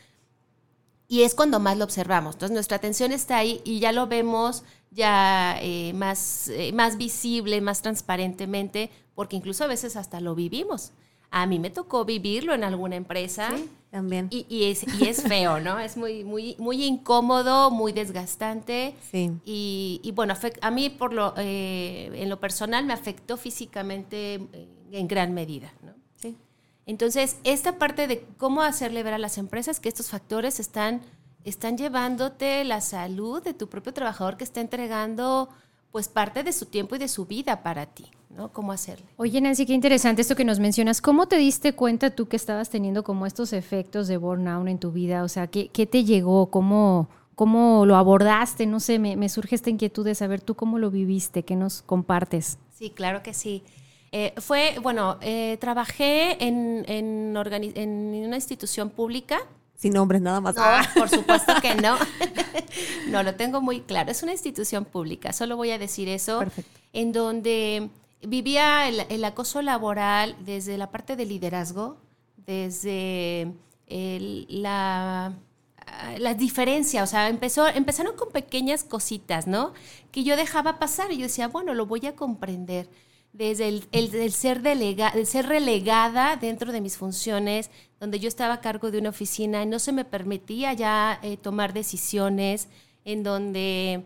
y 1.07 1.23
es 1.23 1.35
cuando 1.35 1.59
más 1.59 1.77
lo 1.77 1.85
observamos. 1.85 2.35
Entonces 2.35 2.55
nuestra 2.55 2.77
atención 2.77 3.13
está 3.13 3.39
ahí 3.39 3.61
y 3.65 3.81
ya 3.81 3.93
lo 3.93 4.07
vemos 4.07 4.65
ya 4.91 5.57
eh, 5.61 5.93
más, 5.93 6.49
eh, 6.49 6.73
más 6.73 6.97
visible, 6.97 7.61
más 7.61 7.83
transparentemente, 7.83 8.91
porque 9.15 9.37
incluso 9.37 9.65
a 9.65 9.69
veces 9.69 9.97
hasta 9.97 10.21
lo 10.21 10.35
vivimos. 10.35 10.93
A 11.31 11.47
mí 11.47 11.59
me 11.59 11.71
tocó 11.71 12.05
vivirlo 12.05 12.55
en 12.55 12.65
alguna 12.65 12.97
empresa 12.97 13.51
También. 13.91 14.27
y, 14.31 14.47
y 14.49 14.65
es, 14.65 14.85
y 15.01 15.07
es 15.07 15.23
feo, 15.23 15.61
¿no? 15.61 15.79
Es 15.79 15.97
muy, 15.97 16.25
muy, 16.25 16.57
muy 16.59 16.85
incómodo, 16.85 17.71
muy 17.71 17.93
desgastante. 17.93 18.95
Sí. 19.13 19.31
Y, 19.45 20.01
y 20.03 20.11
bueno, 20.13 20.35
a 20.61 20.71
mí 20.71 20.91
por 20.91 21.13
lo, 21.13 21.35
eh, 21.37 22.11
en 22.15 22.29
lo 22.29 22.41
personal 22.41 22.85
me 22.85 22.93
afectó 22.93 23.37
físicamente 23.37 24.35
eh, 24.53 24.69
en 24.91 25.07
gran 25.07 25.33
medida, 25.33 25.73
¿no? 25.83 25.93
Sí. 26.17 26.37
Entonces, 26.87 27.37
esta 27.45 27.79
parte 27.79 28.09
de 28.09 28.27
cómo 28.37 28.63
hacerle 28.63 29.05
ver 29.05 29.15
a 29.15 29.19
las 29.19 29.39
empresas 29.39 29.79
que 29.79 29.89
estos 29.89 30.09
factores 30.11 30.59
están, 30.59 31.03
están 31.45 31.79
llevándote 31.79 32.65
la 32.65 32.81
salud 32.81 33.41
de 33.41 33.55
tu 33.55 33.69
propio 33.69 33.95
trabajador 33.95 34.37
que 34.37 34.43
está 34.45 34.61
entregando 34.61 35.49
pues 35.93 36.09
parte 36.09 36.43
de 36.43 36.53
su 36.53 36.67
tiempo 36.67 36.97
y 36.97 36.99
de 36.99 37.09
su 37.09 37.27
vida 37.27 37.63
para 37.63 37.87
ti, 37.87 38.07
¿no? 38.31 38.53
¿Cómo 38.53 38.73
hacerle? 38.73 39.07
Oye, 39.17 39.41
Nancy, 39.41 39.67
qué 39.67 39.73
interesante 39.73 40.23
esto 40.23 40.37
que 40.37 40.45
nos 40.45 40.61
mencionas. 40.61 41.01
¿Cómo 41.01 41.27
te 41.27 41.37
diste 41.37 41.75
cuenta 41.75 42.11
tú 42.11 42.29
que 42.29 42.37
estabas 42.37 42.71
teniendo 42.71 43.03
como 43.03 43.27
estos 43.27 43.53
efectos 43.53 44.09
de 44.09 44.17
burnout 44.17 44.69
en 44.69 44.79
tu 44.79 44.93
vida? 44.93 45.25
O 45.25 45.29
sea, 45.29 45.47
¿qué, 45.47 45.69
qué 45.69 45.87
te 45.87 46.05
llegó? 46.05 46.51
¿Cómo, 46.51 47.09
¿Cómo 47.35 47.87
lo 47.87 47.97
abordaste? 47.97 48.67
No 48.67 48.81
sé, 48.81 48.99
me, 48.99 49.17
me 49.17 49.29
surge 49.29 49.55
esta 49.55 49.71
inquietud 49.71 50.05
de 50.05 50.15
saber 50.15 50.41
tú 50.41 50.55
cómo 50.55 50.79
lo 50.79 50.91
viviste, 50.91 51.43
qué 51.43 51.57
nos 51.57 51.83
compartes. 51.83 52.59
Sí, 52.71 52.91
claro 52.91 53.23
que 53.23 53.35
sí. 53.35 53.65
Eh, 54.13 54.35
fue, 54.39 54.79
bueno, 54.83 55.19
eh, 55.21 55.57
trabajé 55.61 56.45
en, 56.45 56.85
en, 56.89 57.37
una 57.37 58.37
institución 58.37 58.91
pública 58.91 59.39
Sin 59.81 59.95
nombres, 59.95 60.21
nada 60.21 60.41
más. 60.43 60.55
No, 60.57 60.63
por 60.95 61.09
supuesto 61.09 61.55
que 61.63 61.75
no. 61.77 61.97
no, 63.09 63.23
lo 63.23 63.35
tengo 63.35 63.63
muy 63.63 63.81
claro. 63.81 64.11
Es 64.11 64.23
una 64.23 64.33
institución 64.33 64.85
pública, 64.85 65.33
solo 65.33 65.57
voy 65.57 65.71
a 65.71 65.79
decir 65.79 66.07
eso. 66.09 66.41
Perfecto. 66.41 66.79
En 66.93 67.13
donde 67.13 67.89
vivía 68.23 68.89
el, 68.89 69.01
el 69.09 69.25
acoso 69.25 69.63
laboral 69.63 70.37
desde 70.45 70.77
la 70.77 70.91
parte 70.91 71.17
de 71.17 71.25
liderazgo, 71.25 71.97
desde 72.47 73.51
el- 73.87 74.47
la, 74.51 75.33
la 76.19 76.35
diferencia, 76.35 77.03
o 77.03 77.07
sea, 77.07 77.29
empezó, 77.29 77.67
empezaron 77.67 78.15
con 78.17 78.31
pequeñas 78.31 78.85
cositas, 78.85 79.47
¿no? 79.47 79.73
Que 80.13 80.25
yo 80.25 80.37
dejaba 80.37 80.79
pasar 80.79 81.11
y 81.11 81.17
yo 81.17 81.23
decía, 81.23 81.49
bueno, 81.49 81.73
lo 81.73 81.87
voy 81.87 82.07
a 82.07 82.15
comprender. 82.15 82.87
Desde 83.33 83.69
el, 83.69 83.85
el- 83.93 84.15
el 84.15 84.33
ser, 84.33 84.61
delega, 84.61 85.09
el 85.11 85.25
ser 85.27 85.47
relegada 85.47 86.37
dentro 86.37 86.73
de 86.73 86.81
mis 86.81 86.97
funciones, 86.97 87.71
donde 88.01 88.19
yo 88.19 88.29
estaba 88.29 88.55
a 88.55 88.61
cargo 88.61 88.91
de 88.91 88.99
una 88.99 89.11
oficina 89.11 89.63
y 89.63 89.67
no 89.67 89.79
se 89.79 89.93
me 89.93 90.05
permitía 90.05 90.73
ya 90.73 91.19
eh, 91.23 91.37
tomar 91.37 91.73
decisiones, 91.73 92.69
en 93.05 93.23
donde 93.23 94.03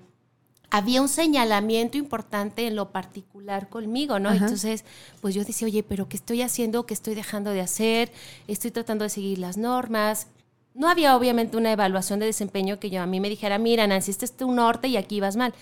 había 0.71 1.01
un 1.01 1.09
señalamiento 1.09 1.97
importante 1.99 2.67
en 2.67 2.77
lo 2.77 2.91
particular 2.91 3.69
conmigo, 3.69 4.19
¿no? 4.19 4.29
Ajá. 4.29 4.39
Entonces, 4.39 4.85
pues 5.21 5.35
yo 5.35 5.45
decía, 5.45 5.67
oye, 5.67 5.83
pero 5.83 6.09
¿qué 6.09 6.17
estoy 6.17 6.43
haciendo? 6.43 6.85
¿Qué 6.85 6.95
estoy 6.95 7.15
dejando 7.15 7.51
de 7.51 7.61
hacer? 7.61 8.13
Estoy 8.49 8.73
tratando 8.73 9.05
de 9.05 9.09
seguir 9.11 9.39
las 9.39 9.57
normas. 9.57 10.27
No 10.75 10.89
había 10.89 11.17
obviamente 11.17 11.57
una 11.57 11.71
evaluación 11.73 12.19
de 12.19 12.27
desempeño 12.27 12.81
que 12.81 12.91
yo 12.91 13.01
a 13.01 13.07
mí 13.07 13.21
me 13.21 13.29
dijera, 13.31 13.59
mira, 13.59 13.87
Nancy, 13.87 14.11
este 14.11 14.25
es 14.25 14.37
tu 14.37 14.51
norte 14.51 14.89
y 14.89 14.97
aquí 14.97 15.21
vas 15.21 15.37
mal. 15.37 15.55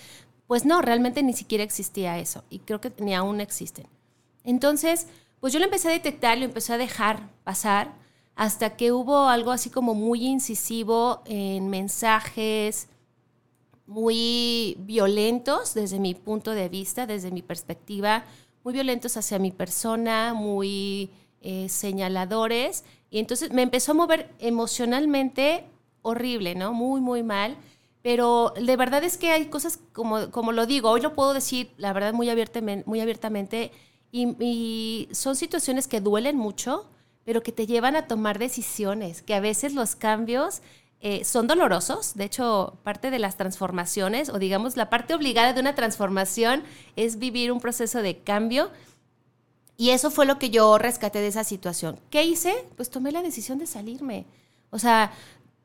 Pues 0.53 0.65
no, 0.65 0.83
realmente 0.83 1.23
ni 1.23 1.33
siquiera 1.33 1.63
existía 1.63 2.19
eso 2.19 2.43
y 2.47 2.59
creo 2.59 2.79
que 2.79 2.93
ni 2.99 3.15
aún 3.15 3.41
existen. 3.41 3.87
Entonces, 4.43 5.07
pues 5.39 5.51
yo 5.51 5.57
lo 5.57 5.65
empecé 5.65 5.87
a 5.87 5.93
detectar, 5.93 6.37
lo 6.37 6.45
empecé 6.45 6.73
a 6.73 6.77
dejar 6.77 7.27
pasar 7.43 7.95
hasta 8.35 8.77
que 8.77 8.91
hubo 8.91 9.29
algo 9.29 9.49
así 9.49 9.71
como 9.71 9.95
muy 9.95 10.23
incisivo 10.23 11.23
en 11.25 11.71
mensajes, 11.71 12.87
muy 13.87 14.77
violentos 14.81 15.73
desde 15.73 15.97
mi 15.99 16.13
punto 16.13 16.51
de 16.51 16.69
vista, 16.69 17.07
desde 17.07 17.31
mi 17.31 17.41
perspectiva, 17.41 18.23
muy 18.63 18.75
violentos 18.75 19.17
hacia 19.17 19.39
mi 19.39 19.49
persona, 19.49 20.35
muy 20.35 21.09
eh, 21.41 21.67
señaladores. 21.67 22.83
Y 23.09 23.17
entonces 23.17 23.51
me 23.51 23.63
empezó 23.63 23.93
a 23.93 23.95
mover 23.95 24.29
emocionalmente 24.37 25.65
horrible, 26.03 26.53
¿no? 26.53 26.73
Muy, 26.73 27.01
muy 27.01 27.23
mal. 27.23 27.57
Pero 28.03 28.53
de 28.55 28.75
verdad 28.75 29.03
es 29.03 29.17
que 29.17 29.31
hay 29.31 29.45
cosas, 29.47 29.79
como, 29.93 30.29
como 30.29 30.51
lo 30.51 30.67
digo, 30.67 30.91
hoy 30.91 31.01
lo 31.01 31.15
puedo 31.15 31.33
decir, 31.33 31.71
la 31.77 31.93
verdad, 31.93 32.13
muy 32.13 32.29
abiertamente, 32.29 32.83
muy 32.87 32.99
abiertamente 32.99 33.71
y, 34.11 34.35
y 34.39 35.09
son 35.11 35.35
situaciones 35.35 35.87
que 35.87 36.01
duelen 36.01 36.37
mucho, 36.37 36.87
pero 37.25 37.41
que 37.41 37.51
te 37.51 37.65
llevan 37.65 37.95
a 37.95 38.05
tomar 38.05 38.37
decisiones, 38.37 39.23
que 39.23 39.33
a 39.33 39.39
veces 39.39 39.73
los 39.73 39.95
cambios 39.95 40.61
eh, 41.05 41.25
son 41.25 41.47
dolorosos. 41.47 42.15
De 42.15 42.23
hecho, 42.23 42.77
parte 42.83 43.11
de 43.11 43.19
las 43.19 43.35
transformaciones, 43.35 44.29
o 44.29 44.39
digamos, 44.39 44.77
la 44.77 44.89
parte 44.89 45.13
obligada 45.13 45.51
de 45.51 45.59
una 45.59 45.75
transformación 45.75 46.63
es 46.95 47.19
vivir 47.19 47.51
un 47.51 47.59
proceso 47.59 48.01
de 48.01 48.19
cambio. 48.19 48.71
Y 49.75 49.89
eso 49.89 50.11
fue 50.11 50.25
lo 50.25 50.39
que 50.39 50.49
yo 50.49 50.77
rescaté 50.77 51.19
de 51.19 51.27
esa 51.27 51.43
situación. 51.43 51.99
¿Qué 52.09 52.23
hice? 52.23 52.53
Pues 52.77 52.89
tomé 52.89 53.11
la 53.11 53.21
decisión 53.21 53.57
de 53.59 53.67
salirme. 53.67 54.25
O 54.69 54.79
sea, 54.79 55.11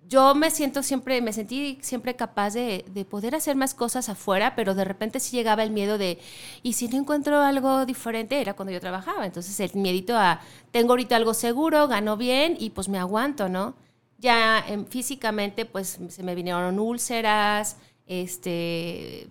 yo 0.09 0.35
me 0.35 0.51
siento 0.51 0.83
siempre, 0.83 1.21
me 1.21 1.35
sentí 1.35 1.79
siempre 1.83 2.17
capaz 2.17 2.55
de, 2.55 2.85
de 2.91 3.05
poder 3.05 3.35
hacer 3.35 3.57
más 3.57 3.75
cosas 3.75 4.09
afuera, 4.09 4.55
pero 4.57 4.75
de 4.75 4.85
repente 4.85 5.21
sí 5.21 5.37
llegaba 5.37 5.63
el 5.63 5.71
miedo 5.71 5.99
de, 5.99 6.19
¿y 6.63 6.73
si 6.73 6.89
no 6.89 6.97
encuentro 6.97 7.41
algo 7.41 7.85
diferente? 7.85 8.41
Era 8.41 8.55
cuando 8.55 8.73
yo 8.73 8.81
trabajaba. 8.81 9.27
Entonces 9.27 9.61
el 9.61 9.71
miedito 9.75 10.17
a, 10.17 10.41
tengo 10.71 10.93
ahorita 10.93 11.15
algo 11.15 11.35
seguro, 11.35 11.89
gano 11.89 12.17
bien 12.17 12.57
y 12.59 12.71
pues 12.71 12.89
me 12.89 12.99
aguanto, 12.99 13.51
¿no? 13.51 13.75
Ya 14.17 14.65
em, 14.67 14.87
físicamente 14.87 15.67
pues 15.67 15.99
se 16.09 16.23
me 16.23 16.35
vinieron 16.35 16.79
úlceras, 16.79 17.77
este, 18.07 19.29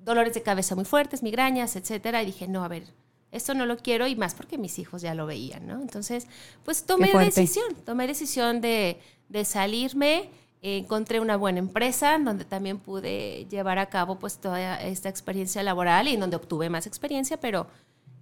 dolores 0.00 0.34
de 0.34 0.42
cabeza 0.42 0.74
muy 0.74 0.84
fuertes, 0.84 1.22
migrañas, 1.22 1.76
etcétera, 1.76 2.22
y 2.22 2.26
dije, 2.26 2.48
no, 2.48 2.64
a 2.64 2.68
ver, 2.68 2.82
esto 3.30 3.54
no 3.54 3.66
lo 3.66 3.76
quiero 3.76 4.06
y 4.06 4.16
más 4.16 4.34
porque 4.34 4.58
mis 4.58 4.78
hijos 4.78 5.02
ya 5.02 5.14
lo 5.14 5.26
veían, 5.26 5.66
¿no? 5.66 5.80
Entonces, 5.80 6.26
pues 6.64 6.84
tomé 6.84 7.12
decisión, 7.12 7.74
tomé 7.84 8.06
decisión 8.06 8.60
de, 8.60 8.98
de 9.28 9.44
salirme, 9.44 10.30
eh, 10.62 10.78
encontré 10.78 11.20
una 11.20 11.36
buena 11.36 11.58
empresa 11.60 12.18
donde 12.18 12.44
también 12.44 12.78
pude 12.78 13.46
llevar 13.50 13.78
a 13.78 13.86
cabo 13.86 14.18
pues 14.18 14.38
toda 14.38 14.80
esta 14.82 15.08
experiencia 15.08 15.62
laboral 15.62 16.08
y 16.08 16.14
en 16.14 16.20
donde 16.20 16.36
obtuve 16.36 16.68
más 16.70 16.86
experiencia, 16.86 17.38
pero 17.38 17.66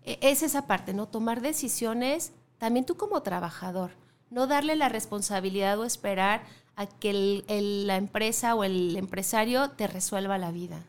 eh, 0.05 0.19
es 0.21 0.43
esa 0.43 0.67
parte, 0.67 0.93
¿no? 0.95 1.07
Tomar 1.09 1.41
decisiones 1.41 2.33
también 2.59 2.85
tú 2.87 2.97
como 2.97 3.23
trabajador, 3.23 3.91
no 4.31 4.47
darle 4.47 4.77
la 4.77 4.89
responsabilidad 4.89 5.79
o 5.79 5.85
esperar 5.85 6.43
a 6.75 6.87
que 6.87 7.11
el- 7.11 7.45
el- 7.49 7.87
la 7.87 7.97
empresa 7.97 8.55
o 8.55 8.65
el 8.65 8.97
empresario 8.97 9.71
te 9.71 9.87
resuelva 9.87 10.37
la 10.39 10.51
vida. 10.51 10.83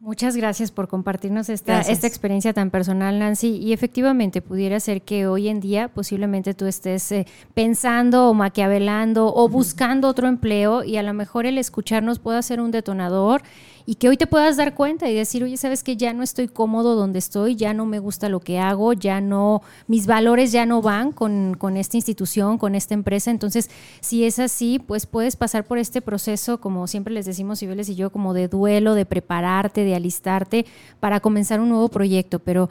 Muchas 0.00 0.36
gracias 0.36 0.70
por 0.70 0.86
compartirnos 0.86 1.48
esta, 1.48 1.74
Gracias. 1.74 1.96
esta 1.96 2.06
experiencia 2.06 2.52
tan 2.52 2.70
personal, 2.70 3.18
Nancy. 3.18 3.56
Y 3.56 3.72
efectivamente, 3.72 4.40
pudiera 4.40 4.78
ser 4.78 5.02
que 5.02 5.26
hoy 5.26 5.48
en 5.48 5.58
día 5.58 5.88
posiblemente 5.88 6.54
tú 6.54 6.66
estés 6.66 7.10
eh, 7.10 7.26
pensando 7.52 8.28
o 8.28 8.34
maquiavelando 8.34 9.34
o 9.34 9.48
buscando 9.48 10.06
otro 10.06 10.28
empleo 10.28 10.84
y 10.84 10.98
a 10.98 11.02
lo 11.02 11.14
mejor 11.14 11.46
el 11.46 11.58
escucharnos 11.58 12.20
pueda 12.20 12.40
ser 12.42 12.60
un 12.60 12.70
detonador 12.70 13.42
y 13.88 13.94
que 13.94 14.10
hoy 14.10 14.18
te 14.18 14.26
puedas 14.26 14.58
dar 14.58 14.74
cuenta 14.74 15.08
y 15.08 15.14
decir, 15.14 15.42
oye, 15.42 15.56
sabes 15.56 15.82
que 15.82 15.96
ya 15.96 16.12
no 16.12 16.22
estoy 16.22 16.46
cómodo 16.46 16.94
donde 16.94 17.18
estoy, 17.18 17.56
ya 17.56 17.72
no 17.72 17.86
me 17.86 18.00
gusta 18.00 18.28
lo 18.28 18.38
que 18.38 18.58
hago, 18.58 18.92
ya 18.92 19.22
no, 19.22 19.62
mis 19.86 20.06
valores 20.06 20.52
ya 20.52 20.66
no 20.66 20.82
van 20.82 21.10
con, 21.10 21.54
con 21.54 21.78
esta 21.78 21.96
institución, 21.96 22.58
con 22.58 22.74
esta 22.74 22.92
empresa. 22.92 23.30
Entonces, 23.30 23.70
si 24.00 24.24
es 24.24 24.40
así, 24.40 24.78
pues 24.78 25.06
puedes 25.06 25.36
pasar 25.36 25.64
por 25.64 25.78
este 25.78 26.02
proceso, 26.02 26.60
como 26.60 26.86
siempre 26.86 27.14
les 27.14 27.24
decimos, 27.24 27.60
Cibeles 27.60 27.88
y 27.88 27.94
yo, 27.94 28.10
como 28.10 28.34
de 28.34 28.48
duelo, 28.48 28.92
de 28.92 29.06
prepararte, 29.06 29.84
de 29.84 29.94
alistarte 29.94 30.66
para 31.00 31.20
comenzar 31.20 31.58
un 31.58 31.70
nuevo 31.70 31.88
proyecto. 31.88 32.40
Pero 32.40 32.68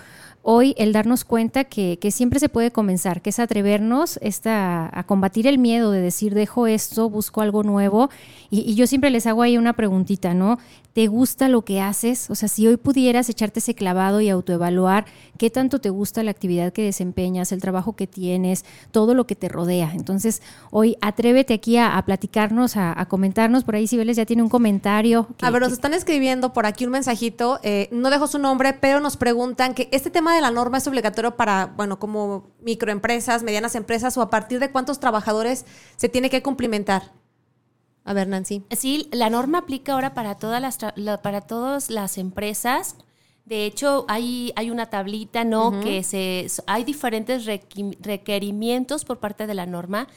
hoy 0.50 0.74
el 0.78 0.94
darnos 0.94 1.26
cuenta 1.26 1.66
que, 1.66 2.00
que 2.00 2.10
siempre 2.10 2.40
se 2.40 2.48
puede 2.48 2.72
comenzar, 2.72 3.22
que 3.22 3.32
es 3.32 3.40
atrevernos 3.40 4.18
a 4.46 5.04
combatir 5.06 5.46
el 5.46 5.58
miedo 5.58 5.92
de 5.92 6.00
decir, 6.00 6.34
dejo 6.34 6.68
esto, 6.68 7.10
busco 7.10 7.42
algo 7.42 7.64
nuevo. 7.64 8.10
Y, 8.50 8.62
y 8.62 8.76
yo 8.76 8.88
siempre 8.88 9.10
les 9.10 9.28
hago 9.28 9.42
ahí 9.42 9.58
una 9.58 9.74
preguntita, 9.74 10.34
¿no? 10.34 10.58
¿Te 10.94 11.08
gusta 11.08 11.50
lo 11.50 11.64
que 11.64 11.82
haces? 11.82 12.30
O 12.30 12.36
sea, 12.36 12.48
si 12.48 12.66
hoy 12.66 12.78
pudieras 12.78 13.28
echarte 13.28 13.60
ese 13.60 13.76
clavado 13.76 14.22
y 14.22 14.30
autoevaluar 14.30 15.06
qué 15.38 15.50
tanto 15.50 15.80
te 15.80 15.90
gusta 15.90 16.24
la 16.24 16.32
actividad 16.32 16.74
que 16.74 16.84
desempeñas, 16.84 17.52
el 17.52 17.62
trabajo 17.62 17.96
que 17.96 18.08
tienes, 18.08 18.66
todo 18.92 19.14
lo 19.14 19.28
que 19.28 19.36
te 19.36 19.50
rodea. 19.50 19.92
Entonces, 19.94 20.42
hoy 20.72 20.98
atrévete 21.02 21.54
aquí 21.54 21.78
a, 21.78 21.98
a 21.98 22.06
platicarnos, 22.06 22.78
a, 22.78 23.00
a, 23.00 23.08
comentarnos. 23.08 23.64
Por 23.64 23.76
ahí 23.76 23.88
Cibeles 23.88 24.18
ya 24.18 24.26
tiene 24.26 24.44
un 24.44 24.50
comentario. 24.50 25.28
Que, 25.38 25.46
a 25.46 25.50
ver, 25.50 25.62
nos 25.62 25.72
están 25.72 25.94
escribiendo 25.94 26.54
por 26.54 26.66
aquí 26.66 26.86
un 26.86 26.92
mensajito. 26.92 27.60
Eh, 27.64 27.90
no 27.92 28.10
dejo 28.10 28.28
su 28.28 28.40
nombre, 28.40 28.74
pero 28.74 29.00
nos 29.00 29.18
preguntan 29.18 29.74
que 29.74 29.90
este 29.92 30.10
tema 30.10 30.36
de 30.36 30.42
la 30.42 30.52
norma 30.52 30.78
es 30.78 30.88
obligatorio 30.88 31.36
para, 31.36 31.68
bueno, 31.78 32.00
como 32.00 32.52
microempresas, 32.62 33.44
medianas 33.44 33.76
empresas 33.76 34.18
o 34.18 34.22
a 34.22 34.30
partir 34.30 34.60
de 34.60 34.72
cuántos 34.72 35.00
trabajadores 35.00 35.66
se 35.96 36.10
tiene 36.10 36.30
que 36.30 36.42
cumplimentar. 36.42 37.12
A 38.08 38.14
ver, 38.14 38.30
Nancy. 38.30 38.64
Sí, 38.72 39.10
la 39.12 39.30
norma 39.30 39.60
aplica 39.60 39.92
ahora 39.94 40.14
para 40.14 40.36
todas 40.36 40.62
las, 40.62 40.78
para 41.22 41.42
todas 41.42 41.90
las 41.90 42.18
empresas. 42.18 42.96
De 43.48 43.66
hecho, 43.66 44.04
hay, 44.10 44.52
hay 44.58 44.72
una 44.72 44.88
tablita, 44.88 45.46
¿no? 45.46 45.70
Uh 45.70 45.72
-huh. 45.72 45.84
Que 45.84 46.04
se, 46.04 46.48
hay 46.68 46.84
diferentes 46.84 47.46
requerimientos 47.46 49.06
por 49.06 49.20
parte 49.20 49.48
de 49.48 49.54
la 49.54 49.66
norma, 49.66 50.10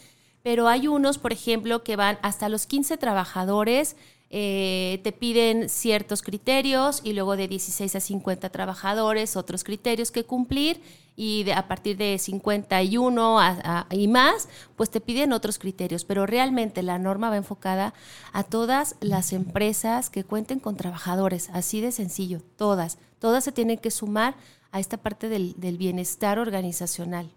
pero 0.43 0.67
hay 0.67 0.89
unos, 0.89 1.19
por 1.19 1.33
ejemplo, 1.33 1.85
que 1.85 1.95
van 1.95 2.19
hasta 2.23 2.49
los 2.49 2.67
15 2.67 2.97
trabajadores, 2.97 3.95
eh, 4.33 5.01
te 5.03 5.11
piden 5.11 5.69
ciertos 5.69 6.23
criterios 6.23 7.01
y 7.03 7.15
luego 7.15 7.37
de 7.37 7.49
16 7.49 7.97
a 7.97 8.01
50 8.01 8.49
trabajadores 8.51 9.37
otros 9.37 9.65
criterios 9.65 10.13
que 10.13 10.23
cumplir 10.23 10.81
y 11.17 11.43
de, 11.43 11.53
a 11.53 11.67
partir 11.67 11.97
de 11.97 12.17
51 12.17 13.41
a, 13.41 13.49
a, 13.65 13.87
y 13.95 14.07
más, 14.07 14.49
pues 14.77 14.89
te 14.89 15.01
piden 15.01 15.33
otros 15.33 15.59
criterios, 15.59 16.05
pero 16.05 16.27
realmente 16.27 16.85
la 16.85 16.99
norma 16.99 17.29
va 17.29 17.39
enfocada 17.39 17.93
a 18.33 18.45
todas 18.45 18.95
las 19.01 19.33
empresas 19.33 20.11
que 20.11 20.23
cuenten 20.23 20.61
con 20.61 20.77
trabajadores, 20.77 21.51
así 21.53 21.81
de 21.81 21.91
sencillo, 21.91 22.41
todas, 22.57 22.99
todas 23.19 23.43
se 23.43 23.51
tienen 23.51 23.79
que 23.79 23.91
sumar 23.91 24.37
a 24.71 24.79
esta 24.79 24.97
parte 24.97 25.29
del, 25.29 25.55
del 25.59 25.77
bienestar 25.77 26.39
organizacional. 26.39 27.33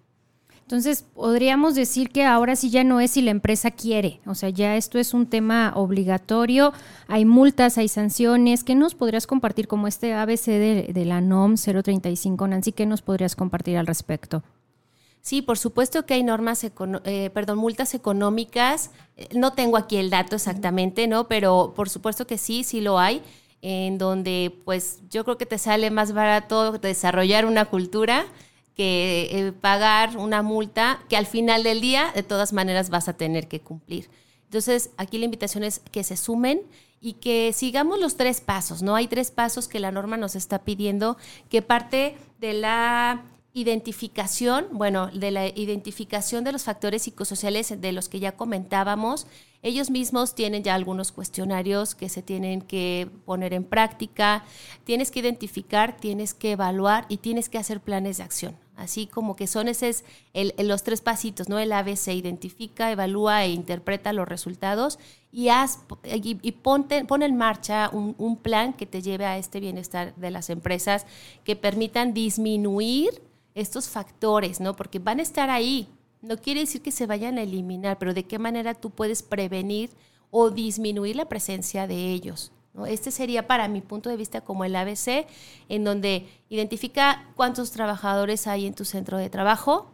Entonces, 0.63 1.05
podríamos 1.13 1.75
decir 1.75 2.09
que 2.09 2.23
ahora 2.25 2.55
sí 2.55 2.69
ya 2.69 2.85
no 2.85 3.01
es 3.01 3.11
si 3.11 3.21
la 3.21 3.31
empresa 3.31 3.69
quiere, 3.69 4.21
o 4.25 4.33
sea, 4.33 4.49
ya 4.49 4.77
esto 4.77 4.97
es 4.97 5.13
un 5.13 5.27
tema 5.27 5.73
obligatorio, 5.75 6.71
hay 7.07 7.25
multas, 7.25 7.77
hay 7.77 7.89
sanciones. 7.89 8.63
¿Qué 8.63 8.73
nos 8.73 8.95
podrías 8.95 9.27
compartir 9.27 9.67
como 9.67 9.87
este 9.87 10.13
ABC 10.13 10.45
de, 10.45 11.05
la 11.05 11.19
NOM 11.19 11.55
035, 11.55 12.47
Nancy? 12.47 12.71
¿Qué 12.71 12.85
nos 12.85 13.01
podrías 13.01 13.35
compartir 13.35 13.77
al 13.77 13.87
respecto? 13.87 14.41
Sí, 15.21 15.41
por 15.41 15.57
supuesto 15.57 16.05
que 16.05 16.15
hay 16.15 16.23
normas, 16.23 16.63
eh, 16.63 17.29
perdón, 17.33 17.57
multas 17.57 17.93
económicas. 17.93 18.91
No 19.35 19.51
tengo 19.53 19.77
aquí 19.77 19.97
el 19.97 20.09
dato 20.09 20.37
exactamente, 20.37 21.07
¿no? 21.07 21.27
Pero 21.27 21.73
por 21.75 21.89
supuesto 21.89 22.25
que 22.25 22.37
sí, 22.37 22.63
sí 22.63 22.79
lo 22.79 22.99
hay, 22.99 23.21
en 23.61 23.97
donde 23.97 24.53
pues 24.63 24.99
yo 25.09 25.25
creo 25.25 25.37
que 25.37 25.45
te 25.45 25.57
sale 25.57 25.91
más 25.91 26.13
barato 26.13 26.73
desarrollar 26.73 27.45
una 27.45 27.65
cultura 27.65 28.25
que 28.75 29.29
eh, 29.31 29.51
pagar 29.51 30.17
una 30.17 30.41
multa 30.41 31.03
que 31.09 31.17
al 31.17 31.25
final 31.25 31.63
del 31.63 31.81
día 31.81 32.11
de 32.15 32.23
todas 32.23 32.53
maneras 32.53 32.89
vas 32.89 33.07
a 33.07 33.13
tener 33.13 33.47
que 33.47 33.61
cumplir. 33.61 34.09
Entonces, 34.45 34.91
aquí 34.97 35.17
la 35.17 35.25
invitación 35.25 35.63
es 35.63 35.79
que 35.91 36.03
se 36.03 36.17
sumen 36.17 36.61
y 37.01 37.13
que 37.13 37.53
sigamos 37.53 37.99
los 37.99 38.15
tres 38.15 38.39
pasos, 38.39 38.81
¿no? 38.81 38.95
Hay 38.95 39.07
tres 39.07 39.31
pasos 39.31 39.67
que 39.67 39.79
la 39.79 39.91
norma 39.91 40.15
nos 40.15 40.35
está 40.35 40.59
pidiendo, 40.63 41.17
que 41.49 41.61
parte 41.61 42.15
de 42.39 42.53
la 42.53 43.25
identificación, 43.53 44.67
bueno, 44.71 45.07
de 45.07 45.31
la 45.31 45.47
identificación 45.47 46.43
de 46.43 46.51
los 46.51 46.63
factores 46.63 47.03
psicosociales 47.03 47.79
de 47.79 47.91
los 47.91 48.09
que 48.09 48.19
ya 48.19 48.37
comentábamos. 48.37 49.27
Ellos 49.61 49.89
mismos 49.89 50.33
tienen 50.33 50.63
ya 50.63 50.75
algunos 50.75 51.11
cuestionarios 51.11 51.93
que 51.93 52.09
se 52.09 52.21
tienen 52.21 52.61
que 52.61 53.09
poner 53.25 53.53
en 53.53 53.63
práctica. 53.63 54.43
Tienes 54.85 55.11
que 55.11 55.19
identificar, 55.19 55.97
tienes 55.97 56.33
que 56.33 56.51
evaluar 56.51 57.05
y 57.09 57.17
tienes 57.17 57.49
que 57.49 57.57
hacer 57.59 57.79
planes 57.79 58.17
de 58.17 58.23
acción. 58.23 58.62
Así 58.75 59.05
como 59.05 59.35
que 59.35 59.45
son 59.45 59.67
esos 59.67 60.03
los 60.33 60.83
tres 60.83 61.01
pasitos, 61.01 61.47
¿no? 61.47 61.59
El 61.59 61.71
ABC 61.71 62.07
identifica, 62.07 62.91
evalúa 62.91 63.43
e 63.45 63.51
interpreta 63.51 64.13
los 64.13 64.27
resultados 64.27 64.97
y, 65.31 65.49
haz, 65.49 65.79
y 66.03 66.51
ponte, 66.53 67.05
pon 67.05 67.21
en 67.21 67.37
marcha 67.37 67.89
un, 67.93 68.15
un 68.17 68.37
plan 68.37 68.73
que 68.73 68.87
te 68.87 69.01
lleve 69.01 69.25
a 69.25 69.37
este 69.37 69.59
bienestar 69.59 70.15
de 70.15 70.31
las 70.31 70.49
empresas 70.49 71.05
que 71.43 71.55
permitan 71.55 72.13
disminuir 72.13 73.21
estos 73.55 73.89
factores, 73.89 74.59
¿no? 74.59 74.75
Porque 74.75 74.99
van 74.99 75.19
a 75.19 75.23
estar 75.23 75.49
ahí. 75.49 75.87
No 76.21 76.37
quiere 76.37 76.61
decir 76.61 76.81
que 76.81 76.91
se 76.91 77.05
vayan 77.05 77.37
a 77.37 77.43
eliminar, 77.43 77.99
pero 77.99 78.13
de 78.13 78.23
qué 78.23 78.39
manera 78.39 78.73
tú 78.73 78.89
puedes 78.89 79.21
prevenir 79.21 79.91
o 80.31 80.49
disminuir 80.49 81.15
la 81.15 81.29
presencia 81.29 81.85
de 81.85 82.11
ellos. 82.11 82.51
Este 82.87 83.11
sería 83.11 83.47
para 83.47 83.67
mi 83.67 83.81
punto 83.81 84.09
de 84.09 84.17
vista 84.17 84.41
como 84.41 84.65
el 84.65 84.75
ABC, 84.75 85.27
en 85.69 85.83
donde 85.83 86.27
identifica 86.49 87.25
cuántos 87.35 87.71
trabajadores 87.71 88.47
hay 88.47 88.65
en 88.65 88.73
tu 88.73 88.83
centro 88.83 89.17
de 89.17 89.29
trabajo, 89.29 89.91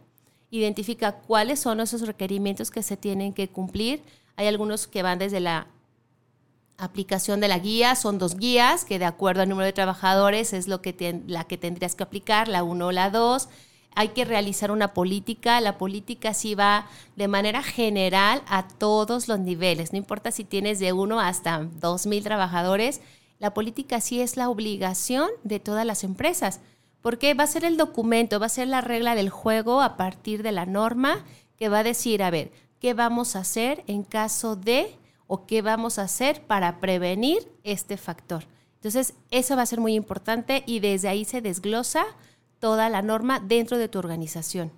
identifica 0.50 1.12
cuáles 1.12 1.60
son 1.60 1.80
esos 1.80 2.06
requerimientos 2.06 2.70
que 2.70 2.82
se 2.82 2.96
tienen 2.96 3.32
que 3.34 3.48
cumplir. 3.48 4.02
Hay 4.36 4.46
algunos 4.46 4.86
que 4.86 5.02
van 5.02 5.18
desde 5.18 5.40
la 5.40 5.66
aplicación 6.78 7.40
de 7.40 7.48
la 7.48 7.58
guía, 7.58 7.94
son 7.94 8.18
dos 8.18 8.36
guías 8.36 8.86
que 8.86 8.98
de 8.98 9.04
acuerdo 9.04 9.42
al 9.42 9.48
número 9.50 9.66
de 9.66 9.74
trabajadores 9.74 10.54
es 10.54 10.66
lo 10.66 10.80
que 10.80 11.22
la 11.26 11.44
que 11.44 11.58
tendrías 11.58 11.94
que 11.94 12.02
aplicar, 12.02 12.48
la 12.48 12.62
1 12.62 12.86
o 12.86 12.92
la 12.92 13.10
2. 13.10 13.48
Hay 13.94 14.08
que 14.08 14.24
realizar 14.24 14.70
una 14.70 14.94
política, 14.94 15.60
la 15.60 15.78
política 15.78 16.34
sí 16.34 16.54
va 16.54 16.86
de 17.16 17.28
manera 17.28 17.62
general 17.62 18.42
a 18.46 18.66
todos 18.68 19.28
los 19.28 19.38
niveles, 19.40 19.92
no 19.92 19.98
importa 19.98 20.30
si 20.30 20.44
tienes 20.44 20.78
de 20.78 20.92
1 20.92 21.20
hasta 21.20 21.60
2.000 21.60 22.22
trabajadores, 22.22 23.00
la 23.38 23.54
política 23.54 24.00
sí 24.00 24.20
es 24.20 24.36
la 24.36 24.48
obligación 24.48 25.28
de 25.42 25.60
todas 25.60 25.86
las 25.86 26.04
empresas, 26.04 26.60
porque 27.02 27.34
va 27.34 27.44
a 27.44 27.48
ser 27.48 27.64
el 27.64 27.76
documento, 27.76 28.38
va 28.38 28.46
a 28.46 28.50
ser 28.50 28.68
la 28.68 28.80
regla 28.80 29.14
del 29.14 29.30
juego 29.30 29.80
a 29.80 29.96
partir 29.96 30.42
de 30.42 30.52
la 30.52 30.66
norma 30.66 31.24
que 31.56 31.68
va 31.68 31.78
a 31.80 31.84
decir, 31.84 32.22
a 32.22 32.30
ver, 32.30 32.52
¿qué 32.78 32.94
vamos 32.94 33.34
a 33.34 33.40
hacer 33.40 33.82
en 33.86 34.02
caso 34.04 34.56
de 34.56 34.98
o 35.32 35.46
qué 35.46 35.62
vamos 35.62 36.00
a 36.00 36.02
hacer 36.02 36.42
para 36.42 36.80
prevenir 36.80 37.46
este 37.62 37.96
factor. 37.96 38.46
Entonces, 38.74 39.14
eso 39.30 39.54
va 39.54 39.62
a 39.62 39.66
ser 39.66 39.78
muy 39.78 39.94
importante 39.94 40.64
y 40.66 40.80
desde 40.80 41.06
ahí 41.06 41.24
se 41.24 41.40
desglosa 41.40 42.04
toda 42.60 42.88
la 42.88 43.02
norma 43.02 43.40
dentro 43.40 43.78
de 43.78 43.88
tu 43.88 43.98
organización. 43.98 44.70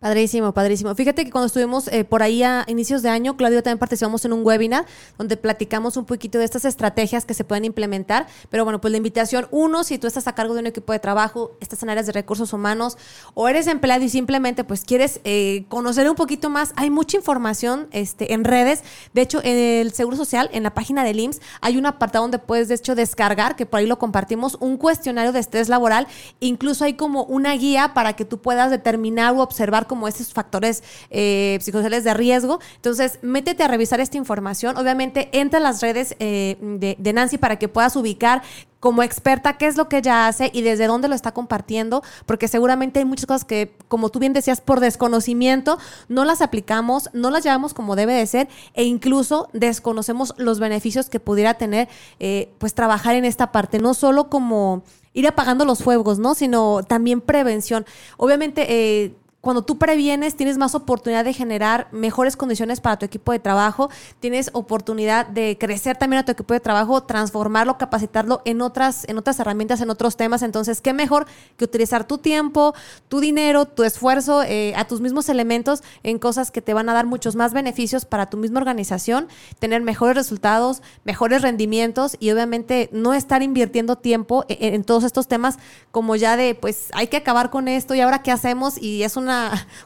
Padrísimo, 0.00 0.52
padrísimo. 0.52 0.94
Fíjate 0.94 1.24
que 1.24 1.30
cuando 1.30 1.46
estuvimos 1.46 1.88
eh, 1.88 2.04
por 2.04 2.22
ahí 2.22 2.42
a 2.42 2.64
inicios 2.66 3.00
de 3.00 3.08
año, 3.08 3.38
Claudio 3.38 3.62
también 3.62 3.78
participamos 3.78 4.22
en 4.26 4.34
un 4.34 4.44
webinar 4.44 4.84
donde 5.16 5.38
platicamos 5.38 5.96
un 5.96 6.04
poquito 6.04 6.38
de 6.38 6.44
estas 6.44 6.66
estrategias 6.66 7.24
que 7.24 7.32
se 7.32 7.42
pueden 7.42 7.64
implementar. 7.64 8.26
Pero 8.50 8.64
bueno, 8.64 8.82
pues 8.82 8.90
la 8.90 8.98
invitación, 8.98 9.48
uno, 9.50 9.82
si 9.82 9.96
tú 9.96 10.06
estás 10.06 10.26
a 10.26 10.34
cargo 10.34 10.52
de 10.52 10.60
un 10.60 10.66
equipo 10.66 10.92
de 10.92 10.98
trabajo, 10.98 11.56
estás 11.60 11.82
en 11.82 11.88
áreas 11.88 12.04
de 12.04 12.12
recursos 12.12 12.52
humanos 12.52 12.98
o 13.32 13.48
eres 13.48 13.66
empleado 13.66 14.04
y 14.04 14.10
simplemente 14.10 14.62
pues 14.62 14.84
quieres 14.84 15.20
eh, 15.24 15.64
conocer 15.70 16.10
un 16.10 16.16
poquito 16.16 16.50
más, 16.50 16.74
hay 16.76 16.90
mucha 16.90 17.16
información 17.16 17.88
este, 17.90 18.34
en 18.34 18.44
redes. 18.44 18.82
De 19.14 19.22
hecho, 19.22 19.40
en 19.42 19.56
el 19.56 19.92
Seguro 19.94 20.18
Social, 20.18 20.50
en 20.52 20.64
la 20.64 20.74
página 20.74 21.02
del 21.02 21.18
IMSS, 21.18 21.40
hay 21.62 21.78
un 21.78 21.86
apartado 21.86 22.24
donde 22.24 22.38
puedes 22.38 22.68
de 22.68 22.74
hecho 22.74 22.94
descargar, 22.94 23.56
que 23.56 23.64
por 23.64 23.80
ahí 23.80 23.86
lo 23.86 23.98
compartimos, 23.98 24.58
un 24.60 24.76
cuestionario 24.76 25.32
de 25.32 25.38
estrés 25.38 25.70
laboral. 25.70 26.08
Incluso 26.40 26.84
hay 26.84 26.92
como 26.92 27.24
una 27.24 27.54
guía 27.54 27.94
para 27.94 28.12
que 28.12 28.26
tú 28.26 28.42
puedas 28.42 28.70
determinar 28.70 29.32
o 29.32 29.40
observar 29.40 29.86
como 29.94 30.08
esos 30.08 30.32
factores 30.32 30.82
eh, 31.10 31.56
psicosociales 31.60 32.02
de 32.02 32.14
riesgo. 32.14 32.58
Entonces, 32.74 33.20
métete 33.22 33.62
a 33.62 33.68
revisar 33.68 34.00
esta 34.00 34.16
información. 34.16 34.76
Obviamente, 34.76 35.28
entra 35.30 35.60
a 35.60 35.62
las 35.62 35.80
redes 35.80 36.16
eh, 36.18 36.56
de, 36.60 36.96
de 36.98 37.12
Nancy 37.12 37.38
para 37.38 37.60
que 37.60 37.68
puedas 37.68 37.94
ubicar 37.94 38.42
como 38.80 39.04
experta 39.04 39.56
qué 39.56 39.66
es 39.66 39.76
lo 39.76 39.88
que 39.88 39.98
ella 39.98 40.26
hace 40.26 40.50
y 40.52 40.62
desde 40.62 40.88
dónde 40.88 41.06
lo 41.06 41.14
está 41.14 41.32
compartiendo, 41.32 42.02
porque 42.26 42.48
seguramente 42.48 42.98
hay 42.98 43.06
muchas 43.06 43.24
cosas 43.24 43.44
que, 43.46 43.74
como 43.88 44.10
tú 44.10 44.18
bien 44.18 44.32
decías, 44.32 44.60
por 44.60 44.80
desconocimiento 44.80 45.78
no 46.08 46.26
las 46.26 46.42
aplicamos, 46.42 47.08
no 47.14 47.30
las 47.30 47.44
llevamos 47.44 47.72
como 47.72 47.96
debe 47.96 48.12
de 48.12 48.26
ser 48.26 48.48
e 48.74 48.84
incluso 48.84 49.48
desconocemos 49.54 50.34
los 50.38 50.58
beneficios 50.58 51.08
que 51.08 51.18
pudiera 51.20 51.54
tener 51.54 51.88
eh, 52.18 52.52
pues 52.58 52.74
trabajar 52.74 53.14
en 53.14 53.24
esta 53.24 53.52
parte, 53.52 53.78
no 53.78 53.94
solo 53.94 54.28
como 54.28 54.82
ir 55.14 55.26
apagando 55.26 55.64
los 55.64 55.82
fuegos, 55.82 56.18
¿no? 56.18 56.34
Sino 56.34 56.82
también 56.82 57.22
prevención. 57.22 57.86
Obviamente, 58.18 58.66
eh, 58.68 59.14
cuando 59.44 59.62
tú 59.62 59.78
previenes, 59.78 60.36
tienes 60.36 60.56
más 60.56 60.74
oportunidad 60.74 61.24
de 61.24 61.34
generar 61.34 61.86
mejores 61.92 62.34
condiciones 62.36 62.80
para 62.80 62.98
tu 62.98 63.04
equipo 63.04 63.30
de 63.30 63.38
trabajo, 63.38 63.90
tienes 64.18 64.50
oportunidad 64.54 65.26
de 65.26 65.58
crecer 65.60 65.96
también 65.98 66.20
a 66.20 66.24
tu 66.24 66.32
equipo 66.32 66.54
de 66.54 66.60
trabajo, 66.60 67.02
transformarlo, 67.02 67.76
capacitarlo 67.76 68.40
en 68.46 68.62
otras, 68.62 69.06
en 69.06 69.18
otras 69.18 69.38
herramientas, 69.38 69.82
en 69.82 69.90
otros 69.90 70.16
temas. 70.16 70.42
Entonces, 70.42 70.80
¿qué 70.80 70.94
mejor 70.94 71.26
que 71.58 71.64
utilizar 71.66 72.06
tu 72.06 72.18
tiempo, 72.18 72.74
tu 73.08 73.20
dinero, 73.20 73.66
tu 73.66 73.84
esfuerzo, 73.84 74.42
eh, 74.42 74.72
a 74.76 74.86
tus 74.86 75.02
mismos 75.02 75.28
elementos 75.28 75.82
en 76.02 76.18
cosas 76.18 76.50
que 76.50 76.62
te 76.62 76.72
van 76.72 76.88
a 76.88 76.94
dar 76.94 77.04
muchos 77.04 77.36
más 77.36 77.52
beneficios 77.52 78.06
para 78.06 78.30
tu 78.30 78.38
misma 78.38 78.60
organización, 78.60 79.28
tener 79.58 79.82
mejores 79.82 80.16
resultados, 80.16 80.82
mejores 81.04 81.42
rendimientos 81.42 82.16
y 82.18 82.30
obviamente 82.30 82.88
no 82.92 83.12
estar 83.12 83.42
invirtiendo 83.42 83.96
tiempo 83.96 84.46
en, 84.48 84.74
en 84.74 84.84
todos 84.84 85.04
estos 85.04 85.28
temas 85.28 85.58
como 85.90 86.16
ya 86.16 86.38
de, 86.38 86.54
pues 86.54 86.88
hay 86.94 87.08
que 87.08 87.18
acabar 87.18 87.50
con 87.50 87.68
esto 87.68 87.94
y 87.94 88.00
ahora 88.00 88.22
qué 88.22 88.32
hacemos 88.32 88.80
y 88.80 89.02
es 89.02 89.18
una 89.18 89.33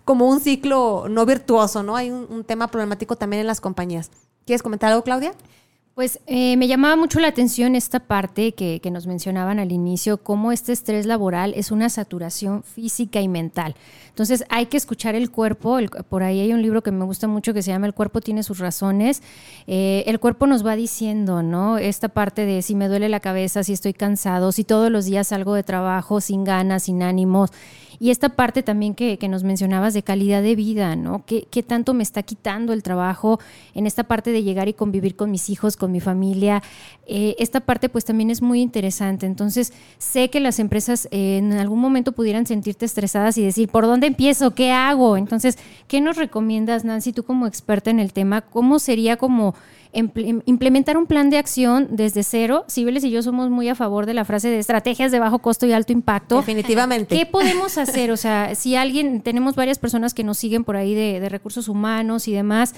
como 0.05 0.29
un 0.29 0.41
ciclo 0.41 1.07
no 1.09 1.27
virtuoso, 1.27 1.83
¿no? 1.83 1.97
Hay 1.97 2.11
un, 2.11 2.45
tema 2.45 2.69
problemático 2.69 3.17
también 3.17 3.41
en 3.41 3.47
las 3.47 3.61
compañías. 3.61 4.11
¿Quieres 4.47 4.63
comentar 4.63 4.91
algo, 4.91 5.03
Claudia? 5.03 5.33
Pues 5.95 6.21
eh, 6.27 6.57
me 6.57 6.69
llamaba 6.69 6.95
mucho 6.95 7.19
la 7.19 7.27
atención 7.27 7.75
esta 7.75 7.99
parte 7.99 8.53
que, 8.55 8.81
que, 8.81 8.91
nos 8.93 9.09
mencionaban 9.09 9.59
al 9.59 9.73
inicio, 9.73 10.19
cómo 10.19 10.53
este 10.53 10.73
estrés 10.73 11.07
laboral 11.07 11.53
es 11.57 11.73
una 11.73 11.91
saturación 11.91 12.63
física 12.63 13.21
y 13.21 13.27
mental. 13.27 13.75
Entonces 14.19 14.45
hay 14.49 14.67
que 14.67 14.77
escuchar 14.77 15.15
el 15.15 15.31
cuerpo. 15.31 15.79
por 16.09 16.25
ahí 16.25 16.41
hay 16.41 16.53
un 16.53 16.61
libro 16.61 16.83
que 16.83 16.91
me 16.91 17.05
gusta 17.05 17.29
mucho 17.29 17.55
que 17.55 17.63
se 17.63 17.71
llama 17.71 17.87
El 17.87 17.95
cuerpo 17.95 18.21
tiene 18.21 18.43
sus 18.43 18.59
razones. 18.59 19.23
Eh, 19.69 20.03
el 20.09 20.19
cuerpo 20.19 20.49
nos 20.49 20.67
va 20.67 20.75
diciendo, 20.75 21.45
¿no? 21.45 21.79
Esta 21.79 22.09
parte 22.09 22.45
de 22.45 22.63
si 22.63 22.75
me 22.75 22.89
duele 22.89 23.09
la 23.09 23.21
cabeza, 23.21 23.63
si 23.63 23.73
estoy 23.73 23.93
cansado, 23.93 24.51
si 24.51 24.65
todos 24.65 24.91
los 24.91 25.05
días 25.05 25.29
salgo 25.29 25.55
de 25.55 25.63
trabajo 25.63 26.21
sin 26.21 26.43
ganas, 26.43 26.83
sin 26.83 27.05
ánimos. 27.05 27.53
Y 28.01 28.11
esta 28.11 28.31
parte 28.31 28.63
también 28.63 28.95
que, 28.95 29.19
nos 29.29 29.45
mencionabas 29.45 29.93
de 29.93 30.03
calidad 30.03 30.43
de 30.43 30.55
vida, 30.55 30.97
¿no? 30.97 31.25
¿Qué, 31.27 31.47
¿Qué, 31.51 31.63
tanto 31.63 31.93
me 31.93 32.03
está 32.03 32.23
quitando 32.23 32.73
el 32.73 32.83
trabajo 32.83 33.41
en 33.75 33.87
esta 33.87 34.05
parte 34.05 34.31
de 34.31 34.43
llegar 34.43 34.69
y 34.69 34.73
convivir 34.73 35.17
con 35.17 35.31
mis 35.31 35.51
hijos, 35.51 35.77
con 35.77 35.93
mi 35.93 36.01
familia? 36.01 36.63
Eh, 37.07 37.35
esta 37.39 37.61
parte 37.61 37.89
pues 37.89 38.05
también 38.05 38.31
es 38.31 38.41
muy 38.41 38.61
interesante. 38.61 39.27
Entonces, 39.27 39.73
sé 39.99 40.31
que 40.31 40.41
las 40.41 40.59
empresas 40.59 41.09
eh, 41.11 41.39
en 41.39 41.53
algún 41.53 41.81
momento 41.81 42.13
pudieran 42.13 42.47
sentirte 42.47 42.87
estresadas 42.87 43.37
y 43.39 43.43
decir, 43.43 43.69
¿por 43.69 43.85
dónde 43.87 44.07
empiezo? 44.07 44.55
¿Qué 44.55 44.71
hago? 44.71 45.17
Entonces, 45.17 45.59
¿qué 45.89 46.01
nos 46.01 46.17
recomiendas, 46.17 46.85
Nancy, 46.85 47.13
tú 47.13 47.25
como 47.25 47.47
experta 47.47 47.91
en 47.91 48.01
el 48.01 48.13
tema? 48.13 48.43
¿Cómo 48.43 48.79
sería 48.79 49.17
como 49.17 49.55
implementar 49.93 50.97
un 50.97 51.07
plan 51.07 51.31
de 51.31 51.39
acción 51.39 51.89
desde 51.91 52.23
cero. 52.23 52.65
Cibeles 52.69 53.05
y 53.05 53.11
yo 53.11 53.23
somos 53.23 53.51
muy 53.51 53.69
a 53.69 53.75
favor 53.75 54.07
de 54.07 54.15
la 54.15 54.25
frase 54.25 54.49
de 54.49 54.59
estrategias 54.59 55.11
de 55.13 55.19
bajo 55.19 55.39
costo 55.39 55.67
y 55.67 55.73
alto 55.73 55.93
impacto. 55.93 56.37
Definitivamente. 56.37 57.17
¿Qué 57.17 57.27
podemos 57.27 57.79
hacer? 57.79 58.11
O 58.11 58.17
sea, 58.17 58.55
si 58.55 58.77
alguien, 58.77 59.23
tenemos 59.23 59.55
varias 59.55 59.79
personas 59.79 60.15
que 60.15 60.25
nos 60.25 60.39
siguen 60.39 60.65
por 60.65 60.77
ahí 60.77 60.95
de, 60.95 61.29
recursos 61.29 61.69
humanos 61.69 62.29
y 62.29 62.33
demás. 62.33 62.75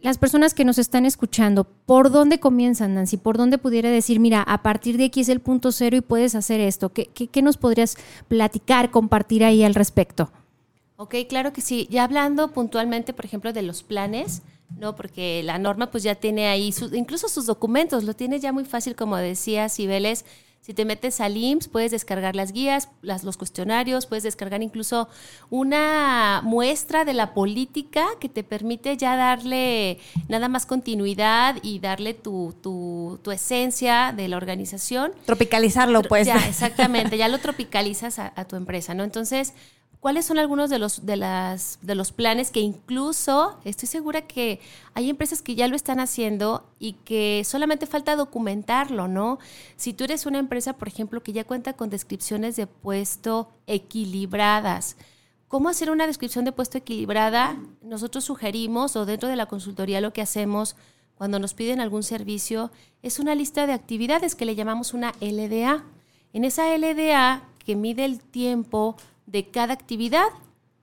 Las 0.00 0.18
personas 0.18 0.52
que 0.52 0.66
nos 0.66 0.78
están 0.78 1.06
escuchando, 1.06 1.64
¿por 1.64 2.10
dónde 2.10 2.38
comienzan, 2.38 2.94
Nancy? 2.94 3.16
¿Por 3.16 3.38
dónde 3.38 3.56
pudiera 3.56 3.90
decir, 3.90 4.20
mira, 4.20 4.42
a 4.42 4.62
partir 4.62 4.98
de 4.98 5.06
aquí 5.06 5.20
es 5.20 5.30
el 5.30 5.40
punto 5.40 5.72
cero 5.72 5.96
y 5.96 6.02
puedes 6.02 6.34
hacer 6.34 6.60
esto? 6.60 6.92
¿Qué, 6.92 7.06
qué, 7.14 7.28
qué 7.28 7.40
nos 7.40 7.56
podrías 7.56 7.96
platicar, 8.28 8.90
compartir 8.90 9.44
ahí 9.44 9.64
al 9.64 9.74
respecto? 9.74 10.30
Ok, 10.96 11.14
claro 11.28 11.52
que 11.52 11.60
sí. 11.60 11.88
Ya 11.90 12.04
hablando 12.04 12.52
puntualmente, 12.52 13.12
por 13.12 13.24
ejemplo, 13.24 13.52
de 13.52 13.62
los 13.62 13.82
planes, 13.82 14.42
¿no? 14.76 14.96
Porque 14.96 15.42
la 15.42 15.58
norma 15.58 15.90
pues 15.90 16.02
ya 16.02 16.14
tiene 16.14 16.48
ahí, 16.48 16.74
incluso 16.92 17.28
sus 17.28 17.46
documentos, 17.46 18.04
lo 18.04 18.14
tiene 18.14 18.40
ya 18.40 18.52
muy 18.52 18.64
fácil, 18.64 18.94
como 18.94 19.16
decía 19.16 19.68
Cibeles. 19.68 20.24
Si 20.64 20.72
te 20.72 20.86
metes 20.86 21.20
al 21.20 21.36
IMSS, 21.36 21.68
puedes 21.68 21.90
descargar 21.90 22.34
las 22.34 22.50
guías, 22.50 22.88
las, 23.02 23.22
los 23.22 23.36
cuestionarios, 23.36 24.06
puedes 24.06 24.22
descargar 24.22 24.62
incluso 24.62 25.10
una 25.50 26.40
muestra 26.42 27.04
de 27.04 27.12
la 27.12 27.34
política 27.34 28.06
que 28.18 28.30
te 28.30 28.42
permite 28.44 28.96
ya 28.96 29.14
darle 29.14 29.98
nada 30.26 30.48
más 30.48 30.64
continuidad 30.64 31.56
y 31.60 31.80
darle 31.80 32.14
tu, 32.14 32.54
tu, 32.62 33.20
tu 33.22 33.30
esencia 33.30 34.14
de 34.16 34.26
la 34.26 34.38
organización. 34.38 35.12
Tropicalizarlo, 35.26 36.00
pues. 36.00 36.26
Ya, 36.26 36.36
exactamente, 36.48 37.18
ya 37.18 37.28
lo 37.28 37.40
tropicalizas 37.40 38.18
a, 38.18 38.32
a 38.34 38.46
tu 38.46 38.56
empresa, 38.56 38.94
¿no? 38.94 39.04
Entonces, 39.04 39.52
¿Cuáles 40.04 40.26
son 40.26 40.38
algunos 40.38 40.68
de 40.68 40.78
los, 40.78 41.06
de, 41.06 41.16
las, 41.16 41.78
de 41.80 41.94
los 41.94 42.12
planes 42.12 42.50
que 42.50 42.60
incluso 42.60 43.56
estoy 43.64 43.88
segura 43.88 44.26
que 44.26 44.60
hay 44.92 45.08
empresas 45.08 45.40
que 45.40 45.54
ya 45.54 45.66
lo 45.66 45.76
están 45.76 45.98
haciendo 45.98 46.68
y 46.78 46.92
que 47.06 47.42
solamente 47.46 47.86
falta 47.86 48.14
documentarlo, 48.14 49.08
¿no? 49.08 49.38
Si 49.76 49.94
tú 49.94 50.04
eres 50.04 50.26
una 50.26 50.40
empresa, 50.40 50.74
por 50.74 50.88
ejemplo, 50.88 51.22
que 51.22 51.32
ya 51.32 51.44
cuenta 51.44 51.72
con 51.72 51.88
descripciones 51.88 52.54
de 52.54 52.66
puesto 52.66 53.48
equilibradas, 53.66 54.98
¿cómo 55.48 55.70
hacer 55.70 55.90
una 55.90 56.06
descripción 56.06 56.44
de 56.44 56.52
puesto 56.52 56.76
equilibrada? 56.76 57.56
Nosotros 57.80 58.24
sugerimos 58.24 58.96
o 58.96 59.06
dentro 59.06 59.30
de 59.30 59.36
la 59.36 59.46
consultoría 59.46 60.02
lo 60.02 60.12
que 60.12 60.20
hacemos 60.20 60.76
cuando 61.14 61.38
nos 61.38 61.54
piden 61.54 61.80
algún 61.80 62.02
servicio 62.02 62.70
es 63.02 63.20
una 63.20 63.34
lista 63.34 63.66
de 63.66 63.72
actividades 63.72 64.34
que 64.34 64.44
le 64.44 64.54
llamamos 64.54 64.92
una 64.92 65.14
LDA. 65.22 65.82
En 66.34 66.44
esa 66.44 66.76
LDA 66.76 67.48
que 67.64 67.74
mide 67.74 68.04
el 68.04 68.20
tiempo, 68.20 68.96
de 69.26 69.50
cada 69.50 69.74
actividad, 69.74 70.26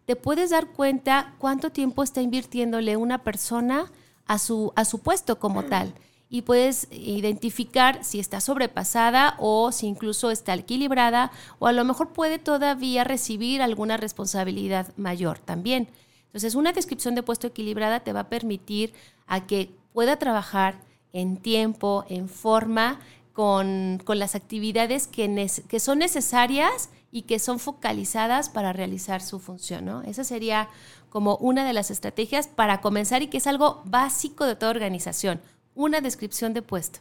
te 0.06 0.16
puedes 0.16 0.50
dar 0.50 0.68
cuenta 0.68 1.36
cuánto 1.38 1.72
tiempo 1.72 2.04
está 2.04 2.22
invirtiéndole 2.22 2.98
una 2.98 3.24
persona 3.24 3.92
a 4.26 4.40
su, 4.40 4.74
a 4.76 4.86
su 4.86 5.00
puesto 5.00 5.40
como 5.40 5.64
tal. 5.64 5.94
Y 6.30 6.44
puedes 6.44 6.88
identificar 6.92 8.04
si 8.04 8.20
está 8.20 8.40
sobrepasada 8.40 9.36
o 9.38 9.72
si 9.72 9.88
incluso 9.88 10.32
está 10.32 10.54
equilibrada 10.54 11.32
o 11.60 11.68
a 11.68 11.74
lo 11.74 11.84
mejor 11.84 12.14
puede 12.14 12.40
todavía 12.40 13.04
recibir 13.04 13.62
alguna 13.62 13.98
responsabilidad 13.98 14.94
mayor 14.96 15.40
también. 15.40 15.90
Entonces, 16.28 16.56
una 16.56 16.72
descripción 16.72 17.16
de 17.16 17.24
puesto 17.24 17.48
equilibrada 17.48 18.00
te 18.00 18.14
va 18.14 18.22
a 18.22 18.30
permitir 18.30 18.94
a 19.28 19.46
que 19.46 19.72
pueda 19.92 20.16
trabajar 20.18 20.80
en 21.12 21.36
tiempo, 21.36 22.06
en 22.08 22.30
forma, 22.30 23.02
con, 23.34 24.02
las 24.08 24.36
actividades 24.36 25.08
que, 25.08 25.50
que 25.68 25.80
son 25.80 26.00
necesarias 26.00 26.90
y 27.12 27.24
que 27.24 27.40
son 27.40 27.60
focalizadas 27.60 28.50
para 28.50 28.74
realizar 28.74 29.22
su 29.22 29.40
función. 29.40 29.86
¿no? 29.86 30.02
Esa 30.04 30.24
sería 30.24 30.70
como 31.10 31.36
una 31.38 31.66
de 31.66 31.74
las 31.74 31.92
estrategias 31.92 32.48
para 32.48 32.82
comenzar 32.82 33.22
y 33.22 33.28
que 33.28 33.38
es 33.38 33.48
algo 33.48 33.82
básico 33.86 34.46
de 34.46 34.56
toda 34.56 34.72
organización, 34.72 35.42
una 35.76 36.02
descripción 36.02 36.54
de 36.54 36.62
puesto. 36.62 37.00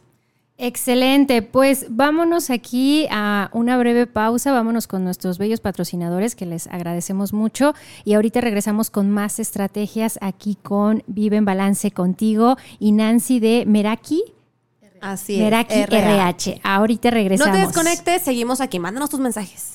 Excelente, 0.57 1.41
pues 1.41 1.87
vámonos 1.89 2.51
aquí 2.51 3.07
a 3.09 3.49
una 3.51 3.79
breve 3.79 4.05
pausa, 4.05 4.51
vámonos 4.51 4.85
con 4.85 5.03
nuestros 5.03 5.39
bellos 5.39 5.59
patrocinadores 5.59 6.35
que 6.35 6.45
les 6.45 6.67
agradecemos 6.67 7.33
mucho 7.33 7.73
y 8.03 8.13
ahorita 8.13 8.41
regresamos 8.41 8.91
con 8.91 9.09
más 9.09 9.39
estrategias 9.39 10.19
aquí 10.21 10.55
con 10.61 11.03
Vive 11.07 11.37
en 11.37 11.45
Balance 11.45 11.89
contigo 11.89 12.57
y 12.77 12.91
Nancy 12.91 13.39
de 13.39 13.63
Meraki. 13.65 14.23
Así 14.99 15.39
Meraki 15.39 15.73
RH. 15.73 16.61
Ahorita 16.63 17.09
regresamos. 17.09 17.51
No 17.51 17.59
te 17.59 17.65
desconectes, 17.65 18.21
seguimos 18.21 18.61
aquí, 18.61 18.77
mándanos 18.77 19.09
tus 19.09 19.19
mensajes. 19.19 19.73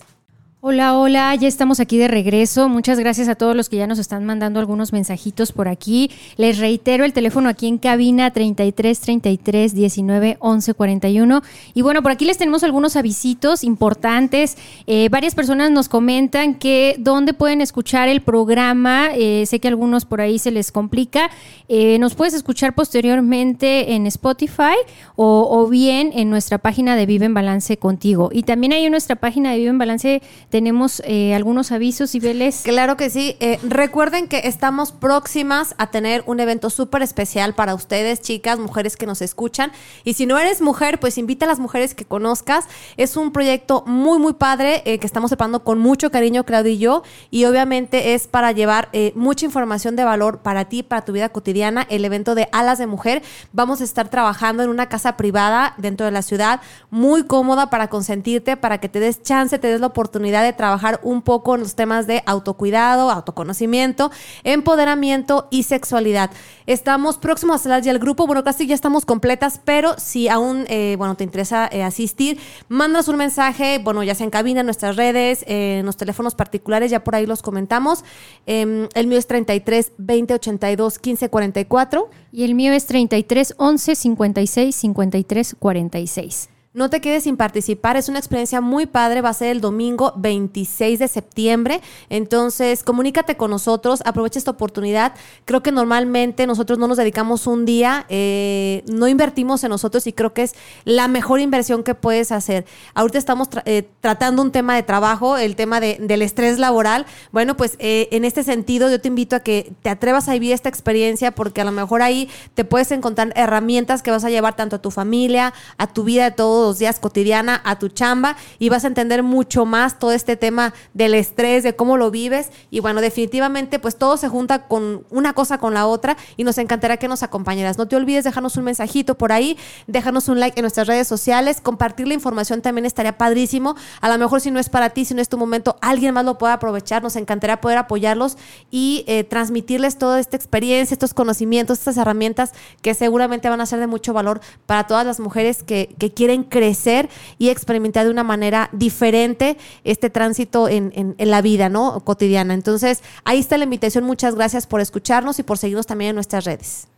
Hola, 0.62 0.97
hola, 0.97 1.35
ya 1.35 1.49
estamos 1.49 1.81
aquí 1.81 1.99
de 1.99 2.09
regreso. 2.09 2.71
Muchas 2.71 2.99
gracias 2.99 3.29
a 3.29 3.35
todos 3.35 3.55
los 3.55 3.69
que 3.69 3.77
ya 3.77 3.87
nos 3.87 3.99
están 3.99 4.25
mandando 4.25 4.59
algunos 4.59 4.90
mensajitos 4.90 5.53
por 5.53 5.69
aquí. 5.69 6.11
Les 6.38 6.59
reitero 6.59 7.05
el 7.05 7.12
teléfono 7.12 7.51
aquí 7.51 7.69
en 7.69 7.77
cabina 7.77 8.31
33 8.31 8.99
33 8.99 9.75
19 9.75 10.38
11 10.40 10.75
41. 10.75 11.42
Y 11.75 11.83
bueno, 11.83 12.03
por 12.03 12.11
aquí 12.11 12.25
les 12.25 12.38
tenemos 12.38 12.64
algunos 12.64 12.97
avisitos 12.97 13.64
importantes. 13.64 14.57
Eh, 14.87 15.11
varias 15.11 15.35
personas 15.35 15.71
nos 15.71 15.90
comentan 15.90 16.55
que 16.55 16.97
dónde 16.99 17.35
pueden 17.35 17.61
escuchar 17.61 18.09
el 18.09 18.23
programa. 18.23 19.11
Eh, 19.14 19.45
sé 19.45 19.61
que 19.61 19.69
a 19.69 19.71
algunos 19.71 20.07
por 20.07 20.23
ahí 20.23 20.38
se 20.38 20.51
les 20.51 20.73
complica. 20.73 21.31
Eh, 21.69 21.99
nos 21.99 22.14
puedes 22.14 22.33
escuchar 22.33 22.75
posteriormente 22.75 23.92
en 23.92 24.07
Spotify 24.07 24.75
o, 25.16 25.69
bien 25.69 26.12
en 26.14 26.31
nuestra 26.31 26.57
página 26.57 26.97
de 26.97 27.05
Vive 27.05 27.27
en 27.27 27.35
Balance 27.35 27.77
contigo. 27.77 28.31
Y 28.33 28.45
también 28.45 28.73
hay 28.73 28.87
en 28.87 28.90
nuestra 28.90 29.16
página 29.16 29.51
de 29.51 29.59
Vive 29.59 29.71
en 29.71 29.79
Balance 29.79 30.23
tenemos 30.50 31.02
eh, 31.04 31.35
algunos 31.35 31.72
avisos 31.72 32.14
y 32.14 32.20
veles. 32.20 32.62
Claro 32.64 32.96
que 32.96 33.11
sí. 33.11 33.37
Eh, 33.40 33.59
recuerden 33.62 34.28
que 34.28 34.42
estamos 34.44 34.92
próximas 34.92 35.74
a 35.78 35.90
tener 35.90 36.22
un 36.26 36.40
evento 36.40 36.70
súper 36.70 37.02
especial 37.02 37.54
para 37.54 37.74
ustedes, 37.74 38.20
chicas, 38.20 38.59
mujeres 38.59 38.96
que 38.96 39.06
nos 39.06 39.22
escuchan. 39.22 39.72
Y 40.04 40.14
si 40.14 40.26
no 40.26 40.38
eres 40.38 40.61
mujer, 40.61 41.00
pues 41.00 41.18
invita 41.18 41.46
a 41.46 41.48
las 41.48 41.59
mujeres 41.59 41.94
que 41.94 42.04
conozcas. 42.04 42.66
Es 42.96 43.16
un 43.16 43.32
proyecto 43.32 43.82
muy, 43.87 44.18
muy 44.18 44.35
padre 44.35 44.82
eh, 44.85 44.98
que 44.98 45.06
estamos 45.06 45.30
preparando 45.30 45.64
con 45.64 45.78
mucho 45.78 46.11
cariño, 46.11 46.44
Claudio 46.44 46.72
y 46.72 46.78
yo. 46.78 47.02
Y 47.30 47.44
obviamente 47.44 48.14
es 48.14 48.26
para 48.26 48.52
llevar 48.52 48.88
mucha 49.14 49.44
información 49.44 49.96
de 49.96 50.04
valor 50.04 50.38
para 50.38 50.66
ti, 50.66 50.82
para 50.82 51.04
tu 51.04 51.12
vida 51.12 51.28
cotidiana. 51.28 51.87
El 51.90 52.04
evento 52.04 52.35
de 52.35 52.48
Alas 52.52 52.78
de 52.78 52.87
Mujer. 52.87 53.22
Vamos 53.52 53.80
a 53.80 53.85
estar 53.85 54.09
trabajando 54.09 54.62
en 54.62 54.70
una 54.70 54.88
casa 54.88 55.16
privada 55.16 55.74
dentro 55.78 56.06
de 56.06 56.12
la 56.12 56.22
ciudad, 56.22 56.61
muy 56.90 57.24
cómoda 57.24 57.70
para 57.70 57.88
consentirte, 57.88 58.56
para 58.56 58.78
que 58.78 58.88
te 58.88 59.00
des 59.00 59.22
chance, 59.22 59.59
te 59.59 59.68
des 59.68 59.80
la 59.80 59.88
oportunidad 59.88 60.36
de 60.42 60.53
trabajar 60.53 61.01
un 61.03 61.22
poco 61.22 61.55
en 61.55 61.62
los 61.62 61.75
temas 61.75 62.07
de 62.07 62.22
autocuidado, 62.27 63.11
autoconocimiento, 63.11 64.11
empoderamiento 64.44 65.49
y 65.51 65.64
sexualidad. 65.64 66.31
Estamos 66.66 67.18
próximos 67.18 67.57
a 67.57 67.59
cerrar 67.62 67.83
ya 67.83 67.92
el 67.92 67.99
grupo, 67.99 68.27
bueno, 68.27 68.42
casi 68.42 68.66
ya 68.66 68.75
estamos 68.75 69.05
completas, 69.05 69.61
pero 69.64 69.94
si 69.99 70.29
aún, 70.29 70.64
eh, 70.68 70.96
bueno, 70.99 71.14
te 71.14 71.25
interesa 71.25 71.68
eh, 71.70 71.83
asistir, 71.83 72.38
mándanos 72.68 73.09
un 73.09 73.16
mensaje, 73.16 73.79
bueno, 73.79 74.03
ya 74.03 74.14
sea 74.14 74.25
en 74.25 74.31
cabina, 74.31 74.61
en 74.61 74.66
nuestras 74.66 74.96
redes, 74.96 75.44
eh, 75.46 75.79
en 75.81 75.87
los 75.87 75.96
teléfonos 75.96 76.35
particulares, 76.35 76.90
ya 76.90 77.05
por 77.05 77.14
ahí 77.14 77.27
los 77.27 77.42
comentamos. 77.42 78.05
Em, 78.46 78.88
el 78.94 79.07
mío 79.07 79.18
es 79.18 79.27
33 79.27 79.92
20 79.99 80.35
82 80.35 80.99
15 80.99 81.29
44. 81.29 82.11
Y 82.33 82.44
el 82.44 82.55
mío 82.55 82.72
es 82.72 82.87
33 82.87 83.55
11 83.57 83.94
56 83.94 84.77
53 84.77 85.57
46. 85.59 86.56
No 86.76 86.90
te 86.90 87.00
quedes 87.00 87.22
sin 87.22 87.38
participar, 87.38 87.96
es 87.96 88.10
una 88.10 88.18
experiencia 88.18 88.60
muy 88.60 88.84
padre, 88.84 89.22
va 89.22 89.30
a 89.30 89.32
ser 89.32 89.48
el 89.48 89.62
domingo 89.62 90.12
26 90.16 90.98
de 90.98 91.08
septiembre, 91.08 91.80
entonces 92.10 92.82
comunícate 92.82 93.38
con 93.38 93.50
nosotros, 93.50 94.02
aprovecha 94.04 94.38
esta 94.38 94.50
oportunidad. 94.50 95.14
Creo 95.46 95.62
que 95.62 95.72
normalmente 95.72 96.46
nosotros 96.46 96.78
no 96.78 96.86
nos 96.86 96.98
dedicamos 96.98 97.46
un 97.46 97.64
día, 97.64 98.04
eh, 98.10 98.84
no 98.92 99.08
invertimos 99.08 99.64
en 99.64 99.70
nosotros 99.70 100.06
y 100.06 100.12
creo 100.12 100.34
que 100.34 100.42
es 100.42 100.54
la 100.84 101.08
mejor 101.08 101.40
inversión 101.40 101.82
que 101.82 101.94
puedes 101.94 102.30
hacer. 102.30 102.66
Ahorita 102.92 103.16
estamos 103.16 103.48
tra- 103.48 103.62
eh, 103.64 103.88
tratando 104.02 104.42
un 104.42 104.52
tema 104.52 104.76
de 104.76 104.82
trabajo, 104.82 105.38
el 105.38 105.56
tema 105.56 105.80
de- 105.80 105.96
del 105.98 106.20
estrés 106.20 106.58
laboral. 106.58 107.06
Bueno, 107.32 107.56
pues 107.56 107.76
eh, 107.78 108.08
en 108.10 108.26
este 108.26 108.42
sentido 108.42 108.90
yo 108.90 109.00
te 109.00 109.08
invito 109.08 109.34
a 109.34 109.40
que 109.40 109.72
te 109.80 109.88
atrevas 109.88 110.28
a 110.28 110.34
vivir 110.34 110.52
esta 110.52 110.68
experiencia 110.68 111.30
porque 111.34 111.62
a 111.62 111.64
lo 111.64 111.72
mejor 111.72 112.02
ahí 112.02 112.28
te 112.52 112.66
puedes 112.66 112.90
encontrar 112.92 113.32
herramientas 113.34 114.02
que 114.02 114.10
vas 114.10 114.24
a 114.24 114.28
llevar 114.28 114.56
tanto 114.56 114.76
a 114.76 114.82
tu 114.82 114.90
familia, 114.90 115.54
a 115.78 115.86
tu 115.86 116.04
vida 116.04 116.24
de 116.24 116.32
todos 116.32 116.65
los 116.66 116.79
días 116.79 117.00
cotidiana, 117.00 117.61
a 117.64 117.79
tu 117.79 117.88
chamba 117.88 118.37
y 118.59 118.68
vas 118.68 118.85
a 118.85 118.88
entender 118.88 119.22
mucho 119.22 119.64
más 119.64 119.98
todo 119.98 120.12
este 120.12 120.37
tema 120.37 120.74
del 120.94 121.14
estrés, 121.14 121.62
de 121.62 121.76
cómo 121.76 121.96
lo 121.96 122.11
vives 122.11 122.50
y 122.70 122.81
bueno, 122.81 123.00
definitivamente 123.00 123.79
pues 123.79 123.96
todo 123.96 124.16
se 124.16 124.29
junta 124.29 124.66
con 124.66 125.05
una 125.11 125.33
cosa 125.33 125.59
con 125.59 125.74
la 125.74 125.87
otra 125.87 126.16
y 126.37 126.44
nos 126.44 126.59
encantará 126.59 126.96
que 126.96 127.09
nos 127.09 127.22
acompañaras. 127.22 127.79
No 127.79 127.88
te 127.88 127.96
olvides 127.96 128.24
dejarnos 128.24 128.57
un 128.57 128.64
mensajito 128.64 129.16
por 129.16 129.33
ahí, 129.33 129.57
déjanos 129.87 130.29
un 130.29 130.40
like 130.40 130.59
en 130.59 130.62
nuestras 130.62 130.87
redes 130.87 131.09
sociales, 131.09 131.61
compartir 131.61 132.09
la 132.09 132.14
información 132.14 132.62
también 132.62 132.87
estaría 132.87 133.16
padrísimo. 133.18 133.76
A 134.00 134.09
lo 134.09 134.18
mejor 134.18 134.40
si 134.40 134.50
no 134.50 134.59
es 134.59 134.68
para 134.68 134.90
ti, 134.90 135.05
si 135.05 135.14
no 135.14 135.22
es 135.22 135.29
tu 135.29 135.38
momento, 135.38 135.76
alguien 135.81 136.14
más 136.14 136.24
lo 136.24 136.38
pueda 136.38 136.55
aprovechar. 136.55 137.02
Nos 137.02 137.16
encantaría 137.16 137.61
poder 137.61 137.79
apoyarlos 137.79 138.37
y 138.70 139.05
eh, 139.07 139.24
transmitirles 139.24 139.98
toda 139.98 140.20
esta 140.20 140.37
experiencia, 140.37 140.94
estos 140.94 141.14
conocimientos, 141.14 141.79
estas 141.79 141.96
herramientas 141.96 142.52
que 142.83 142.94
seguramente 142.94 143.48
van 143.48 143.61
a 143.61 143.66
ser 143.66 143.81
de 143.81 143.87
mucho 143.87 144.12
valor 144.12 144.40
para 144.66 144.87
todas 144.87 145.07
las 145.07 145.20
mujeres 145.20 145.62
que, 145.62 145.94
que 145.98 146.12
quieren 146.12 146.44
crecer 146.48 147.09
y 147.38 147.48
experimentar 147.50 148.04
de 148.04 148.11
una 148.11 148.24
manera 148.24 148.68
diferente 148.72 149.56
este 149.85 150.11
tránsito 150.11 150.68
en, 150.68 150.92
en- 150.94 151.14
en 151.18 151.30
la 151.30 151.42
vida, 151.42 151.68
¿no? 151.68 152.00
Cotidiana. 152.04 152.54
Entonces, 152.54 153.02
ahí 153.24 153.38
está 153.38 153.59
la 153.59 153.64
invitación. 153.64 154.04
Muchas 154.04 154.35
gracias 154.35 154.66
por 154.66 154.80
escucharnos 154.80 155.38
y 155.38 155.42
por 155.42 155.59
seguirnos 155.59 155.87
también 155.87 156.11
en 156.11 156.14
nuestras 156.16 156.44
redes. 156.44 156.88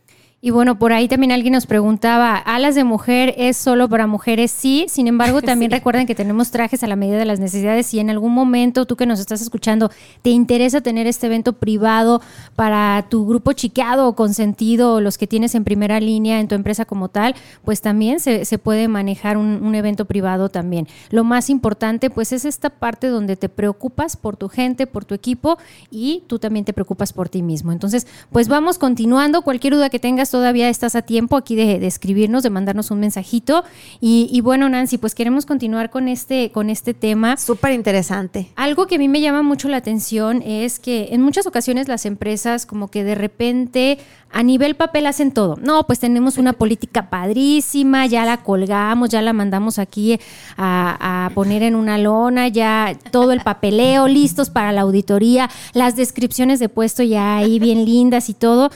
Y 0.41 0.51
bueno, 0.51 0.79
por 0.79 0.93
ahí 0.93 1.09
también 1.09 1.33
alguien 1.33 1.51
nos 1.51 1.65
preguntaba, 1.65 2.37
¿alas 2.37 2.73
de 2.73 2.85
mujer 2.85 3.33
es 3.37 3.57
solo 3.57 3.89
para 3.89 4.07
mujeres? 4.07 4.51
Sí, 4.51 4.85
sin 4.87 5.07
embargo, 5.07 5.41
también 5.43 5.69
recuerden 5.69 6.07
que 6.07 6.15
tenemos 6.15 6.49
trajes 6.49 6.81
a 6.81 6.87
la 6.87 6.95
medida 6.95 7.17
de 7.17 7.25
las 7.25 7.41
necesidades. 7.41 7.87
Si 7.87 7.99
en 7.99 8.09
algún 8.09 8.33
momento 8.33 8.85
tú 8.85 8.95
que 8.95 9.05
nos 9.05 9.19
estás 9.19 9.41
escuchando 9.41 9.91
te 10.21 10.29
interesa 10.29 10.79
tener 10.79 11.07
este 11.07 11.27
evento 11.27 11.53
privado 11.53 12.21
para 12.55 13.05
tu 13.09 13.27
grupo 13.27 13.51
chiqueado 13.51 14.07
o 14.07 14.15
consentido 14.15 14.93
o 14.93 15.01
los 15.01 15.17
que 15.17 15.27
tienes 15.27 15.55
en 15.55 15.65
primera 15.65 15.99
línea 15.99 16.39
en 16.39 16.47
tu 16.47 16.55
empresa 16.55 16.85
como 16.85 17.09
tal, 17.09 17.35
pues 17.65 17.81
también 17.81 18.21
se, 18.21 18.45
se 18.45 18.57
puede 18.57 18.87
manejar 18.87 19.35
un, 19.35 19.61
un 19.61 19.75
evento 19.75 20.05
privado 20.05 20.47
también. 20.47 20.87
Lo 21.09 21.25
más 21.25 21.49
importante 21.49 22.09
pues 22.09 22.31
es 22.31 22.45
esta 22.45 22.69
parte 22.69 23.07
donde 23.07 23.35
te 23.35 23.49
preocupas 23.49 24.15
por 24.15 24.37
tu 24.37 24.47
gente, 24.47 24.87
por 24.87 25.03
tu 25.03 25.15
equipo 25.15 25.57
y 25.91 26.23
tú 26.27 26.39
también 26.39 26.63
te 26.63 26.71
preocupas 26.71 27.11
por 27.11 27.27
ti 27.27 27.41
mismo. 27.41 27.73
Entonces, 27.73 28.07
pues 28.31 28.47
vamos 28.47 28.77
continuando. 28.77 29.41
Cualquier 29.41 29.73
duda 29.73 29.89
que 29.89 29.99
tengas 29.99 30.28
todavía 30.29 30.69
estás 30.69 30.95
a 30.95 31.01
tiempo 31.01 31.37
aquí 31.37 31.55
de, 31.55 31.79
de 31.79 31.87
escribirnos, 31.87 32.43
de 32.43 32.49
mandarnos 32.49 32.91
un 32.91 32.99
mensajito. 32.99 33.63
Y, 33.99 34.29
y 34.31 34.41
bueno, 34.41 34.69
Nancy, 34.69 34.97
pues 34.97 35.15
queremos 35.15 35.45
continuar 35.45 35.89
con 35.89 36.07
este, 36.07 36.51
con 36.51 36.69
este 36.69 36.93
tema. 36.93 37.37
Súper 37.37 37.73
interesante. 37.73 38.49
Algo 38.55 38.87
que 38.87 38.95
a 38.95 38.99
mí 38.99 39.07
me 39.07 39.21
llama 39.21 39.41
mucho 39.41 39.67
la 39.69 39.77
atención 39.77 40.41
es 40.41 40.79
que 40.79 41.09
en 41.11 41.21
muchas 41.21 41.47
ocasiones 41.47 41.87
las 41.87 42.05
empresas 42.05 42.65
como 42.65 42.89
que 42.89 43.03
de 43.03 43.15
repente 43.15 43.97
a 44.31 44.43
nivel 44.43 44.75
papel 44.75 45.07
hacen 45.07 45.31
todo. 45.31 45.57
No, 45.61 45.85
pues 45.85 45.99
tenemos 45.99 46.37
una 46.37 46.53
política 46.53 47.09
padrísima, 47.09 48.05
ya 48.05 48.25
la 48.25 48.37
colgamos, 48.37 49.09
ya 49.09 49.21
la 49.21 49.33
mandamos 49.33 49.79
aquí 49.79 50.19
a, 50.57 51.25
a 51.25 51.29
poner 51.31 51.63
en 51.63 51.75
una 51.75 51.97
lona, 51.97 52.47
ya 52.47 52.97
todo 53.11 53.31
el 53.31 53.41
papeleo, 53.41 54.07
listos 54.07 54.49
para 54.49 54.71
la 54.71 54.81
auditoría, 54.81 55.49
las 55.73 55.95
descripciones 55.95 56.59
de 56.59 56.69
puesto 56.69 57.03
ya 57.03 57.37
ahí 57.37 57.59
bien 57.59 57.85
lindas 57.85 58.29
y 58.29 58.33
todo 58.33 58.69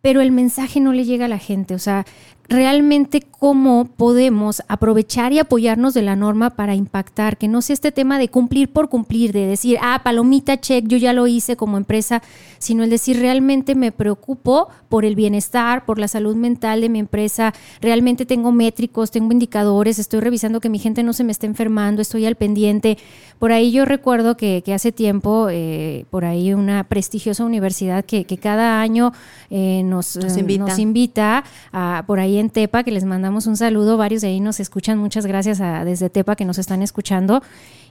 pero 0.00 0.20
el 0.20 0.30
mensaje 0.32 0.80
no 0.80 0.92
le 0.92 1.04
llega 1.04 1.24
a 1.24 1.28
la 1.28 1.38
gente. 1.38 1.74
O 1.74 1.78
sea, 1.78 2.04
realmente 2.48 3.22
cómo 3.22 3.84
podemos 3.96 4.62
aprovechar 4.68 5.32
y 5.32 5.38
apoyarnos 5.38 5.94
de 5.94 6.02
la 6.02 6.16
norma 6.16 6.50
para 6.50 6.74
impactar, 6.74 7.36
que 7.36 7.48
no 7.48 7.62
sea 7.62 7.74
este 7.74 7.92
tema 7.92 8.18
de 8.18 8.28
cumplir 8.28 8.72
por 8.72 8.88
cumplir, 8.88 9.32
de 9.32 9.46
decir, 9.46 9.78
ah, 9.82 10.00
palomita, 10.02 10.60
check, 10.60 10.86
yo 10.86 10.96
ya 10.96 11.12
lo 11.12 11.26
hice 11.26 11.56
como 11.56 11.76
empresa, 11.76 12.22
sino 12.58 12.84
el 12.84 12.90
decir, 12.90 13.18
realmente 13.20 13.74
me 13.74 13.92
preocupo 13.92 14.68
por 14.88 15.04
el 15.04 15.14
bienestar, 15.16 15.84
por 15.84 15.98
la 15.98 16.08
salud 16.08 16.36
mental 16.36 16.80
de 16.80 16.88
mi 16.88 16.98
empresa, 16.98 17.52
realmente 17.80 18.26
tengo 18.26 18.52
métricos, 18.52 19.10
tengo 19.10 19.32
indicadores, 19.32 19.98
estoy 19.98 20.20
revisando 20.20 20.60
que 20.60 20.68
mi 20.68 20.78
gente 20.78 21.02
no 21.02 21.12
se 21.12 21.24
me 21.24 21.32
esté 21.32 21.46
enfermando, 21.46 22.02
estoy 22.02 22.26
al 22.26 22.36
pendiente. 22.36 22.96
Por 23.38 23.52
ahí 23.52 23.70
yo 23.70 23.84
recuerdo 23.84 24.36
que, 24.36 24.62
que 24.64 24.72
hace 24.72 24.92
tiempo, 24.92 25.48
eh, 25.50 26.06
por 26.10 26.24
ahí 26.24 26.54
una 26.54 26.84
prestigiosa 26.84 27.44
universidad 27.44 28.04
que, 28.04 28.24
que 28.24 28.38
cada 28.38 28.80
año 28.80 29.12
eh, 29.50 29.82
nos, 29.84 30.16
Nos 30.16 30.36
eh, 30.36 30.40
invita. 30.40 30.64
nos 30.64 30.78
invita 30.78 31.44
a, 31.72 32.04
por 32.06 32.18
ahí 32.18 32.35
en 32.38 32.50
Tepa, 32.50 32.84
que 32.84 32.90
les 32.90 33.04
mandamos 33.04 33.46
un 33.46 33.56
saludo, 33.56 33.96
varios 33.96 34.22
de 34.22 34.28
ahí 34.28 34.40
nos 34.40 34.60
escuchan, 34.60 34.98
muchas 34.98 35.26
gracias 35.26 35.60
a, 35.60 35.84
desde 35.84 36.10
Tepa 36.10 36.36
que 36.36 36.44
nos 36.44 36.58
están 36.58 36.82
escuchando. 36.82 37.42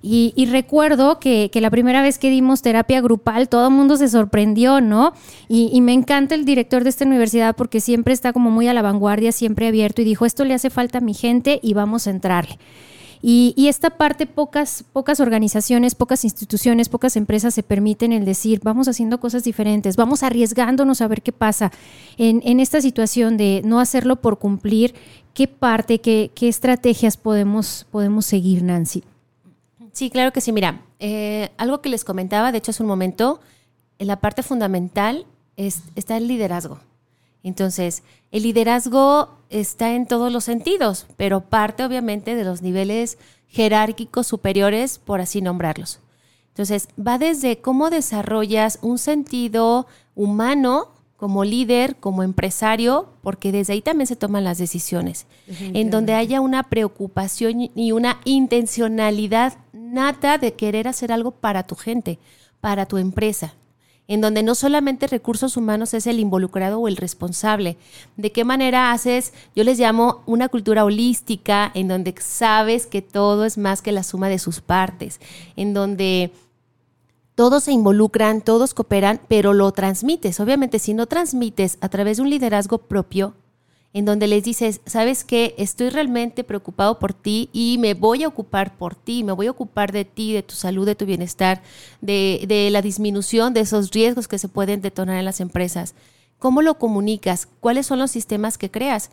Y, 0.01 0.33
recuerdo 0.51 1.19
que, 1.19 1.49
que 1.51 1.61
la 1.61 1.71
primera 1.71 2.03
vez 2.03 2.19
que 2.19 2.29
dimos 2.29 2.61
terapia 2.61 3.01
grupal, 3.01 3.49
todo 3.49 3.69
el 3.69 3.73
mundo 3.73 3.97
se 3.97 4.07
sorprendió, 4.07 4.79
¿no? 4.79 5.13
Y, 5.47 5.71
y 5.73 5.81
me 5.81 5.93
encanta 5.93 6.35
el 6.35 6.45
director 6.45 6.83
de 6.83 6.91
esta 6.91 7.05
universidad 7.05 7.55
porque 7.55 7.79
siempre 7.79 8.13
está 8.13 8.31
como 8.31 8.51
muy 8.51 8.67
a 8.67 8.73
la 8.73 8.83
vanguardia, 8.83 9.31
siempre 9.31 9.67
abierto 9.67 10.03
y 10.03 10.05
dijo, 10.05 10.27
esto 10.27 10.45
le 10.45 10.53
hace 10.53 10.69
falta 10.69 10.99
a 10.99 11.01
mi 11.01 11.15
gente 11.15 11.59
y 11.63 11.73
vamos 11.73 12.05
a 12.05 12.11
entrarle. 12.11 12.59
Y, 13.27 13.69
esta 13.69 13.89
parte, 13.89 14.27
pocas, 14.27 14.85
pocas 14.93 15.19
organizaciones, 15.19 15.95
pocas 15.95 16.23
instituciones, 16.23 16.89
pocas 16.89 17.15
empresas 17.15 17.55
se 17.55 17.63
permiten 17.63 18.11
el 18.11 18.23
decir, 18.23 18.59
vamos 18.63 18.87
haciendo 18.87 19.19
cosas 19.19 19.43
diferentes, 19.43 19.95
vamos 19.95 20.21
arriesgándonos 20.21 21.01
a 21.01 21.07
ver 21.07 21.23
qué 21.23 21.31
pasa. 21.31 21.71
En, 22.17 22.43
en 22.45 22.59
esta 22.59 22.81
situación 22.81 23.35
de 23.35 23.63
no 23.65 23.79
hacerlo 23.79 24.17
por 24.17 24.37
cumplir, 24.37 24.93
¿qué 25.33 25.47
parte, 25.47 26.01
qué, 26.01 26.29
qué 26.35 26.47
estrategias 26.47 27.17
podemos, 27.17 27.87
podemos 27.89 28.27
seguir, 28.27 28.61
Nancy? 28.61 29.03
Sí, 29.91 30.11
claro 30.11 30.31
que 30.31 30.39
sí. 30.39 30.51
Mira, 30.51 30.83
eh, 30.99 31.49
algo 31.57 31.81
que 31.81 31.89
les 31.89 32.03
comentaba, 32.03 32.51
de 32.51 32.59
hecho, 32.59 32.69
hace 32.69 32.83
un 32.83 32.89
momento, 32.89 33.39
en 33.97 34.05
la 34.05 34.17
parte 34.17 34.43
fundamental 34.43 35.25
es, 35.57 35.81
está 35.95 36.15
el 36.17 36.27
liderazgo. 36.27 36.79
Entonces, 37.45 38.01
el 38.31 38.41
liderazgo 38.41 39.37
está 39.51 39.93
en 39.93 40.07
todos 40.07 40.33
los 40.33 40.43
sentidos, 40.45 41.05
pero 41.15 41.41
parte 41.41 41.85
obviamente 41.85 42.33
de 42.33 42.43
los 42.43 42.63
niveles 42.63 43.19
jerárquicos 43.47 44.25
superiores, 44.25 44.97
por 44.97 45.21
así 45.21 45.43
nombrarlos. 45.43 45.99
Entonces, 46.47 46.87
va 46.99 47.19
desde 47.19 47.61
cómo 47.61 47.91
desarrollas 47.91 48.79
un 48.81 48.97
sentido 48.97 49.85
humano 50.15 50.89
como 51.17 51.43
líder, 51.43 51.97
como 51.97 52.23
empresario, 52.23 53.09
porque 53.21 53.51
desde 53.51 53.73
ahí 53.73 53.81
también 53.83 54.07
se 54.07 54.15
toman 54.15 54.43
las 54.43 54.57
decisiones, 54.57 55.27
en 55.47 55.91
donde 55.91 56.15
haya 56.15 56.41
una 56.41 56.63
preocupación 56.63 57.69
y 57.75 57.91
una 57.91 58.21
intencionalidad 58.25 59.59
nata 59.71 60.39
de 60.39 60.55
querer 60.55 60.87
hacer 60.87 61.11
algo 61.11 61.29
para 61.29 61.61
tu 61.61 61.75
gente, 61.75 62.17
para 62.59 62.87
tu 62.87 62.97
empresa, 62.97 63.53
en 64.07 64.21
donde 64.21 64.43
no 64.43 64.55
solamente 64.55 65.07
recursos 65.07 65.57
humanos 65.57 65.93
es 65.93 66.07
el 66.07 66.19
involucrado 66.19 66.79
o 66.79 66.87
el 66.87 66.97
responsable. 66.97 67.77
¿De 68.17 68.31
qué 68.31 68.43
manera 68.43 68.91
haces, 68.91 69.33
yo 69.55 69.63
les 69.63 69.79
llamo 69.79 70.21
una 70.25 70.49
cultura 70.49 70.83
holística, 70.85 71.71
en 71.73 71.87
donde 71.87 72.13
sabes 72.19 72.85
que 72.85 73.01
todo 73.01 73.45
es 73.45 73.57
más 73.57 73.81
que 73.81 73.91
la 73.91 74.03
suma 74.03 74.29
de 74.29 74.39
sus 74.39 74.61
partes, 74.61 75.19
en 75.55 75.73
donde 75.73 76.31
todos 77.35 77.65
se 77.65 77.73
involucran, 77.73 78.41
todos 78.41 78.73
cooperan, 78.73 79.19
pero 79.27 79.53
lo 79.53 79.71
transmites. 79.71 80.39
Obviamente, 80.39 80.79
si 80.79 80.93
no 80.93 81.05
transmites 81.05 81.77
a 81.81 81.89
través 81.89 82.17
de 82.17 82.23
un 82.23 82.29
liderazgo 82.29 82.77
propio, 82.77 83.33
en 83.95 84.03
donde 84.03 84.27
les 84.27 84.43
dices, 84.43 84.81
sabes 84.85 85.23
qué, 85.23 85.55
estoy 85.57 85.87
realmente 85.87 86.43
preocupado 86.43 86.99
por 86.99 87.13
ti 87.13 87.49
y 87.53 87.77
me 87.79 87.93
voy 87.93 88.25
a 88.25 88.27
ocupar 88.27 88.75
por 88.75 88.93
ti, 88.93 89.23
me 89.23 89.31
voy 89.31 89.47
a 89.47 89.51
ocupar 89.51 89.93
de 89.93 90.03
ti, 90.03 90.33
de 90.33 90.43
tu 90.43 90.53
salud, 90.53 90.85
de 90.85 90.95
tu 90.95 91.05
bienestar, 91.05 91.63
de, 92.01 92.43
de 92.45 92.69
la 92.71 92.81
disminución 92.81 93.53
de 93.53 93.61
esos 93.61 93.91
riesgos 93.91 94.27
que 94.27 94.37
se 94.37 94.49
pueden 94.49 94.81
detonar 94.81 95.17
en 95.17 95.23
las 95.23 95.39
empresas. 95.39 95.95
¿Cómo 96.39 96.61
lo 96.61 96.77
comunicas? 96.77 97.47
¿Cuáles 97.61 97.85
son 97.85 97.99
los 97.99 98.11
sistemas 98.11 98.57
que 98.57 98.69
creas? 98.69 99.11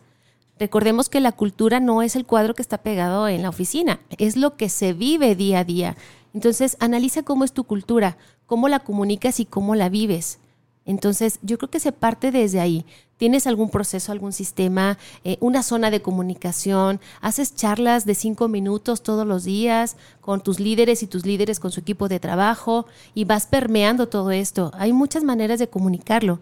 Recordemos 0.59 1.07
que 1.07 1.21
la 1.21 1.31
cultura 1.31 1.79
no 1.79 2.01
es 2.01 2.17
el 2.17 2.25
cuadro 2.25 2.53
que 2.53 2.61
está 2.61 2.79
pegado 2.79 3.29
en 3.29 3.41
la 3.41 3.49
oficina, 3.49 4.01
es 4.17 4.35
lo 4.35 4.57
que 4.57 4.67
se 4.67 4.91
vive 4.91 5.37
día 5.37 5.59
a 5.59 5.63
día. 5.63 5.95
Entonces, 6.33 6.75
analiza 6.81 7.23
cómo 7.23 7.45
es 7.45 7.53
tu 7.53 7.63
cultura, 7.63 8.17
cómo 8.47 8.67
la 8.67 8.79
comunicas 8.79 9.39
y 9.39 9.45
cómo 9.45 9.75
la 9.75 9.87
vives. 9.87 10.39
Entonces, 10.85 11.39
yo 11.41 11.57
creo 11.57 11.69
que 11.69 11.79
se 11.79 11.93
parte 11.93 12.31
desde 12.31 12.59
ahí. 12.59 12.85
¿Tienes 13.23 13.47
algún 13.47 13.69
proceso, 13.69 14.11
algún 14.11 14.33
sistema, 14.33 14.97
eh, 15.23 15.37
una 15.39 15.63
zona 15.63 15.91
de 15.91 16.01
comunicación? 16.01 16.99
¿Haces 17.21 17.55
charlas 17.55 18.05
de 18.05 18.15
cinco 18.15 18.49
minutos 18.49 19.01
todos 19.01 19.25
los 19.25 19.45
días 19.45 19.95
con 20.19 20.41
tus 20.41 20.59
líderes 20.59 21.03
y 21.03 21.07
tus 21.07 21.25
líderes 21.25 21.61
con 21.61 21.71
su 21.71 21.79
equipo 21.79 22.09
de 22.09 22.19
trabajo? 22.19 22.85
Y 23.13 23.23
vas 23.23 23.45
permeando 23.45 24.09
todo 24.09 24.31
esto. 24.31 24.71
Hay 24.73 24.91
muchas 24.91 25.23
maneras 25.23 25.57
de 25.57 25.69
comunicarlo. 25.69 26.41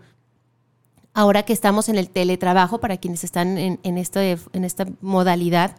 Ahora 1.14 1.44
que 1.44 1.54
estamos 1.54 1.88
en 1.88 2.00
el 2.00 2.10
teletrabajo, 2.10 2.80
para 2.80 2.98
quienes 2.98 3.24
están 3.24 3.60
en, 3.60 3.80
en, 3.84 3.98
en 4.00 4.64
esta 4.66 4.88
modalidad, 5.02 5.76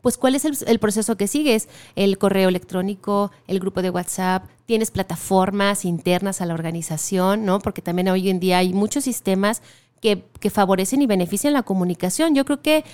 pues 0.00 0.18
¿cuál 0.18 0.34
es 0.34 0.44
el, 0.44 0.78
proceso 0.80 1.16
que 1.16 1.28
sigues? 1.28 1.68
El 1.94 2.18
correo 2.18 2.48
electrónico, 2.48 3.30
el 3.46 3.60
grupo 3.60 3.80
de 3.80 3.90
WhatsApp, 3.90 4.46
tienes 4.66 4.90
plataformas 4.90 5.84
internas 5.84 6.40
a 6.40 6.46
la 6.46 6.54
organización, 6.54 7.44
¿no? 7.44 7.60
Porque 7.60 7.80
también 7.80 8.08
hoy 8.08 8.28
en 8.28 8.40
día 8.40 8.58
hay 8.58 8.72
muchos 8.72 9.04
sistemas 9.04 9.62
que, 10.02 10.50
favorecen 10.50 11.00
y 11.00 11.06
benefician 11.06 11.54
la 11.54 11.62
comunicación. 11.62 12.34
Yo 12.34 12.44
creo 12.44 12.60
que 12.60 12.84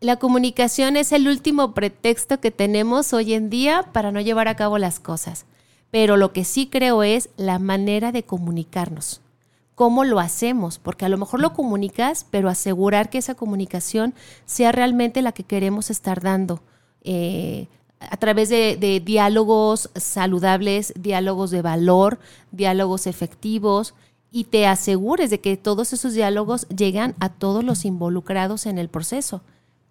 la 0.00 0.16
comunicación 0.16 0.96
es 0.96 1.12
el 1.12 1.28
último 1.28 1.74
pretexto 1.74 2.40
que 2.40 2.50
tenemos 2.50 3.12
hoy 3.12 3.34
en 3.34 3.50
día 3.50 3.84
para 3.92 4.10
no 4.10 4.20
llevar 4.20 4.48
a 4.48 4.56
cabo 4.56 4.78
las 4.78 4.98
cosas. 4.98 5.46
Pero 5.92 6.16
lo 6.16 6.32
que 6.32 6.44
sí 6.44 6.66
creo 6.66 7.04
es 7.04 7.28
la 7.36 7.60
manera 7.60 8.10
de 8.10 8.24
comunicarnos 8.24 9.20
cómo 9.76 10.04
lo 10.04 10.20
hacemos, 10.20 10.78
porque 10.78 11.04
a 11.04 11.10
lo 11.10 11.18
mejor 11.18 11.40
lo 11.40 11.52
comunicas, 11.52 12.26
pero 12.30 12.48
asegurar 12.48 13.10
que 13.10 13.18
esa 13.18 13.34
comunicación 13.34 14.14
sea 14.46 14.72
realmente 14.72 15.20
la 15.20 15.32
que 15.32 15.44
queremos 15.44 15.90
estar 15.90 16.22
dando. 16.22 16.62
Eh, 17.02 17.68
a 18.00 18.16
través 18.16 18.48
de, 18.48 19.02
diálogos 19.04 19.90
saludables, 19.94 20.94
diálogos 20.96 21.50
de 21.50 21.62
valor, 21.62 22.18
diálogos 22.52 23.06
efectivos, 23.06 23.94
y 24.30 24.44
te 24.44 24.66
asegures 24.66 25.30
de 25.30 25.40
que 25.40 25.56
todos 25.56 25.92
esos 25.92 26.14
diálogos 26.14 26.68
llegan 26.68 27.14
a 27.20 27.28
todos 27.30 27.64
los 27.64 27.84
involucrados 27.84 28.66
en 28.66 28.78
el 28.78 28.88
proceso. 28.88 29.42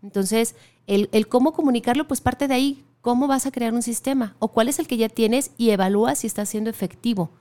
Entonces, 0.04 0.56
el, 0.88 1.10
el, 1.12 1.28
cómo 1.28 1.54
comunicarlo, 1.54 2.08
pues 2.08 2.22
parte 2.22 2.48
de 2.48 2.54
ahí, 2.54 2.86
cómo 3.02 3.28
vas 3.28 3.46
a 3.46 3.52
crear 3.52 3.74
un 3.74 3.82
sistema 3.82 4.36
o 4.40 4.50
cuál 4.50 4.70
es 4.70 4.80
el 4.80 4.88
que 4.88 4.98
ya 4.98 5.10
tienes 5.10 5.52
y 5.58 5.72
evalúa 5.72 6.16
si 6.16 6.28
está 6.28 6.46
siendo 6.46 6.70
efectivo 6.70 7.32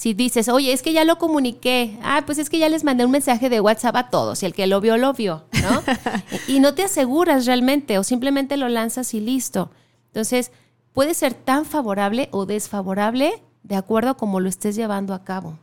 si 0.00 0.14
dices, 0.14 0.48
oye, 0.48 0.72
es 0.72 0.80
que 0.80 0.94
ya 0.94 1.04
lo 1.04 1.18
comuniqué, 1.18 1.98
ah, 2.02 2.22
pues 2.24 2.38
es 2.38 2.48
que 2.48 2.58
ya 2.58 2.70
les 2.70 2.84
mandé 2.84 3.04
un 3.04 3.10
mensaje 3.10 3.50
de 3.50 3.60
WhatsApp 3.60 3.96
a 3.96 4.08
todos 4.08 4.42
y 4.42 4.46
el 4.46 4.54
que 4.54 4.66
lo 4.66 4.80
vio, 4.80 4.96
lo 4.96 5.12
vio, 5.12 5.44
¿no? 5.62 5.82
y 6.48 6.58
no 6.60 6.72
te 6.72 6.84
aseguras 6.84 7.44
realmente 7.44 7.98
o 7.98 8.02
simplemente 8.02 8.56
lo 8.56 8.70
lanzas 8.70 9.12
y 9.12 9.20
listo. 9.20 9.70
Entonces, 10.06 10.52
puede 10.94 11.12
ser 11.12 11.34
tan 11.34 11.66
favorable 11.66 12.30
o 12.32 12.46
desfavorable 12.46 13.42
de 13.62 13.76
acuerdo 13.76 14.12
a 14.12 14.16
cómo 14.16 14.40
lo 14.40 14.48
estés 14.48 14.74
llevando 14.74 15.12
a 15.12 15.22
cabo. 15.22 15.58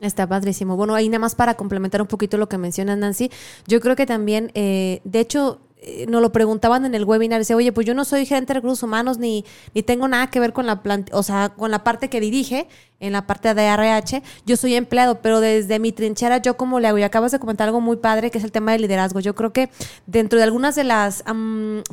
Está 0.00 0.26
padrísimo. 0.28 0.76
Bueno, 0.76 0.94
ahí 0.94 1.08
nada 1.08 1.18
más 1.18 1.34
para 1.34 1.54
complementar 1.54 2.00
un 2.00 2.08
poquito 2.08 2.36
lo 2.38 2.48
que 2.48 2.56
menciona 2.56 2.94
Nancy, 2.94 3.30
yo 3.66 3.80
creo 3.80 3.96
que 3.96 4.06
también, 4.06 4.52
eh, 4.54 5.00
de 5.02 5.18
hecho, 5.18 5.60
eh, 5.80 6.06
nos 6.08 6.22
lo 6.22 6.30
preguntaban 6.30 6.84
en 6.84 6.94
el 6.94 7.04
webinar, 7.04 7.40
dice, 7.40 7.54
oye, 7.56 7.72
pues 7.72 7.84
yo 7.84 7.94
no 7.94 8.04
soy 8.04 8.24
gerente 8.24 8.52
de 8.52 8.60
recursos 8.60 8.82
humanos 8.84 9.18
ni, 9.18 9.44
ni 9.74 9.82
tengo 9.82 10.06
nada 10.06 10.28
que 10.28 10.38
ver 10.38 10.52
con 10.52 10.66
la 10.66 10.80
o 11.12 11.22
sea, 11.24 11.50
con 11.50 11.72
la 11.72 11.82
parte 11.82 12.08
que 12.08 12.20
dirige, 12.20 12.68
en 13.00 13.12
la 13.12 13.26
parte 13.26 13.54
de 13.54 13.62
RH, 13.62 14.22
yo 14.46 14.56
soy 14.56 14.74
empleado, 14.74 15.20
pero 15.20 15.40
desde 15.40 15.78
mi 15.80 15.92
trinchera, 15.92 16.38
yo 16.38 16.56
como 16.56 16.78
le 16.78 16.88
hago, 16.88 16.98
y 16.98 17.02
acabas 17.02 17.32
de 17.32 17.38
comentar 17.40 17.68
algo 17.68 17.80
muy 17.80 17.96
padre, 17.96 18.30
que 18.30 18.38
es 18.38 18.44
el 18.44 18.52
tema 18.52 18.72
del 18.72 18.82
liderazgo. 18.82 19.20
Yo 19.20 19.34
creo 19.34 19.52
que 19.52 19.70
dentro 20.06 20.38
de 20.38 20.44
algunas 20.44 20.74
de 20.74 20.84
las 20.84 21.24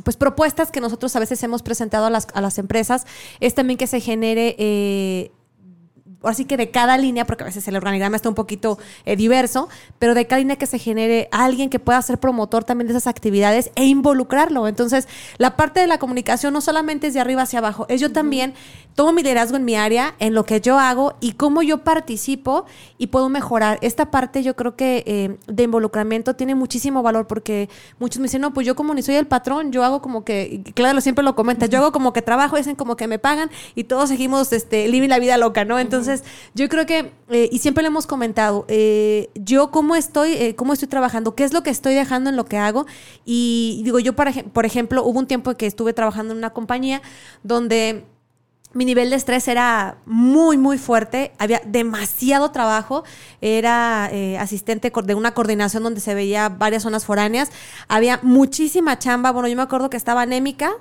pues 0.04 0.16
propuestas 0.16 0.70
que 0.72 0.80
nosotros 0.80 1.14
a 1.14 1.20
veces 1.20 1.42
hemos 1.42 1.62
presentado 1.62 2.06
a 2.06 2.10
las, 2.10 2.26
a 2.34 2.40
las 2.40 2.58
empresas, 2.58 3.06
es 3.40 3.54
también 3.54 3.78
que 3.78 3.86
se 3.86 4.00
genere 4.00 4.56
eh, 4.58 5.30
así 6.28 6.44
que 6.44 6.56
de 6.56 6.70
cada 6.70 6.98
línea, 6.98 7.24
porque 7.26 7.44
a 7.44 7.46
veces 7.46 7.66
el 7.68 7.76
organigrama 7.76 8.16
está 8.16 8.28
un 8.28 8.34
poquito 8.34 8.78
eh, 9.04 9.16
diverso, 9.16 9.68
pero 9.98 10.14
de 10.14 10.26
cada 10.26 10.40
línea 10.40 10.56
que 10.56 10.66
se 10.66 10.78
genere 10.78 11.28
alguien 11.32 11.70
que 11.70 11.78
pueda 11.78 12.00
ser 12.02 12.18
promotor 12.18 12.64
también 12.64 12.88
de 12.88 12.92
esas 12.92 13.06
actividades 13.06 13.70
e 13.74 13.84
involucrarlo. 13.84 14.68
Entonces, 14.68 15.08
la 15.38 15.56
parte 15.56 15.80
de 15.80 15.86
la 15.86 15.98
comunicación 15.98 16.52
no 16.52 16.60
solamente 16.60 17.08
es 17.08 17.14
de 17.14 17.20
arriba 17.20 17.42
hacia 17.42 17.58
abajo, 17.58 17.86
es 17.88 18.00
yo 18.00 18.12
también 18.12 18.54
tomo 18.94 19.12
mi 19.12 19.22
liderazgo 19.22 19.56
en 19.56 19.64
mi 19.64 19.76
área, 19.76 20.14
en 20.18 20.34
lo 20.34 20.44
que 20.44 20.60
yo 20.60 20.78
hago 20.78 21.14
y 21.20 21.32
cómo 21.32 21.62
yo 21.62 21.84
participo 21.84 22.64
y 22.98 23.08
puedo 23.08 23.28
mejorar. 23.28 23.78
Esta 23.82 24.10
parte 24.10 24.42
yo 24.42 24.56
creo 24.56 24.74
que 24.74 25.04
eh, 25.06 25.36
de 25.46 25.62
involucramiento 25.62 26.34
tiene 26.34 26.54
muchísimo 26.54 27.02
valor 27.02 27.26
porque 27.26 27.68
muchos 27.98 28.20
me 28.20 28.24
dicen, 28.24 28.40
no, 28.40 28.54
pues 28.54 28.66
yo 28.66 28.74
como 28.74 28.94
ni 28.94 29.02
soy 29.02 29.16
el 29.16 29.26
patrón, 29.26 29.70
yo 29.70 29.84
hago 29.84 30.00
como 30.00 30.24
que, 30.24 30.62
claro, 30.74 31.00
siempre 31.02 31.22
lo 31.24 31.36
comenta, 31.36 31.66
yo 31.66 31.78
hago 31.78 31.92
como 31.92 32.14
que 32.14 32.22
trabajo, 32.22 32.56
dicen 32.56 32.74
como 32.74 32.96
que 32.96 33.06
me 33.06 33.18
pagan 33.18 33.50
y 33.74 33.84
todos 33.84 34.08
seguimos 34.08 34.52
este, 34.52 34.88
living 34.88 35.08
la 35.08 35.18
vida 35.18 35.36
loca, 35.36 35.64
¿no? 35.64 35.78
Entonces, 35.78 36.15
yo 36.54 36.68
creo 36.68 36.86
que, 36.86 37.12
eh, 37.30 37.48
y 37.50 37.58
siempre 37.58 37.82
le 37.82 37.88
hemos 37.88 38.06
comentado, 38.06 38.64
eh, 38.68 39.30
yo 39.34 39.70
cómo 39.70 39.96
estoy, 39.96 40.54
cómo 40.54 40.72
estoy 40.72 40.88
trabajando, 40.88 41.34
qué 41.34 41.44
es 41.44 41.52
lo 41.52 41.62
que 41.62 41.70
estoy 41.70 41.94
dejando 41.94 42.30
en 42.30 42.36
lo 42.36 42.44
que 42.46 42.58
hago. 42.58 42.86
Y 43.24 43.80
digo, 43.84 43.98
yo, 43.98 44.14
por, 44.14 44.32
por 44.50 44.66
ejemplo, 44.66 45.04
hubo 45.04 45.18
un 45.18 45.26
tiempo 45.26 45.54
que 45.56 45.66
estuve 45.66 45.92
trabajando 45.92 46.32
en 46.32 46.38
una 46.38 46.50
compañía 46.50 47.02
donde 47.42 48.04
mi 48.76 48.84
nivel 48.84 49.08
de 49.08 49.16
estrés 49.16 49.48
era 49.48 49.96
muy, 50.04 50.58
muy 50.58 50.76
fuerte. 50.76 51.32
Había 51.38 51.62
demasiado 51.64 52.50
trabajo. 52.50 53.04
Era 53.40 54.10
eh, 54.12 54.36
asistente 54.38 54.92
de 55.04 55.14
una 55.14 55.32
coordinación 55.32 55.82
donde 55.82 56.00
se 56.00 56.14
veía 56.14 56.50
varias 56.50 56.82
zonas 56.82 57.06
foráneas. 57.06 57.50
Había 57.88 58.20
muchísima 58.22 58.98
chamba. 58.98 59.32
Bueno, 59.32 59.48
yo 59.48 59.56
me 59.56 59.62
acuerdo 59.62 59.88
que 59.88 59.96
estaba 59.96 60.22
anémica 60.22 60.72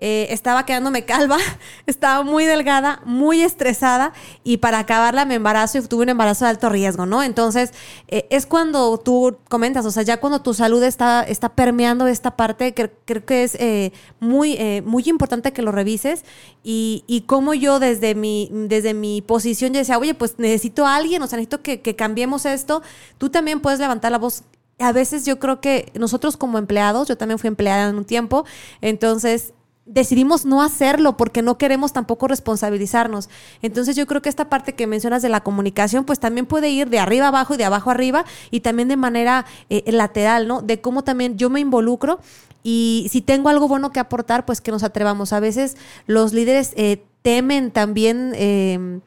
eh, 0.00 0.28
estaba 0.30 0.64
quedándome 0.64 1.04
calva, 1.04 1.38
estaba 1.86 2.22
muy 2.22 2.44
delgada, 2.44 3.02
muy 3.04 3.42
estresada 3.42 4.12
y 4.44 4.58
para 4.58 4.78
acabarla 4.78 5.24
me 5.24 5.34
embarazo 5.34 5.78
y 5.78 5.82
tuve 5.82 6.04
un 6.04 6.10
embarazo 6.10 6.44
de 6.44 6.50
alto 6.50 6.68
riesgo, 6.68 7.04
¿no? 7.04 7.24
Entonces, 7.24 7.72
eh, 8.06 8.28
es 8.30 8.46
cuando 8.46 8.98
tú 8.98 9.38
comentas, 9.48 9.84
o 9.86 9.90
sea, 9.90 10.04
ya 10.04 10.20
cuando 10.20 10.40
tu 10.40 10.54
salud 10.54 10.80
está, 10.84 11.24
está 11.24 11.48
permeando 11.48 12.06
esta 12.06 12.36
parte, 12.36 12.74
creo, 12.74 13.26
que 13.26 13.42
es 13.42 13.56
eh, 13.56 13.92
muy, 14.20 14.56
muy 14.84 15.02
importante 15.06 15.52
que 15.52 15.62
lo 15.62 15.72
revises 15.72 16.24
y, 16.62 17.24
como 17.26 17.54
yo 17.54 17.80
desde 17.80 18.14
mi, 18.14 18.50
desde 18.52 18.94
mi 18.94 19.20
posición 19.20 19.72
yo 19.72 19.80
decía, 19.80 19.98
oye, 19.98 20.14
pues 20.14 20.36
necesito 20.38 20.86
a 20.86 20.94
alguien, 20.94 21.22
o 21.22 21.26
sea, 21.26 21.38
necesito 21.38 21.62
que, 21.62 21.80
que 21.80 21.96
cambiemos 21.96 22.46
esto, 22.46 22.82
tú 23.18 23.30
también 23.30 23.60
puedes 23.60 23.80
levantar 23.80 24.12
la 24.12 24.18
voz 24.18 24.44
a 24.78 24.92
veces 24.92 25.24
yo 25.24 25.40
creo 25.40 25.60
que 25.60 25.90
nosotros 25.94 26.36
como 26.36 26.56
empleados, 26.56 27.08
yo 27.08 27.16
también 27.16 27.38
fui 27.40 27.48
empleada 27.48 27.90
en 27.90 27.96
un 27.96 28.04
tiempo, 28.04 28.44
entonces 28.80 29.52
decidimos 29.88 30.44
no 30.44 30.62
hacerlo 30.62 31.16
porque 31.16 31.42
no 31.42 31.58
queremos 31.58 31.92
tampoco 31.92 32.28
responsabilizarnos. 32.28 33.28
Entonces 33.62 33.96
yo 33.96 34.06
creo 34.06 34.22
que 34.22 34.28
esta 34.28 34.48
parte 34.48 34.74
que 34.74 34.86
mencionas 34.86 35.22
de 35.22 35.28
la 35.28 35.40
comunicación, 35.40 36.04
pues 36.04 36.20
también 36.20 36.46
puede 36.46 36.68
ir 36.68 36.90
de 36.90 36.98
arriba 36.98 37.28
abajo 37.28 37.54
y 37.54 37.56
de 37.56 37.64
abajo 37.64 37.90
arriba 37.90 38.24
y 38.50 38.60
también 38.60 38.88
de 38.88 38.96
manera 38.96 39.46
eh, 39.70 39.82
lateral, 39.90 40.46
¿no? 40.46 40.62
De 40.62 40.80
cómo 40.80 41.02
también 41.02 41.38
yo 41.38 41.50
me 41.50 41.60
involucro 41.60 42.20
y 42.62 43.08
si 43.10 43.22
tengo 43.22 43.48
algo 43.48 43.66
bueno 43.66 43.90
que 43.90 44.00
aportar, 44.00 44.44
pues 44.44 44.60
que 44.60 44.70
nos 44.70 44.82
atrevamos. 44.82 45.32
A 45.32 45.40
veces 45.40 45.76
los 46.06 46.32
líderes 46.32 46.72
eh, 46.76 47.02
temen 47.22 47.70
también... 47.70 48.32
Em, 48.36 49.00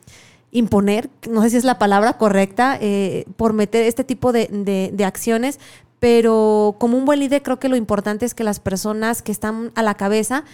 imponer, 0.53 1.09
no 1.29 1.41
sé 1.43 1.51
si 1.51 1.55
es 1.55 1.63
la 1.63 1.79
palabra 1.79 2.17
correcta, 2.17 2.77
eh, 2.81 3.23
por 3.37 3.53
meter 3.53 3.83
este 3.85 4.03
tipo 4.03 4.33
de, 4.33 4.49
de 4.91 5.05
acciones, 5.05 5.61
pero 6.01 6.77
como 6.79 6.97
un 6.97 7.05
buen 7.05 7.19
líder 7.19 7.43
creo 7.43 7.59
que 7.59 7.69
lo 7.69 7.75
importante 7.75 8.25
es 8.25 8.33
que 8.33 8.43
las 8.43 8.59
personas 8.59 9.21
que 9.21 9.31
están 9.31 9.71
a 9.75 9.83
la 9.83 9.93
cabeza 9.93 10.45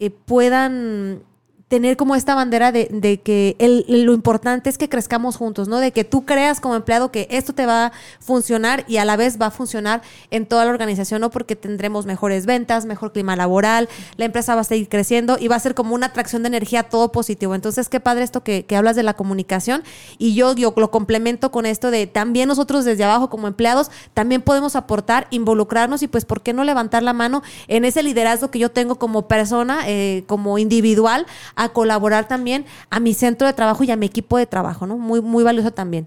eh, 0.00 0.10
puedan 0.10 1.22
tener 1.68 1.98
como 1.98 2.14
esta 2.14 2.34
bandera 2.34 2.72
de, 2.72 3.20
que 3.22 3.56
lo 3.58 4.14
importante 4.14 4.70
es 4.70 4.78
que 4.78 4.88
crezcamos 4.88 5.36
juntos, 5.36 5.68
¿no? 5.68 5.78
De 5.78 5.92
que 5.92 6.02
tú 6.02 6.24
creas 6.24 6.60
como 6.60 6.74
empleado 6.74 7.12
que 7.12 7.28
esto 7.30 7.52
te 7.52 7.66
va 7.66 7.86
a 7.86 7.92
funcionar 8.20 8.84
y 8.88 8.96
a 8.96 9.04
la 9.04 9.16
vez 9.16 9.38
va 9.40 9.46
a 9.46 9.50
funcionar 9.50 10.00
en 10.30 10.46
toda 10.46 10.64
la 10.64 10.70
organización, 10.70 11.20
¿no? 11.20 11.30
Porque 11.30 11.56
tendremos 11.56 12.06
mejores 12.06 12.46
ventas, 12.46 12.86
mejor 12.86 13.12
clima 13.12 13.36
laboral, 13.36 13.88
la 14.16 14.24
empresa 14.24 14.54
va 14.54 14.62
a 14.62 14.64
seguir 14.64 14.88
creciendo 14.88 15.36
y 15.38 15.48
va 15.48 15.56
a 15.56 15.60
ser 15.60 15.74
como 15.74 15.94
una 15.94 16.06
atracción 16.06 16.42
de 16.42 16.48
energía 16.48 16.84
todo 16.84 17.12
positivo. 17.12 17.54
Entonces, 17.54 17.90
qué 17.90 18.00
padre 18.00 18.24
esto 18.24 18.42
que, 18.42 18.64
hablas 18.78 18.96
de 18.96 19.02
la 19.02 19.14
comunicación 19.14 19.82
y 20.18 20.34
yo, 20.34 20.54
yo 20.54 20.72
lo 20.76 20.90
complemento 20.92 21.50
con 21.50 21.66
esto 21.66 21.90
de 21.90 22.06
también 22.06 22.48
nosotros 22.48 22.84
desde 22.84 23.02
abajo 23.02 23.28
como 23.28 23.48
empleados 23.48 23.90
también 24.14 24.40
podemos 24.40 24.76
aportar, 24.76 25.26
involucrarnos 25.30 26.02
y 26.02 26.08
pues, 26.08 26.24
¿por 26.24 26.42
qué 26.42 26.52
no 26.52 26.62
levantar 26.62 27.02
la 27.02 27.12
mano 27.12 27.42
en 27.66 27.84
ese 27.84 28.04
liderazgo 28.04 28.52
que 28.52 28.60
yo 28.60 28.70
tengo 28.70 28.94
como 28.94 29.26
persona, 29.26 29.80
eh, 29.86 30.22
como 30.28 30.58
individual? 30.58 31.26
A 31.58 31.70
colaborar 31.70 32.28
también 32.28 32.64
a 32.88 33.00
mi 33.00 33.14
centro 33.14 33.46
de 33.46 33.52
trabajo 33.52 33.82
y 33.82 33.90
a 33.90 33.96
mi 33.96 34.06
equipo 34.06 34.38
de 34.38 34.46
trabajo, 34.46 34.86
¿no? 34.86 34.96
Muy, 34.96 35.20
muy 35.20 35.42
valioso 35.42 35.72
también. 35.72 36.06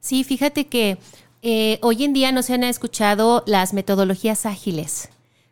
Sí, 0.00 0.24
fíjate 0.24 0.66
que 0.66 0.98
eh, 1.40 1.78
hoy 1.82 2.02
en 2.02 2.12
día 2.12 2.32
no 2.32 2.42
se 2.42 2.54
han 2.54 2.64
escuchado 2.64 3.44
las 3.46 3.72
metodologías 3.72 4.44
ágiles. 4.44 5.08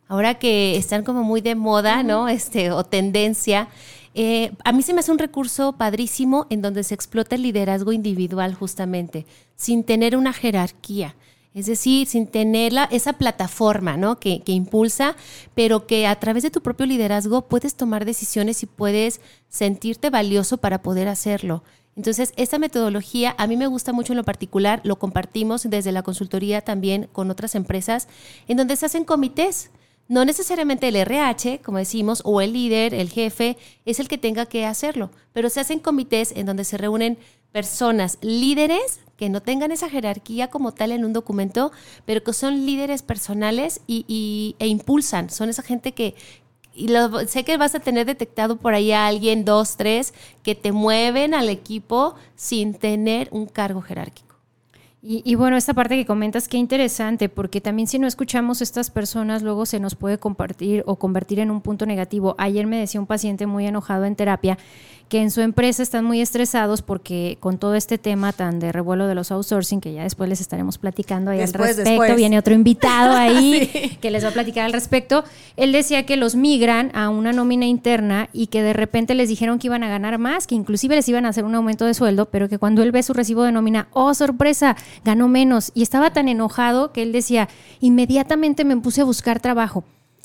Ahora 0.09 0.34
que 0.34 0.76
están 0.76 1.05
como 1.05 1.22
muy 1.22 1.40
de 1.40 1.55
moda, 1.55 2.03
¿no? 2.03 2.28
Este, 2.28 2.72
o 2.72 2.82
tendencia. 2.84 3.68
Eh, 4.14 4.51
a 4.64 4.72
mí 4.72 4.82
se 4.82 4.92
me 4.92 5.01
hace 5.01 5.12
un 5.12 5.18
recurso 5.18 5.74
padrísimo 5.74 6.47
en 6.51 6.61
donde 6.61 6.82
se 6.82 6.94
explota 6.94 7.36
el 7.36 7.42
liderazgo 7.42 7.92
individual 7.92 8.55
justamente, 8.55 9.26
sin 9.55 9.84
tener 9.84 10.16
una 10.16 10.32
jerarquía. 10.32 11.14
Es 11.57 11.64
decir, 11.64 12.07
sin 12.07 12.26
tener 12.26 12.74
la- 12.74 12.84
esa 12.84 13.14
plataforma 13.14 13.96
¿no? 13.96 14.20
que, 14.20 14.42
que 14.42 14.52
impulsa, 14.52 15.16
pero 15.54 15.86
que 15.86 16.07
a 16.07 16.14
través 16.20 16.42
de 16.42 16.50
tu 16.50 16.61
propio 16.61 16.84
liderazgo 16.84 17.48
puedes 17.48 17.74
tomar 17.76 18.04
decisiones 18.04 18.62
y 18.62 18.66
puedes 18.66 19.22
sentirte 19.48 20.11
valioso 20.11 20.59
para 20.59 20.82
poder 20.82 21.09
hacerlo. 21.09 21.64
Entonces, 21.96 22.34
esta 22.36 22.59
metodología 22.59 23.34
a 23.38 23.46
mí 23.46 23.57
me 23.57 23.68
gusta 23.68 23.94
mucho 23.94 24.12
en 24.12 24.18
lo 24.18 24.24
particular, 24.24 24.82
lo 24.84 24.98
compartimos 24.98 25.62
desde 25.62 25.92
la 25.92 26.02
consultoría 26.02 26.61
también 26.61 27.09
con 27.11 27.30
otras 27.30 27.54
empresas, 27.54 28.07
en 28.48 28.59
donde 28.59 28.76
se 28.76 28.84
hacen 28.84 29.04
comités. 29.04 29.70
No 30.09 30.26
necesariamente 30.26 30.86
el 30.88 30.96
RH, 30.96 31.62
como 31.64 31.78
decimos, 31.78 32.20
o 32.26 32.42
el 32.42 32.52
líder, 32.52 32.92
el 32.92 33.09
jefe, 33.09 33.57
es 33.86 33.98
el 33.98 34.09
que 34.09 34.18
tenga 34.18 34.44
que 34.44 34.66
hacerlo, 34.66 35.11
pero 35.32 35.48
se 35.48 35.59
hacen 35.61 35.80
comités 35.80 36.32
en 36.36 36.44
donde 36.44 36.64
se 36.64 36.76
reúnen 36.76 37.18
personas 37.53 38.18
líderes 38.20 39.01
que 39.16 39.28
no 39.30 39.40
tengan 39.40 39.72
esa 39.72 39.88
jerarquía 39.88 40.49
como 40.49 40.72
tal 40.72 40.92
en 40.92 41.05
un 41.05 41.12
documento, 41.14 41.72
pero 42.05 42.22
que 42.22 42.32
son 42.34 42.66
líderes 42.66 43.03
personales 43.03 43.80
y, 43.86 44.55
e 44.59 44.66
impulsan. 44.66 45.30
Son 45.30 45.49
esa 45.49 45.62
gente 45.62 45.92
que, 45.92 46.14
y 46.74 46.88
lo- 46.88 47.26
sé 47.26 47.44
que 47.44 47.57
vas 47.57 47.74
a 47.74 47.80
tener 47.80 48.05
detectado 48.07 48.57
por 48.57 48.74
ahí 48.74 48.92
a 48.92 49.07
alguien, 49.07 49.44
dos, 49.47 49.76
tres, 49.78 50.12
que 50.42 50.55
te 50.55 50.72
mueven 50.72 51.32
al 51.32 51.49
equipo 51.49 52.14
sin 52.34 52.74
tener 52.74 53.28
un 53.30 53.47
cargo 53.47 53.80
jerárquico. 53.80 54.26
Y, 55.03 55.22
y 55.24 55.36
bueno, 55.36 55.57
esta 55.57 55.72
parte 55.72 55.94
que 55.97 56.05
comentas, 56.05 56.49
qué 56.49 56.57
interesante, 56.57 57.28
porque 57.28 57.61
también 57.61 57.86
si 57.86 57.99
no 57.99 58.09
escuchamos 58.09 58.61
estas 58.61 58.90
personas, 58.90 59.42
luego 59.42 59.64
se 59.64 59.78
nos 59.78 59.94
puede 59.94 60.18
compartir 60.18 60.82
o 60.86 60.97
convertir 60.97 61.38
en 61.38 61.51
un 61.53 61.61
punto 61.61 61.86
negativo. 61.86 62.34
Ayer 62.38 62.66
me 62.66 62.78
decía 62.78 63.01
un 63.01 63.07
paciente 63.07 63.47
muy 63.47 63.66
enojado 63.66 64.05
en 64.05 64.16
terapia 64.16 64.59
que 65.09 65.22
en 65.22 65.30
su 65.30 65.40
empresa 65.40 65.82
están 65.82 66.04
muy 66.04 66.20
estresados 66.20 66.82
porque 66.82 67.36
con 67.38 67.59
todo 67.59 67.76
este 67.76 67.96
tema 67.96 68.32
tan 68.32 68.59
de 68.59 68.72
revuelo 68.72 69.07
de 69.07 69.14
los 69.14 69.30
outsourcing, 69.30 69.80
que 69.80 69.92
ya 69.92 70.02
después 70.02 70.28
les 70.28 70.40
estaremos 70.40 70.78
platicando 70.78 71.30
ahí 71.30 71.38
Después, 71.38 71.70
al 71.70 71.76
respecto, 71.76 71.90
después. 71.90 72.16
viene 72.16 72.38
otro 72.38 72.54
invitado 72.54 73.12
ahí 73.16 73.98
que 74.00 74.11
les 74.11 74.24
va 74.24 74.30
a 74.30 74.32
platicar 74.32 74.64
al 74.64 74.72
respecto. 74.72 75.22
Él 75.57 75.70
decía 75.70 76.04
que 76.07 76.16
los 76.16 76.34
migran 76.34 76.90
a 76.94 77.09
una 77.09 77.32
nómina 77.32 77.66
interna 77.66 78.28
y 78.32 78.48
que 78.48 78.62
de 78.62 78.72
repente 78.72 79.14
les 79.14 79.28
dijeron 79.28 79.59
que 79.59 79.68
iban 79.68 79.84
a 79.84 79.88
ganar 79.88 80.18
más, 80.18 80.46
que 80.46 80.57
inclusive 80.57 80.96
les 80.96 81.09
iban 81.09 81.24
a 81.24 81.28
hacer 81.28 81.44
un 81.44 81.54
aumento 81.54 81.84
de 81.84 81.94
sueldo, 81.94 82.26
pero 82.26 82.48
que 82.48 82.59
cuando 82.59 82.82
él 82.82 82.90
ve 82.90 83.02
su 83.04 83.12
recibo 83.12 83.44
de 83.44 83.52
nómina, 83.52 83.88
oh 83.92 84.12
sorpresa, 84.12 84.76
ganó 85.04 85.28
menos. 85.28 85.70
Y 85.74 85.82
estaba 85.82 86.12
tan 86.12 86.28
enojado 86.28 86.92
que 86.92 87.02
él 87.02 87.12
decía, 87.12 87.48
inmediatamente 87.80 88.64
me 88.64 88.76
puse 88.76 89.02
a 89.02 89.04
buscar 89.04 89.38
trabajo. 89.38 89.84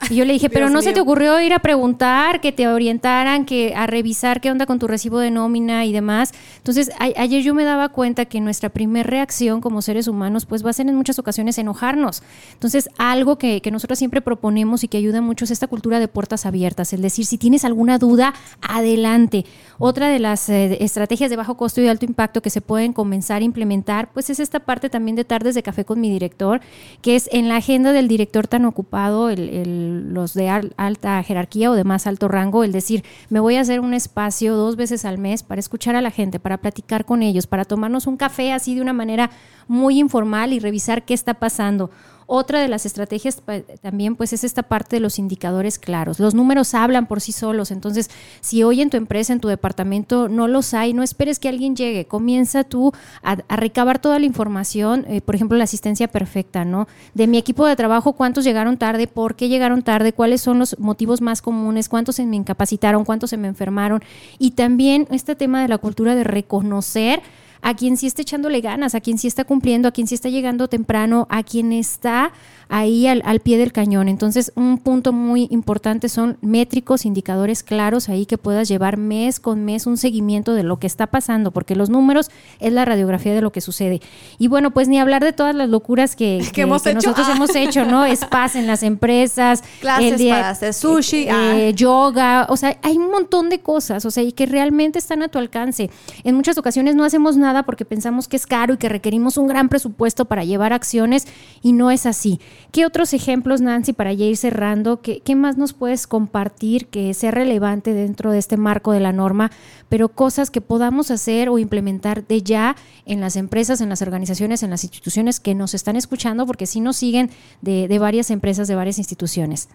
Y 0.09 0.15
yo 0.15 0.25
le 0.25 0.33
dije, 0.33 0.49
pero 0.49 0.65
Dios 0.65 0.73
no 0.73 0.81
se 0.81 0.93
te 0.93 0.99
ocurrió 1.01 1.39
ir 1.41 1.53
a 1.53 1.59
preguntar, 1.59 2.41
que 2.41 2.51
te 2.51 2.67
orientaran, 2.67 3.45
que 3.45 3.73
a 3.75 3.85
revisar 3.87 4.41
qué 4.41 4.49
onda 4.51 4.65
con 4.65 4.79
tu 4.79 4.87
recibo 4.87 5.19
de 5.19 5.31
nómina 5.31 5.85
y 5.85 5.93
demás. 5.93 6.31
Entonces, 6.57 6.89
a- 6.99 7.21
ayer 7.21 7.43
yo 7.43 7.53
me 7.53 7.63
daba 7.63 7.89
cuenta 7.89 8.25
que 8.25 8.41
nuestra 8.41 8.69
primera 8.69 9.07
reacción 9.07 9.61
como 9.61 9.81
seres 9.81 10.07
humanos, 10.07 10.45
pues 10.45 10.65
va 10.65 10.71
a 10.71 10.73
ser 10.73 10.87
en 10.89 10.95
muchas 10.95 11.19
ocasiones 11.19 11.57
enojarnos. 11.59 12.23
Entonces, 12.53 12.89
algo 12.97 13.37
que, 13.37 13.61
que 13.61 13.69
nosotros 13.71 13.99
siempre 13.99 14.21
proponemos 14.21 14.83
y 14.83 14.87
que 14.87 14.97
ayuda 14.97 15.21
mucho 15.21 15.45
es 15.45 15.51
esta 15.51 15.67
cultura 15.67 15.99
de 15.99 16.07
puertas 16.07 16.45
abiertas, 16.45 16.93
el 16.93 17.01
decir, 17.01 17.25
si 17.25 17.37
tienes 17.37 17.63
alguna 17.63 17.97
duda, 17.99 18.33
adelante. 18.61 19.45
Otra 19.77 20.09
de 20.09 20.19
las 20.19 20.49
eh, 20.49 20.77
estrategias 20.83 21.29
de 21.29 21.35
bajo 21.35 21.55
costo 21.57 21.79
y 21.79 21.83
de 21.83 21.89
alto 21.89 22.05
impacto 22.05 22.41
que 22.41 22.49
se 22.49 22.61
pueden 22.61 22.93
comenzar 22.93 23.41
a 23.41 23.45
implementar, 23.45 24.09
pues 24.13 24.29
es 24.29 24.39
esta 24.39 24.59
parte 24.61 24.89
también 24.89 25.15
de 25.15 25.25
tardes 25.25 25.55
de 25.55 25.63
café 25.63 25.85
con 25.85 25.99
mi 26.01 26.09
director, 26.09 26.61
que 27.01 27.15
es 27.15 27.29
en 27.31 27.49
la 27.49 27.57
agenda 27.57 27.91
del 27.91 28.07
director 28.07 28.47
tan 28.47 28.65
ocupado, 28.65 29.29
el- 29.29 29.49
el- 29.49 29.90
los 29.91 30.33
de 30.33 30.49
al- 30.49 30.73
alta 30.77 31.21
jerarquía 31.23 31.71
o 31.71 31.73
de 31.73 31.83
más 31.83 32.07
alto 32.07 32.27
rango, 32.27 32.63
el 32.63 32.71
decir, 32.71 33.03
me 33.29 33.39
voy 33.39 33.55
a 33.55 33.61
hacer 33.61 33.79
un 33.79 33.93
espacio 33.93 34.55
dos 34.55 34.75
veces 34.75 35.05
al 35.05 35.17
mes 35.17 35.43
para 35.43 35.59
escuchar 35.59 35.95
a 35.95 36.01
la 36.01 36.11
gente, 36.11 36.39
para 36.39 36.57
platicar 36.57 37.05
con 37.05 37.21
ellos, 37.23 37.47
para 37.47 37.65
tomarnos 37.65 38.07
un 38.07 38.17
café 38.17 38.53
así 38.53 38.75
de 38.75 38.81
una 38.81 38.93
manera 38.93 39.29
muy 39.67 39.99
informal 39.99 40.53
y 40.53 40.59
revisar 40.59 41.03
qué 41.03 41.13
está 41.13 41.35
pasando. 41.35 41.91
Otra 42.33 42.61
de 42.61 42.69
las 42.69 42.85
estrategias 42.85 43.41
también 43.81 44.15
pues 44.15 44.31
es 44.31 44.45
esta 44.45 44.63
parte 44.63 44.95
de 44.95 45.01
los 45.01 45.19
indicadores 45.19 45.77
claros. 45.77 46.17
Los 46.17 46.33
números 46.33 46.73
hablan 46.73 47.05
por 47.05 47.19
sí 47.19 47.33
solos, 47.33 47.71
entonces 47.71 48.09
si 48.39 48.63
hoy 48.63 48.79
en 48.79 48.89
tu 48.89 48.95
empresa, 48.95 49.33
en 49.33 49.41
tu 49.41 49.49
departamento 49.49 50.29
no 50.29 50.47
los 50.47 50.73
hay, 50.73 50.93
no 50.93 51.03
esperes 51.03 51.39
que 51.39 51.49
alguien 51.49 51.75
llegue, 51.75 52.05
comienza 52.05 52.63
tú 52.63 52.93
a, 53.21 53.35
a 53.49 53.55
recabar 53.57 53.99
toda 53.99 54.17
la 54.17 54.25
información, 54.25 55.03
eh, 55.09 55.19
por 55.19 55.35
ejemplo 55.35 55.57
la 55.57 55.65
asistencia 55.65 56.07
perfecta, 56.07 56.63
¿no? 56.63 56.87
De 57.13 57.27
mi 57.27 57.37
equipo 57.37 57.65
de 57.65 57.75
trabajo, 57.75 58.13
cuántos 58.13 58.45
llegaron 58.45 58.77
tarde, 58.77 59.07
por 59.07 59.35
qué 59.35 59.49
llegaron 59.49 59.83
tarde, 59.83 60.13
cuáles 60.13 60.39
son 60.39 60.57
los 60.57 60.79
motivos 60.79 61.19
más 61.19 61.41
comunes, 61.41 61.89
cuántos 61.89 62.15
se 62.15 62.25
me 62.25 62.37
incapacitaron, 62.37 63.03
cuántos 63.03 63.31
se 63.31 63.35
me 63.35 63.49
enfermaron 63.49 64.01
y 64.39 64.51
también 64.51 65.05
este 65.11 65.35
tema 65.35 65.61
de 65.61 65.67
la 65.67 65.79
cultura 65.79 66.15
de 66.15 66.23
reconocer 66.23 67.21
a 67.61 67.75
quien 67.75 67.97
sí 67.97 68.07
está 68.07 68.21
echándole 68.21 68.61
ganas, 68.61 68.95
a 68.95 69.01
quien 69.01 69.17
sí 69.17 69.27
está 69.27 69.43
cumpliendo, 69.43 69.87
a 69.87 69.91
quien 69.91 70.07
sí 70.07 70.15
está 70.15 70.29
llegando 70.29 70.67
temprano, 70.67 71.27
a 71.29 71.43
quien 71.43 71.73
está 71.73 72.31
ahí 72.73 73.05
al, 73.05 73.21
al 73.25 73.41
pie 73.41 73.57
del 73.57 73.71
cañón. 73.73 74.07
Entonces, 74.07 74.51
un 74.55 74.77
punto 74.79 75.11
muy 75.13 75.47
importante 75.51 76.09
son 76.09 76.37
métricos, 76.41 77.05
indicadores 77.05 77.63
claros 77.63 78.09
ahí 78.09 78.25
que 78.25 78.37
puedas 78.39 78.67
llevar 78.69 78.97
mes 78.97 79.39
con 79.39 79.65
mes 79.65 79.85
un 79.85 79.97
seguimiento 79.97 80.53
de 80.53 80.63
lo 80.63 80.79
que 80.79 80.87
está 80.87 81.07
pasando, 81.07 81.51
porque 81.51 81.75
los 81.75 81.89
números 81.89 82.31
es 82.59 82.71
la 82.73 82.85
radiografía 82.85 83.33
de 83.35 83.41
lo 83.41 83.51
que 83.51 83.59
sucede. 83.61 84.01
Y 84.39 84.47
bueno, 84.47 84.71
pues 84.71 84.87
ni 84.87 84.99
hablar 84.99 85.23
de 85.23 85.33
todas 85.33 85.53
las 85.53 85.69
locuras 85.69 86.15
que, 86.15 86.41
que- 86.53 86.61
hemos 86.61 86.81
que 86.81 86.91
hecho. 86.91 86.95
nosotros 87.09 87.27
Ah. 87.29 87.33
hemos 87.35 87.55
hecho, 87.55 87.85
¿no? 87.85 88.05
Spas 88.15 88.55
en 88.55 88.65
las 88.67 88.83
empresas, 88.83 89.63
Clases 89.81 90.13
el 90.13 90.17
día- 90.17 90.35
para 90.35 90.49
hacer 90.51 90.73
sushi, 90.73 91.23
eh, 91.23 91.29
ah. 91.31 91.57
eh, 91.59 91.73
yoga, 91.73 92.45
o 92.49 92.55
sea, 92.55 92.77
hay 92.81 92.97
un 92.97 93.11
montón 93.11 93.49
de 93.49 93.59
cosas, 93.59 94.05
o 94.05 94.11
sea, 94.11 94.23
y 94.23 94.31
que 94.31 94.45
realmente 94.45 94.97
están 94.97 95.21
a 95.23 95.27
tu 95.27 95.37
alcance. 95.37 95.89
En 96.23 96.35
muchas 96.35 96.57
ocasiones 96.57 96.95
no 96.95 97.03
hacemos 97.03 97.35
nada 97.35 97.63
porque 97.63 97.83
pensamos 97.83 98.29
que 98.29 98.37
es 98.37 98.47
caro 98.47 98.75
y 98.75 98.77
que 98.77 98.87
requerimos 98.87 99.35
un 99.37 99.47
gran 99.47 99.67
presupuesto 99.67 100.23
para 100.25 100.45
llevar 100.45 100.71
acciones 100.71 101.27
y 101.61 101.73
no 101.73 101.91
es 101.91 102.05
así. 102.05 102.39
¿Qué 102.71 102.85
otros 102.85 103.13
ejemplos, 103.13 103.61
Nancy, 103.61 103.93
para 103.93 104.13
ya 104.13 104.25
ir 104.25 104.37
cerrando? 104.37 105.01
¿Qué, 105.01 105.21
qué 105.21 105.35
más 105.35 105.57
nos 105.57 105.73
puedes 105.73 106.07
compartir 106.07 106.87
que 106.87 107.13
sea 107.13 107.31
relevante 107.31 107.93
dentro 107.93 108.31
de 108.31 108.39
este 108.39 108.57
marco 108.57 108.91
de 108.91 108.99
la 108.99 109.11
norma, 109.11 109.51
pero 109.89 110.09
cosas 110.09 110.51
que 110.51 110.61
podamos 110.61 111.11
hacer 111.11 111.49
o 111.49 111.59
implementar 111.59 112.25
de 112.25 112.41
ya 112.41 112.75
en 113.05 113.19
las 113.19 113.35
empresas, 113.35 113.81
en 113.81 113.89
las 113.89 114.01
organizaciones, 114.01 114.63
en 114.63 114.69
las 114.69 114.83
instituciones 114.83 115.39
que 115.39 115.55
nos 115.55 115.73
están 115.73 115.95
escuchando, 115.95 116.45
porque 116.45 116.65
sí 116.65 116.79
nos 116.79 116.97
siguen 116.97 117.29
de, 117.61 117.87
de 117.87 117.99
varias 117.99 118.31
empresas, 118.31 118.67
de 118.67 118.75
varias 118.75 118.97
instituciones? 118.97 119.67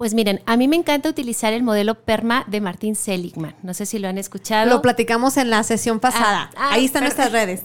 Pues 0.00 0.14
miren, 0.14 0.40
a 0.46 0.56
mí 0.56 0.66
me 0.66 0.76
encanta 0.76 1.10
utilizar 1.10 1.52
el 1.52 1.62
modelo 1.62 1.94
PERMA 1.94 2.46
de 2.46 2.62
Martín 2.62 2.96
Seligman. 2.96 3.54
No 3.62 3.74
sé 3.74 3.84
si 3.84 3.98
lo 3.98 4.08
han 4.08 4.16
escuchado. 4.16 4.70
Lo 4.70 4.80
platicamos 4.80 5.36
en 5.36 5.50
la 5.50 5.62
sesión 5.62 6.00
pasada. 6.00 6.50
Ah, 6.56 6.70
ah, 6.70 6.70
Ahí 6.72 6.86
están 6.86 7.02
perfecto. 7.02 7.30
nuestras 7.30 7.46
redes. 7.46 7.62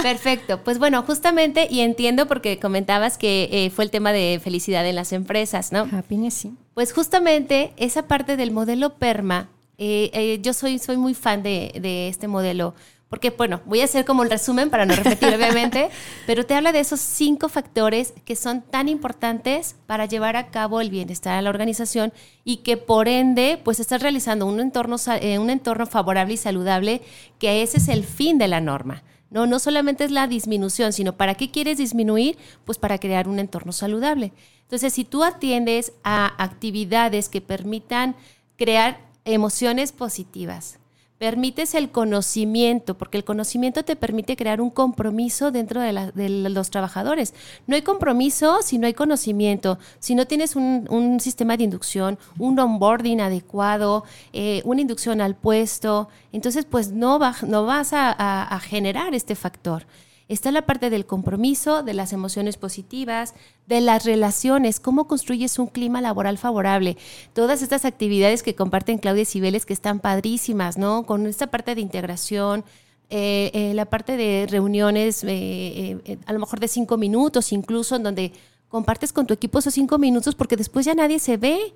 Perfecto. 0.04 0.62
Pues 0.62 0.78
bueno, 0.78 1.02
justamente, 1.02 1.66
y 1.68 1.80
entiendo 1.80 2.28
porque 2.28 2.60
comentabas 2.60 3.18
que 3.18 3.48
eh, 3.50 3.70
fue 3.70 3.82
el 3.82 3.90
tema 3.90 4.12
de 4.12 4.40
felicidad 4.40 4.86
en 4.86 4.94
las 4.94 5.12
empresas, 5.12 5.72
¿no? 5.72 5.88
Happiness, 5.90 6.34
sí. 6.34 6.54
Pues 6.72 6.92
justamente 6.92 7.72
esa 7.78 8.06
parte 8.06 8.36
del 8.36 8.52
modelo 8.52 8.94
PERMA, 8.98 9.48
eh, 9.76 10.08
eh, 10.12 10.38
yo 10.40 10.52
soy, 10.52 10.78
soy 10.78 10.98
muy 10.98 11.14
fan 11.14 11.42
de, 11.42 11.72
de 11.80 12.06
este 12.06 12.28
modelo, 12.28 12.76
porque 13.10 13.30
bueno, 13.30 13.60
voy 13.66 13.80
a 13.80 13.84
hacer 13.84 14.04
como 14.04 14.22
el 14.22 14.30
resumen 14.30 14.70
para 14.70 14.86
no 14.86 14.94
repetir 14.94 15.34
obviamente, 15.34 15.90
pero 16.26 16.46
te 16.46 16.54
habla 16.54 16.72
de 16.72 16.78
esos 16.78 17.00
cinco 17.00 17.48
factores 17.48 18.14
que 18.24 18.36
son 18.36 18.62
tan 18.62 18.88
importantes 18.88 19.74
para 19.86 20.06
llevar 20.06 20.36
a 20.36 20.50
cabo 20.50 20.80
el 20.80 20.90
bienestar 20.90 21.34
a 21.34 21.42
la 21.42 21.50
organización 21.50 22.12
y 22.44 22.58
que 22.58 22.76
por 22.76 23.08
ende 23.08 23.60
pues 23.62 23.80
estás 23.80 24.00
realizando 24.00 24.46
un 24.46 24.60
entorno, 24.60 24.96
eh, 25.20 25.38
un 25.38 25.50
entorno 25.50 25.86
favorable 25.86 26.34
y 26.34 26.38
saludable, 26.38 27.02
que 27.38 27.62
ese 27.62 27.78
es 27.78 27.88
el 27.88 28.04
fin 28.04 28.38
de 28.38 28.48
la 28.48 28.60
norma. 28.60 29.02
No, 29.28 29.46
no 29.46 29.58
solamente 29.58 30.04
es 30.04 30.10
la 30.10 30.26
disminución, 30.26 30.92
sino 30.92 31.16
para 31.16 31.34
qué 31.34 31.50
quieres 31.50 31.78
disminuir, 31.78 32.38
pues 32.64 32.78
para 32.78 32.98
crear 32.98 33.28
un 33.28 33.38
entorno 33.38 33.72
saludable. 33.72 34.32
Entonces, 34.62 34.92
si 34.92 35.04
tú 35.04 35.22
atiendes 35.22 35.92
a 36.02 36.42
actividades 36.42 37.28
que 37.28 37.40
permitan 37.40 38.16
crear 38.56 38.98
emociones 39.24 39.92
positivas, 39.92 40.79
permites 41.20 41.74
el 41.74 41.90
conocimiento, 41.90 42.96
porque 42.96 43.18
el 43.18 43.24
conocimiento 43.24 43.84
te 43.84 43.94
permite 43.94 44.36
crear 44.36 44.62
un 44.62 44.70
compromiso 44.70 45.50
dentro 45.50 45.82
de, 45.82 45.92
la- 45.92 46.10
de 46.12 46.30
los 46.30 46.70
trabajadores. 46.70 47.34
No 47.66 47.74
hay 47.76 47.82
compromiso 47.82 48.62
si 48.62 48.78
no 48.78 48.86
hay 48.86 48.94
conocimiento, 48.94 49.78
si 49.98 50.14
no 50.14 50.26
tienes 50.26 50.56
un, 50.56 50.86
un 50.88 51.20
sistema 51.20 51.58
de 51.58 51.64
inducción, 51.64 52.18
un 52.38 52.58
onboarding 52.58 53.20
adecuado, 53.20 54.04
eh, 54.32 54.62
una 54.64 54.80
inducción 54.80 55.20
al 55.20 55.34
puesto, 55.36 56.08
entonces 56.32 56.64
pues 56.64 56.90
no, 56.90 57.18
va- 57.18 57.36
no 57.46 57.66
vas 57.66 57.90
a- 57.92 58.58
generar 58.60 59.14
este 59.14 59.34
factor. 59.34 59.84
Está 60.30 60.52
la 60.52 60.62
parte 60.62 60.90
del 60.90 61.06
compromiso, 61.06 61.82
de 61.82 61.92
las 61.92 62.12
emociones 62.12 62.56
positivas, 62.56 63.34
de 63.66 63.80
las 63.80 64.04
relaciones, 64.04 64.78
cómo 64.78 65.08
construyes 65.08 65.58
un 65.58 65.66
clima 65.66 66.00
laboral 66.00 66.38
favorable. 66.38 66.96
Todas 67.32 67.62
estas 67.62 67.84
actividades 67.84 68.44
que 68.44 68.54
comparten 68.54 68.98
Claudia 68.98 69.22
y 69.22 69.26
Cibeles 69.26 69.66
que 69.66 69.72
están 69.72 69.98
padrísimas, 69.98 70.78
¿no? 70.78 71.04
Con 71.04 71.26
esta 71.26 71.48
parte 71.48 71.74
de 71.74 71.80
integración, 71.80 72.64
eh, 73.08 73.50
eh, 73.54 73.74
la 73.74 73.86
parte 73.86 74.16
de 74.16 74.46
reuniones, 74.48 75.24
eh, 75.26 75.98
a 76.24 76.32
lo 76.32 76.38
mejor 76.38 76.60
de 76.60 76.68
cinco 76.68 76.96
minutos, 76.96 77.50
incluso 77.50 77.96
en 77.96 78.04
donde 78.04 78.32
compartes 78.68 79.12
con 79.12 79.26
tu 79.26 79.34
equipo 79.34 79.58
esos 79.58 79.74
cinco 79.74 79.98
minutos 79.98 80.36
porque 80.36 80.56
después 80.56 80.86
ya 80.86 80.94
nadie 80.94 81.18
se 81.18 81.38
ve. 81.38 81.74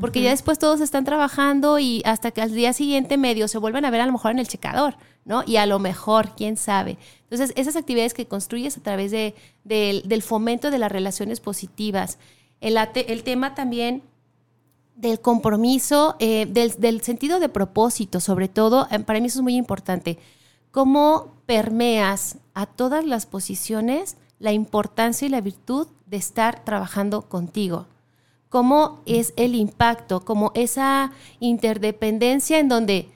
porque 0.00 0.22
ya 0.22 0.30
después 0.30 0.58
todos 0.58 0.80
están 0.80 1.04
trabajando 1.04 1.78
y 1.78 2.00
hasta 2.06 2.30
que 2.30 2.40
al 2.40 2.54
día 2.54 2.72
siguiente 2.72 3.18
medio 3.18 3.48
se 3.48 3.58
vuelven 3.58 3.84
a 3.84 3.90
ver 3.90 4.00
a 4.00 4.06
lo 4.06 4.12
mejor 4.12 4.30
en 4.30 4.38
el 4.38 4.48
checador, 4.48 4.94
¿no? 5.26 5.42
Y 5.46 5.56
a 5.56 5.66
lo 5.66 5.78
mejor, 5.78 6.34
quién 6.34 6.56
sabe. 6.56 6.96
Entonces, 7.30 7.52
esas 7.56 7.76
actividades 7.76 8.12
que 8.12 8.26
construyes 8.26 8.76
a 8.76 8.82
través 8.82 9.12
de, 9.12 9.34
del 9.64 10.22
fomento 10.22 10.70
de 10.70 10.78
las 10.78 10.90
relaciones 10.90 11.38
positivas. 11.38 12.18
El, 12.60 12.76
tema 13.22 13.54
también 13.54 14.02
del 14.96 15.20
compromiso, 15.20 16.16
eh, 16.18 16.46
del, 16.46 16.72
del, 16.78 17.02
sentido 17.02 17.38
de 17.38 17.48
propósito, 17.48 18.18
sobre 18.18 18.48
todo, 18.48 18.88
eh, 18.90 18.98
para 18.98 19.20
mí 19.20 19.26
eso 19.26 19.38
es 19.38 19.44
muy 19.44 19.56
importante. 19.56 20.18
¿Cómo 20.72 21.36
permeas 21.46 22.38
a 22.52 22.66
todas 22.66 23.04
las 23.04 23.26
posiciones 23.26 24.16
la 24.40 24.52
importancia 24.52 25.26
y 25.26 25.30
la 25.30 25.40
virtud 25.40 25.86
de 26.06 26.16
estar 26.16 26.64
trabajando 26.64 27.22
contigo? 27.28 27.86
¿Cómo 28.48 29.02
es 29.06 29.32
el 29.36 29.54
impacto? 29.54 30.24
Como 30.24 30.50
esa 30.56 31.12
interdependencia 31.38 32.58
en 32.58 32.68
donde 32.68 33.08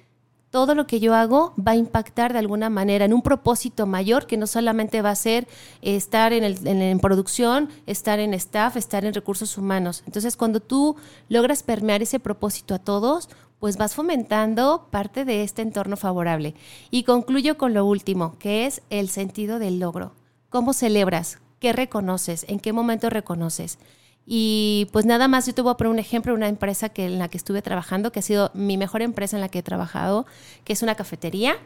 todo 0.55 0.77
lo 0.77 0.87
que 0.87 1.01
yo 1.01 1.17
hago 1.17 1.53
va 1.59 1.73
a 1.73 1.77
impactar 1.77 2.33
de 2.33 2.39
alguna 2.39 2.71
manera 2.71 3.05
en 3.05 3.13
un 3.13 3.23
propósito 3.23 3.87
mayor 3.87 4.29
que 4.29 4.37
no 4.37 4.47
solamente 4.47 5.03
va 5.03 5.11
a 5.11 5.17
ser 5.17 5.49
estar 5.83 6.33
en, 6.33 6.45
en, 6.45 7.01
producción, 7.01 7.71
estar 7.87 8.21
en 8.21 8.33
staff, 8.35 8.77
estar 8.77 9.05
en 9.05 9.15
recursos 9.15 9.59
humanos. 9.59 10.05
Entonces, 10.07 10.37
cuando 10.37 10.61
tú 10.61 10.95
logras 11.29 11.65
permear 11.65 12.03
ese 12.03 12.21
propósito 12.21 12.73
a 12.73 12.79
todos, 12.79 13.29
pues 13.59 13.77
vas 13.77 13.97
fomentando 13.97 14.87
parte 14.93 15.25
de 15.25 15.43
este 15.43 15.61
entorno 15.63 15.97
favorable. 15.97 16.55
Y 16.93 17.03
concluyo 17.03 17.59
con 17.59 17.75
lo 17.75 17.85
último, 17.85 18.37
que 18.39 18.67
es 18.67 18.81
el 18.91 19.09
sentido 19.09 19.59
del 19.59 19.81
logro. 19.81 20.13
¿Cómo 20.51 20.73
celebras? 20.73 21.41
¿Qué 21.59 21.73
reconoces? 21.73 22.47
¿En 22.49 22.61
qué 22.61 22.73
momento 22.73 23.11
reconoces? 23.11 23.81
Y 24.27 24.89
pues 24.93 25.05
nada 25.05 25.29
más, 25.29 25.47
yo 25.47 25.55
te 25.55 25.62
voy 25.62 25.72
a 25.72 25.77
poner 25.77 25.93
un 25.93 25.99
ejemplo 25.99 26.33
de 26.33 26.39
una 26.39 26.49
empresa 26.49 26.89
que, 26.89 27.07
en 27.07 27.18
la 27.18 27.29
que 27.29 27.37
estuve 27.37 27.62
trabajando, 27.62 28.11
que 28.11 28.20
ha 28.20 28.22
sido 28.22 28.51
mi 28.55 28.77
mejor 28.77 29.03
empresa 29.03 29.37
en 29.37 29.43
la 29.43 29.49
que 29.49 29.59
he 29.59 29.62
trabajado, 29.62 30.27
que 30.64 30.72
es 30.72 30.83
una 30.83 30.95
cafetería. 30.95 31.57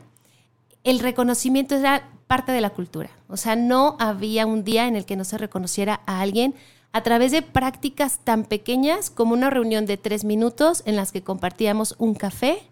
El 0.83 0.99
reconocimiento 0.99 1.77
era 1.77 2.09
parte 2.27 2.53
de 2.53 2.61
la 2.61 2.71
cultura. 2.71 3.11
O 3.29 3.37
sea, 3.37 3.57
no 3.57 3.97
había 4.01 4.47
un 4.47 4.65
día 4.65 4.87
en 4.87 4.97
el 4.97 5.05
que 5.05 5.17
no 5.17 5.25
se 5.25 5.39
reconociera 5.39 6.01
a 6.07 6.21
alguien 6.21 6.55
a 6.93 7.03
través 7.03 7.33
de 7.33 7.43
prácticas 7.43 8.21
tan 8.25 8.45
pequeñas 8.45 9.11
como 9.11 9.35
una 9.35 9.51
reunión 9.51 9.87
de 9.87 9.97
tres 9.97 10.25
minutos 10.25 10.83
en 10.87 10.97
las 10.97 11.13
que 11.13 11.23
compartíamos 11.23 11.95
un 11.99 12.15
café 12.15 12.63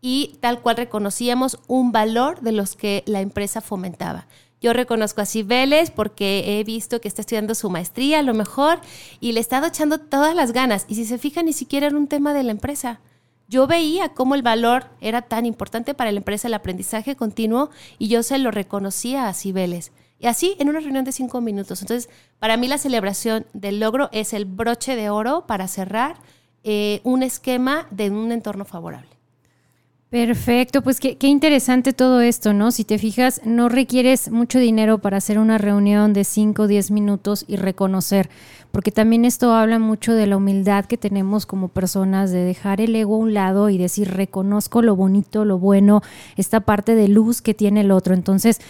y 0.00 0.38
tal 0.40 0.60
cual 0.60 0.76
reconocíamos 0.76 1.58
un 1.66 1.92
valor 1.92 2.40
de 2.40 2.52
los 2.52 2.74
que 2.74 3.04
la 3.06 3.20
empresa 3.20 3.60
fomentaba. 3.60 4.26
Yo 4.60 4.74
reconozco 4.74 5.22
a 5.22 5.26
Cibeles 5.26 5.90
porque 5.90 6.60
he 6.60 6.64
visto 6.64 7.00
que 7.00 7.08
está 7.08 7.22
estudiando 7.22 7.54
su 7.54 7.70
maestría 7.70 8.18
a 8.18 8.22
lo 8.22 8.34
mejor 8.34 8.80
y 9.18 9.32
le 9.32 9.38
he 9.38 9.40
estado 9.40 9.66
echando 9.66 9.98
todas 9.98 10.34
las 10.34 10.52
ganas. 10.52 10.84
Y 10.86 10.96
si 10.96 11.06
se 11.06 11.18
fijan, 11.18 11.46
ni 11.46 11.54
siquiera 11.54 11.86
era 11.86 11.96
un 11.96 12.08
tema 12.08 12.34
de 12.34 12.42
la 12.42 12.50
empresa. 12.50 13.00
Yo 13.48 13.66
veía 13.66 14.10
cómo 14.10 14.34
el 14.34 14.42
valor 14.42 14.84
era 15.00 15.22
tan 15.22 15.46
importante 15.46 15.94
para 15.94 16.12
la 16.12 16.18
empresa, 16.18 16.46
el 16.46 16.54
aprendizaje 16.54 17.16
continuo, 17.16 17.70
y 17.98 18.08
yo 18.08 18.22
se 18.22 18.38
lo 18.38 18.50
reconocía 18.50 19.28
a 19.28 19.34
Cibeles. 19.34 19.92
Y 20.20 20.26
así 20.26 20.54
en 20.58 20.68
una 20.68 20.80
reunión 20.80 21.04
de 21.04 21.12
cinco 21.12 21.40
minutos. 21.40 21.80
Entonces, 21.80 22.10
para 22.38 22.58
mí 22.58 22.68
la 22.68 22.78
celebración 22.78 23.46
del 23.54 23.80
logro 23.80 24.10
es 24.12 24.34
el 24.34 24.44
broche 24.44 24.94
de 24.94 25.08
oro 25.08 25.46
para 25.46 25.66
cerrar 25.66 26.16
eh, 26.62 27.00
un 27.02 27.22
esquema 27.22 27.88
de 27.90 28.10
un 28.10 28.30
entorno 28.30 28.66
favorable. 28.66 29.19
Perfecto, 30.10 30.82
pues 30.82 30.98
qué, 30.98 31.16
qué, 31.18 31.28
interesante 31.28 31.92
todo 31.92 32.20
esto, 32.20 32.52
¿no? 32.52 32.72
Si 32.72 32.82
te 32.82 32.98
fijas, 32.98 33.42
no 33.44 33.68
requieres 33.68 34.28
mucho 34.28 34.58
dinero 34.58 34.98
para 34.98 35.18
hacer 35.18 35.38
una 35.38 35.56
reunión 35.56 36.12
de 36.12 36.24
5 36.24 36.62
o 36.62 36.66
10 36.66 36.90
minutos 36.90 37.44
y 37.46 37.54
reconocer, 37.54 38.28
porque 38.72 38.90
también 38.90 39.24
esto 39.24 39.54
habla 39.54 39.78
mucho 39.78 40.12
de 40.12 40.26
la 40.26 40.36
humildad 40.36 40.86
que 40.86 40.96
tenemos 40.96 41.46
como 41.46 41.68
personas, 41.68 42.32
de 42.32 42.42
dejar 42.42 42.80
el 42.80 42.96
ego 42.96 43.14
a 43.14 43.18
un 43.18 43.34
lado 43.34 43.70
y 43.70 43.78
decir, 43.78 44.10
reconozco 44.10 44.82
lo 44.82 44.96
bonito, 44.96 45.44
lo 45.44 45.60
bueno, 45.60 46.02
esta 46.36 46.58
parte 46.58 46.96
de 46.96 47.06
luz 47.06 47.40
que 47.40 47.54
tiene 47.54 47.82
el 47.82 47.92
otro. 47.92 48.12
Entonces, 48.12 48.60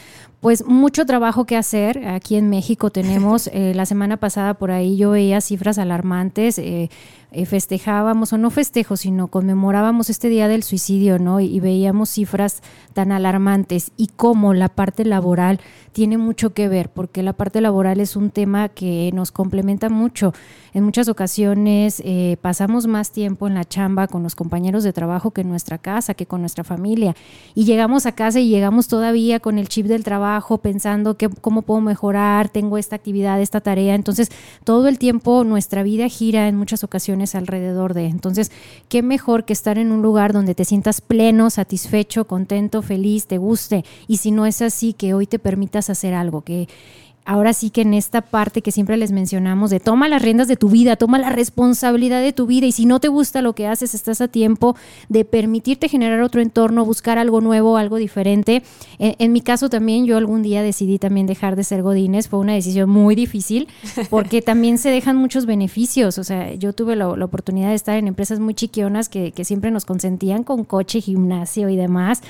pues 0.41 0.65
mucho 0.67 1.07
trabajo 1.07 1.45
que 1.45 1.57
hacer. 1.57 2.07
Aquí 2.09 2.37
en 2.37 2.49
México 2.49 2.91
tenemos, 2.91 3.47
eh, 3.53 3.73
la 3.75 3.87
semana 3.87 4.17
pasada 4.17 4.55
por 4.55 4.71
ahí 4.71 4.97
yo 4.97 5.11
veía 5.13 5.41
cifras 5.41 5.79
alarmantes. 5.79 6.59
Eh, 6.59 6.91
eh, 7.33 7.47
festejábamos, 7.47 8.33
o 8.33 8.39
no 8.39 8.51
festejo, 8.51 8.97
sino 8.97 9.29
conmemorábamos 9.29 10.11
este 10.11 10.29
día 10.29 10.49
del 10.49 10.65
suicidio, 10.65 11.19
¿no? 11.21 11.39
Y, 11.39 11.61
veíamos 11.61 12.11
cifras 12.11 12.63
tan 12.93 13.13
alarmantes 13.13 13.93
y 13.97 14.09
cómo 14.17 14.55
la 14.55 14.69
parte 14.69 15.05
laboral 15.05 15.61
tiene 15.93 16.19
mucho 16.19 16.55
que 16.55 16.69
ver, 16.69 16.89
porque 16.89 17.23
la 17.23 17.33
parte 17.33 17.61
laboral 17.61 18.01
es 18.01 18.17
un 18.17 18.31
tema 18.31 18.69
que 18.69 19.11
nos 19.13 19.31
complementa 19.31 19.89
mucho. 19.89 20.33
En 20.73 20.85
muchas 20.85 21.09
ocasiones 21.09 22.01
eh, 22.05 22.37
pasamos 22.41 22.87
más 22.87 23.11
tiempo 23.11 23.47
en 23.47 23.55
la 23.55 23.65
chamba 23.65 24.07
con 24.07 24.23
los 24.23 24.35
compañeros 24.35 24.85
de 24.85 24.93
trabajo 24.93 25.33
que 25.33 25.43
en 25.43 25.49
nuestra 25.49 25.79
casa, 25.79 26.15
que 26.15 26.27
con 26.27 26.41
nuestra 26.41 26.65
familia. 26.65 27.15
Y 27.55 27.65
llegamos 27.65 28.07
a 28.07 28.13
casa 28.13 28.41
y 28.41 28.49
llegamos 28.49 28.89
todavía 28.89 29.41
con 29.41 29.59
el 29.59 29.69
chip 29.69 29.87
del 29.87 30.05
trabajo, 30.05 30.59
pensando 30.59 31.17
que, 31.17 31.29
cómo 31.29 31.63
puedo 31.63 31.81
mejorar, 31.81 32.49
tengo 32.49 32.79
esta 32.79 32.97
actividad, 32.97 33.41
esta 33.41 33.61
tarea. 33.61 33.95
Entonces, 33.95 34.31
todo 34.65 34.89
el 34.89 34.99
tiempo 34.99 35.45
nuestra 35.45 35.83
vida 35.83 36.09
gira 36.09 36.49
en 36.49 36.57
muchas 36.57 36.85
ocasiones 36.85 37.20
alrededor 37.35 37.95
de. 37.95 38.07
Entonces, 38.07 38.51
qué 38.89 39.03
mejor 39.03 39.45
que 39.45 39.53
estar 39.53 39.79
en 39.79 39.93
un 39.93 40.03
lugar 40.03 40.33
donde 40.33 40.55
te 40.55 40.65
sientas 40.65 41.01
pleno, 41.01 41.51
satisfecho, 41.51 42.27
contento, 42.27 42.83
feliz, 42.83 43.27
te 43.27 43.39
guste. 43.39 43.85
Y 44.09 44.19
si 44.19 44.31
no 44.31 44.47
es 44.47 44.63
así, 44.63 44.93
que 44.93 45.15
hoy 45.15 45.27
te 45.27 45.39
permitas 45.39 45.91
hacer 45.91 46.15
algo, 46.15 46.43
que 46.43 46.69
ahora 47.31 47.53
sí 47.53 47.71
que 47.71 47.83
en 47.83 47.95
esta 47.95 48.23
parte 48.23 48.61
que 48.61 48.73
siempre 48.73 48.97
les 48.97 49.13
mencionamos 49.13 49.71
de 49.71 49.79
toma 49.79 50.09
las 50.09 50.21
riendas 50.21 50.49
de 50.49 50.57
tu 50.57 50.69
vida, 50.69 50.97
toma 50.97 51.17
la 51.17 51.31
responsabilidad 51.31 52.21
de 52.21 52.33
tu 52.33 52.47
vida 52.47 52.67
y 52.67 52.73
si 52.73 52.87
no 52.87 52.99
te 52.99 53.07
gusta 53.07 53.41
lo 53.41 53.53
que 53.53 53.69
haces, 53.69 53.95
estás 53.95 54.21
a 54.21 54.27
tiempo 54.27 54.75
de 55.09 55.25
permitirte 55.25 55.89
generar 55.89 56.23
otro 56.23 56.41
entorno, 56.41 56.85
buscar 56.85 57.19
algo 57.19 57.41
nuevo, 57.41 57.77
algo 57.77 57.99
diferente. 57.99 58.65
En, 58.99 59.31
mi 59.31 59.43
caso 59.43 59.71
también 59.71 60.07
yo 60.07 60.17
algún 60.17 60.43
día 60.43 60.61
decidí 60.61 60.99
también 60.99 61.29
dejar 61.29 61.55
de 61.55 61.63
ser 61.63 61.83
godines, 61.83 62.27
fue 62.27 62.41
una 62.41 62.55
decisión 62.55 62.91
muy 62.91 63.15
difícil 63.15 63.69
porque 64.11 64.43
también 64.51 64.77
se 64.77 64.91
dejan 64.91 65.15
muchos 65.15 65.47
beneficios, 65.47 66.19
o 66.19 66.25
sea, 66.25 66.53
yo 66.55 66.73
tuve 66.73 66.97
la, 66.97 67.11
oportunidad 67.11 67.69
de 67.69 67.77
estar 67.77 67.97
en 67.97 68.09
empresas 68.09 68.41
muy 68.41 68.55
chiquionas 68.55 69.09
que, 69.09 69.31
que 69.31 69.45
siempre 69.45 69.71
nos 69.71 69.85
consentían 69.85 70.43
con 70.43 70.65
coche, 70.65 71.01
gimnasio 71.01 71.69
y 71.69 71.77
demás 71.77 72.23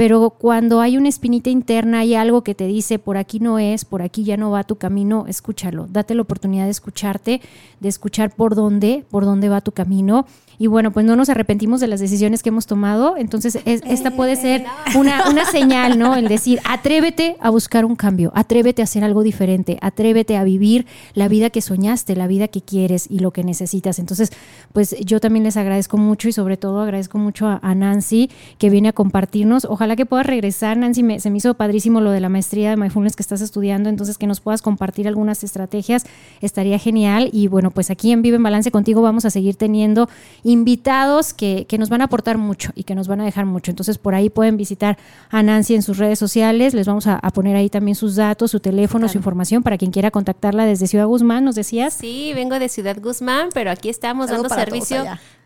pero 0.00 0.30
cuando 0.30 0.80
hay 0.80 0.96
una 0.96 1.10
espinita 1.10 1.50
interna, 1.50 1.98
hay 1.98 2.14
algo 2.14 2.42
que 2.42 2.54
te 2.54 2.66
dice, 2.66 2.98
por 2.98 3.18
aquí 3.18 3.38
no 3.38 3.58
es, 3.58 3.84
por 3.84 4.00
aquí 4.00 4.24
ya 4.24 4.38
no 4.38 4.50
va 4.50 4.64
tu 4.64 4.76
camino, 4.76 5.26
escúchalo, 5.28 5.88
date 5.90 6.14
la 6.14 6.22
oportunidad 6.22 6.64
de 6.64 6.70
escucharte, 6.70 7.42
de 7.80 7.88
escuchar 7.90 8.34
por 8.34 8.54
dónde, 8.54 9.04
por 9.10 9.26
dónde 9.26 9.50
va 9.50 9.60
tu 9.60 9.72
camino 9.72 10.24
y 10.60 10.66
bueno, 10.66 10.90
pues 10.90 11.06
no 11.06 11.16
nos 11.16 11.30
arrepentimos 11.30 11.80
de 11.80 11.86
las 11.86 12.00
decisiones 12.00 12.42
que 12.42 12.50
hemos 12.50 12.66
tomado. 12.66 13.16
Entonces, 13.16 13.58
esta 13.64 14.10
puede 14.10 14.36
ser 14.36 14.66
una, 14.94 15.30
una 15.30 15.46
señal, 15.46 15.98
¿no? 15.98 16.14
El 16.16 16.28
decir, 16.28 16.60
atrévete 16.68 17.38
a 17.40 17.48
buscar 17.48 17.86
un 17.86 17.96
cambio, 17.96 18.30
atrévete 18.34 18.82
a 18.82 18.84
hacer 18.84 19.02
algo 19.02 19.22
diferente, 19.22 19.78
atrévete 19.80 20.36
a 20.36 20.44
vivir 20.44 20.84
la 21.14 21.28
vida 21.28 21.48
que 21.48 21.62
soñaste, 21.62 22.14
la 22.14 22.26
vida 22.26 22.48
que 22.48 22.60
quieres 22.60 23.06
y 23.08 23.20
lo 23.20 23.30
que 23.30 23.42
necesitas. 23.42 23.98
Entonces, 23.98 24.32
pues 24.74 24.94
yo 25.00 25.18
también 25.18 25.44
les 25.44 25.56
agradezco 25.56 25.96
mucho 25.96 26.28
y 26.28 26.32
sobre 26.32 26.58
todo 26.58 26.82
agradezco 26.82 27.16
mucho 27.16 27.46
a, 27.46 27.74
Nancy 27.74 28.30
que 28.58 28.68
viene 28.68 28.90
a 28.90 28.92
compartirnos. 28.92 29.64
Ojalá 29.64 29.96
que 29.96 30.04
puedas 30.04 30.26
regresar, 30.26 30.76
Nancy, 30.76 31.20
se 31.20 31.30
me 31.30 31.38
hizo 31.38 31.54
padrísimo 31.54 32.02
lo 32.02 32.10
de 32.10 32.20
la 32.20 32.28
maestría 32.28 32.68
de 32.68 32.76
Mindfulness 32.76 33.16
que 33.16 33.22
estás 33.22 33.40
estudiando, 33.40 33.88
entonces 33.88 34.18
que 34.18 34.26
nos 34.26 34.40
puedas 34.40 34.60
compartir 34.60 35.08
algunas 35.08 35.42
estrategias, 35.42 36.04
estaría 36.42 36.78
genial. 36.78 37.30
Y 37.32 37.46
bueno, 37.46 37.70
pues 37.70 37.90
aquí 37.90 38.12
en 38.12 38.20
Vive 38.20 38.36
en 38.36 38.42
Balance 38.42 38.70
contigo 38.70 39.00
vamos 39.00 39.24
a 39.24 39.30
seguir 39.30 39.54
teniendo 39.54 40.10
invitados 40.50 41.32
que, 41.32 41.66
que, 41.68 41.78
nos 41.78 41.88
van 41.88 42.02
a 42.02 42.04
aportar 42.04 42.36
mucho 42.36 42.72
y 42.74 42.84
que 42.84 42.94
nos 42.94 43.08
van 43.08 43.20
a 43.20 43.24
dejar 43.24 43.46
mucho. 43.46 43.70
Entonces, 43.70 43.98
por 43.98 44.14
ahí 44.14 44.28
pueden 44.30 44.56
visitar 44.56 44.98
a 45.30 45.42
Nancy 45.42 45.74
en 45.74 45.82
sus 45.82 45.98
redes 45.98 46.18
sociales. 46.18 46.74
Les 46.74 46.86
vamos 46.86 47.06
a, 47.06 47.18
poner 47.30 47.56
ahí 47.56 47.70
también 47.70 47.94
sus 47.94 48.16
datos, 48.16 48.50
su 48.50 48.60
teléfono, 48.60 49.08
su 49.08 49.16
información 49.16 49.62
para 49.62 49.78
quien 49.78 49.90
quiera 49.90 50.10
contactarla 50.10 50.66
desde 50.66 50.86
Ciudad 50.86 51.06
Guzmán, 51.06 51.44
¿nos 51.44 51.54
decías? 51.54 51.94
Sí, 51.94 52.32
vengo 52.34 52.58
de 52.58 52.68
Ciudad 52.68 52.96
Guzmán, 53.00 53.48
pero 53.54 53.70
aquí 53.70 53.88
estamos 53.88 54.28
dando 54.30 54.48
servicio 54.48 55.04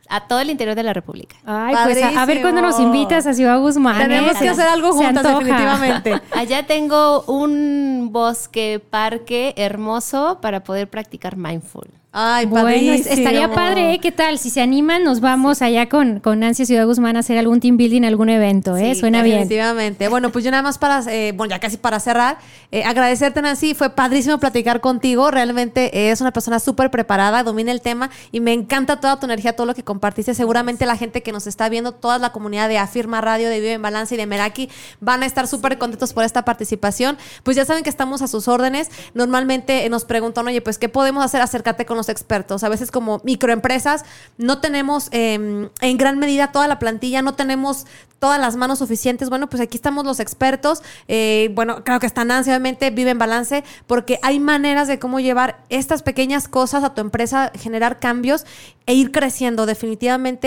a 0.08 0.26
todo 0.26 0.40
el 0.40 0.50
interior 0.50 0.76
de 0.76 0.82
la 0.82 0.92
República. 0.92 1.36
Ay, 1.44 1.74
pues 1.84 2.02
a, 2.02 2.26
ver 2.26 2.40
cuándo 2.40 2.60
nos 2.62 2.78
invitas 2.78 3.26
a 3.26 3.34
Ciudad 3.34 3.58
Guzmán. 3.58 3.98
Tenemos 3.98 4.36
que 4.36 4.48
hacer 4.48 4.66
algo 4.66 4.92
juntas, 4.92 5.22
definitivamente. 5.22 6.20
Allá 6.32 6.66
tengo 6.66 7.22
un 7.22 8.10
bosque, 8.12 8.82
parque 8.90 9.54
hermoso 9.56 10.38
para 10.40 10.62
poder 10.62 10.88
practicar 10.88 11.36
mindful. 11.36 11.88
Ay, 12.16 12.46
bueno, 12.46 12.68
estaría 12.68 13.52
padre, 13.52 13.94
¿eh? 13.94 13.98
¿Qué 13.98 14.12
tal? 14.12 14.38
Si 14.38 14.48
se 14.48 14.60
animan, 14.60 15.02
nos 15.02 15.18
vamos 15.18 15.62
allá 15.62 15.88
con, 15.88 16.20
con 16.20 16.38
Nancy 16.38 16.64
Ciudad 16.64 16.86
Guzmán 16.86 17.16
a 17.16 17.20
hacer 17.20 17.36
algún 17.38 17.58
team 17.58 17.76
building, 17.76 18.04
algún 18.04 18.28
evento, 18.28 18.76
¿eh? 18.76 18.94
Suena 18.94 19.24
bien. 19.24 19.38
Definitivamente. 19.38 20.06
Bueno, 20.06 20.30
pues 20.30 20.44
yo 20.44 20.52
nada 20.52 20.62
más 20.62 20.78
para, 20.78 21.02
eh, 21.12 21.32
bueno, 21.32 21.50
ya 21.50 21.58
casi 21.58 21.76
para 21.76 21.98
cerrar, 21.98 22.38
eh, 22.70 22.84
agradecerte, 22.84 23.42
Nancy. 23.42 23.74
Fue 23.74 23.90
padrísimo 23.90 24.38
platicar 24.38 24.80
contigo. 24.80 25.32
Realmente 25.32 26.12
es 26.12 26.20
una 26.20 26.30
persona 26.30 26.60
súper 26.60 26.88
preparada, 26.92 27.42
domina 27.42 27.72
el 27.72 27.80
tema 27.80 28.10
y 28.30 28.38
me 28.38 28.52
encanta 28.52 29.00
toda 29.00 29.18
tu 29.18 29.26
energía, 29.26 29.56
todo 29.56 29.66
lo 29.66 29.74
que 29.74 29.82
compartiste. 29.94 30.34
Seguramente 30.34 30.86
la 30.86 30.96
gente 30.96 31.22
que 31.22 31.30
nos 31.30 31.46
está 31.46 31.68
viendo, 31.68 31.92
toda 31.92 32.18
la 32.18 32.32
comunidad 32.32 32.68
de 32.68 32.78
Afirma 32.78 33.20
Radio, 33.20 33.48
de 33.48 33.60
Vive 33.60 33.74
en 33.74 33.82
Balance 33.82 34.16
y 34.16 34.18
de 34.18 34.26
Meraki, 34.26 34.68
van 34.98 35.22
a 35.22 35.26
estar 35.26 35.46
súper 35.46 35.78
contentos 35.78 36.12
por 36.12 36.24
esta 36.24 36.44
participación. 36.44 37.16
Pues 37.44 37.56
ya 37.56 37.64
saben 37.64 37.84
que 37.84 37.90
estamos 37.90 38.20
a 38.20 38.26
sus 38.26 38.48
órdenes. 38.48 38.90
Normalmente 39.14 39.88
nos 39.88 40.04
preguntan, 40.04 40.48
oye, 40.48 40.60
pues, 40.60 40.78
¿qué 40.78 40.88
podemos 40.88 41.24
hacer? 41.24 41.42
Acércate 41.42 41.86
con 41.86 41.96
los 41.96 42.08
expertos. 42.08 42.64
A 42.64 42.68
veces 42.68 42.90
como 42.90 43.20
microempresas 43.22 44.04
no 44.36 44.60
tenemos 44.60 45.06
em, 45.12 45.68
en 45.80 45.96
gran 45.96 46.18
medida 46.18 46.50
toda 46.50 46.66
la 46.66 46.80
plantilla, 46.80 47.22
no 47.22 47.34
tenemos 47.34 47.86
todas 48.18 48.40
las 48.40 48.56
manos 48.56 48.78
suficientes. 48.78 49.28
Bueno, 49.28 49.48
pues 49.48 49.62
aquí 49.62 49.76
estamos 49.76 50.04
los 50.04 50.18
expertos. 50.18 50.82
Eh, 51.08 51.50
bueno, 51.54 51.84
creo 51.84 52.00
que 52.00 52.06
está 52.06 52.24
Nancy, 52.24 52.50
obviamente, 52.50 52.90
vive 52.90 53.10
en 53.10 53.18
balance, 53.18 53.62
porque 53.86 54.18
hay 54.22 54.40
maneras 54.40 54.88
de 54.88 54.98
cómo 54.98 55.20
llevar 55.20 55.62
estas 55.68 56.02
pequeñas 56.02 56.48
cosas 56.48 56.82
a 56.84 56.94
tu 56.94 57.00
empresa, 57.00 57.52
generar 57.54 58.00
cambios 58.00 58.46
e 58.86 58.94
ir 58.94 59.12
creciendo. 59.12 59.66
Definitivamente 59.66 59.83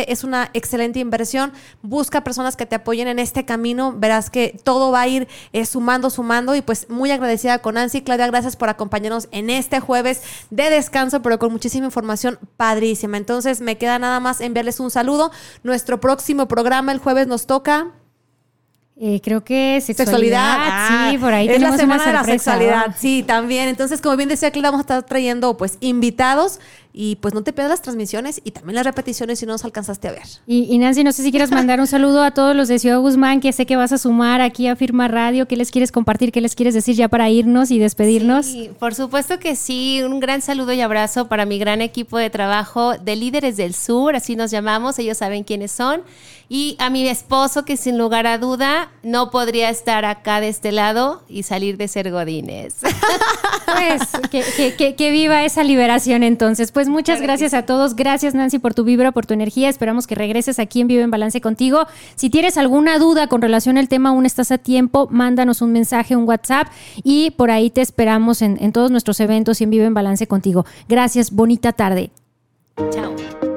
es 0.07 0.23
una 0.23 0.49
excelente 0.53 0.99
inversión. 0.99 1.53
Busca 1.81 2.23
personas 2.23 2.55
que 2.55 2.65
te 2.65 2.75
apoyen 2.75 3.07
en 3.07 3.19
este 3.19 3.45
camino. 3.45 3.93
Verás 3.95 4.29
que 4.29 4.59
todo 4.63 4.91
va 4.91 5.01
a 5.01 5.07
ir 5.07 5.27
eh, 5.53 5.65
sumando, 5.65 6.09
sumando. 6.09 6.55
Y 6.55 6.61
pues 6.61 6.89
muy 6.89 7.11
agradecida 7.11 7.59
con 7.59 7.75
Nancy. 7.75 8.01
Claudia, 8.01 8.27
gracias 8.27 8.55
por 8.55 8.69
acompañarnos 8.69 9.27
en 9.31 9.49
este 9.49 9.79
jueves 9.79 10.21
de 10.49 10.69
descanso, 10.69 11.21
pero 11.21 11.39
con 11.39 11.51
muchísima 11.51 11.85
información 11.85 12.39
padrísima. 12.57 13.17
Entonces 13.17 13.61
me 13.61 13.77
queda 13.77 13.99
nada 13.99 14.19
más 14.19 14.41
enviarles 14.41 14.79
un 14.79 14.91
saludo. 14.91 15.31
Nuestro 15.63 15.99
próximo 15.99 16.47
programa 16.47 16.91
el 16.91 16.99
jueves 16.99 17.27
nos 17.27 17.47
toca 17.47 17.93
eh, 18.99 19.21
creo 19.23 19.43
que 19.43 19.79
sexualidad. 19.79 20.55
sí, 20.88 21.15
ah, 21.15 21.17
por 21.21 21.31
ahí 21.31 21.47
es 21.47 21.61
la 21.61 21.77
semana 21.77 22.03
de 22.03 22.13
la 22.13 22.23
sexualidad. 22.23 22.95
Sí, 22.97 23.21
también. 23.21 23.67
Entonces, 23.67 24.01
como 24.01 24.17
bien 24.17 24.27
decía, 24.27 24.47
aquí 24.47 24.59
le 24.59 24.67
vamos 24.67 24.79
a 24.79 24.81
estar 24.81 25.03
trayendo 25.03 25.55
pues 25.55 25.77
invitados 25.81 26.59
y 26.99 27.17
pues 27.17 27.35
no 27.35 27.43
te 27.43 27.53
pierdas 27.53 27.73
las 27.73 27.81
transmisiones 27.83 28.41
y 28.43 28.49
también 28.49 28.73
las 28.73 28.83
repeticiones 28.83 29.37
si 29.37 29.45
no 29.45 29.51
nos 29.51 29.63
alcanzaste 29.63 30.07
a 30.07 30.13
ver. 30.13 30.23
Y, 30.47 30.75
Nancy, 30.79 31.03
no 31.03 31.11
sé 31.11 31.21
si 31.21 31.29
quieres 31.29 31.51
mandar 31.51 31.79
un 31.79 31.85
saludo 31.85 32.23
a 32.23 32.31
todos 32.31 32.55
los 32.55 32.67
de 32.69 32.79
Ciudad 32.79 32.99
Guzmán, 32.99 33.39
que 33.39 33.53
sé 33.53 33.67
que 33.67 33.75
vas 33.75 33.91
a 33.91 33.99
sumar 33.99 34.41
aquí 34.41 34.67
a 34.67 34.75
Firma 34.75 35.07
Radio. 35.07 35.47
¿Qué 35.47 35.55
les 35.57 35.69
quieres 35.69 35.91
compartir? 35.91 36.31
¿Qué 36.31 36.41
les 36.41 36.55
quieres 36.55 36.73
decir 36.73 36.95
ya 36.95 37.07
para 37.07 37.29
irnos 37.29 37.69
y 37.69 37.77
despedirnos? 37.77 38.47
Sí, 38.47 38.71
por 38.79 38.95
supuesto 38.95 39.37
que 39.37 39.55
sí. 39.55 40.01
Un 40.01 40.19
gran 40.19 40.41
saludo 40.41 40.73
y 40.73 40.81
abrazo 40.81 41.27
para 41.27 41.45
mi 41.45 41.59
gran 41.59 41.81
equipo 41.81 42.17
de 42.17 42.31
trabajo 42.31 42.97
de 42.97 43.15
Líderes 43.15 43.57
del 43.57 43.75
Sur, 43.75 44.15
así 44.15 44.35
nos 44.35 44.49
llamamos. 44.49 44.97
Ellos 44.97 45.19
saben 45.19 45.43
quiénes 45.43 45.71
son. 45.71 46.01
Y 46.49 46.77
a 46.79 46.89
mi 46.89 47.07
esposo, 47.07 47.65
que 47.65 47.77
sin 47.77 47.97
lugar 47.97 48.25
a 48.25 48.37
duda 48.37 48.89
no 49.03 49.29
podría 49.29 49.69
estar 49.69 50.05
acá 50.05 50.39
de 50.39 50.47
este 50.47 50.71
lado 50.71 51.21
y 51.27 51.43
salir 51.43 51.77
de 51.77 51.87
ser 51.87 52.09
Godines. 52.11 52.77
Pues 53.67 54.01
que, 54.77 54.95
que 54.95 55.11
viva 55.11 55.43
esa 55.43 55.61
liberación 55.61 56.23
entonces. 56.23 56.71
Pues 56.71 56.86
muchas 56.89 57.21
gracias 57.21 57.53
a 57.53 57.65
todos. 57.65 57.95
Gracias, 57.95 58.33
Nancy, 58.33 58.59
por 58.59 58.73
tu 58.73 58.83
vibra, 58.83 59.11
por 59.11 59.25
tu 59.25 59.33
energía. 59.33 59.69
Esperamos 59.69 60.07
que 60.07 60.15
regreses 60.15 60.59
aquí 60.59 60.81
en 60.81 60.88
Vive 60.88 61.03
en 61.03 61.11
Balance 61.11 61.41
contigo. 61.41 61.88
Si 62.15 62.29
tienes 62.29 62.57
alguna 62.57 62.97
duda 62.99 63.27
con 63.27 63.41
relación 63.41 63.77
al 63.77 63.88
tema, 63.88 64.09
aún 64.09 64.25
estás 64.25 64.51
a 64.51 64.57
tiempo, 64.57 65.07
mándanos 65.11 65.61
un 65.61 65.71
mensaje, 65.71 66.15
un 66.15 66.27
WhatsApp 66.27 66.67
y 67.03 67.31
por 67.31 67.51
ahí 67.51 67.69
te 67.69 67.81
esperamos 67.81 68.41
en, 68.41 68.57
en 68.61 68.71
todos 68.71 68.91
nuestros 68.91 69.19
eventos 69.19 69.61
y 69.61 69.65
en 69.65 69.69
Vive 69.69 69.85
en 69.85 69.93
Balance 69.93 70.27
contigo. 70.27 70.65
Gracias, 70.88 71.31
bonita 71.31 71.73
tarde. 71.73 72.11
Chao. 72.91 73.56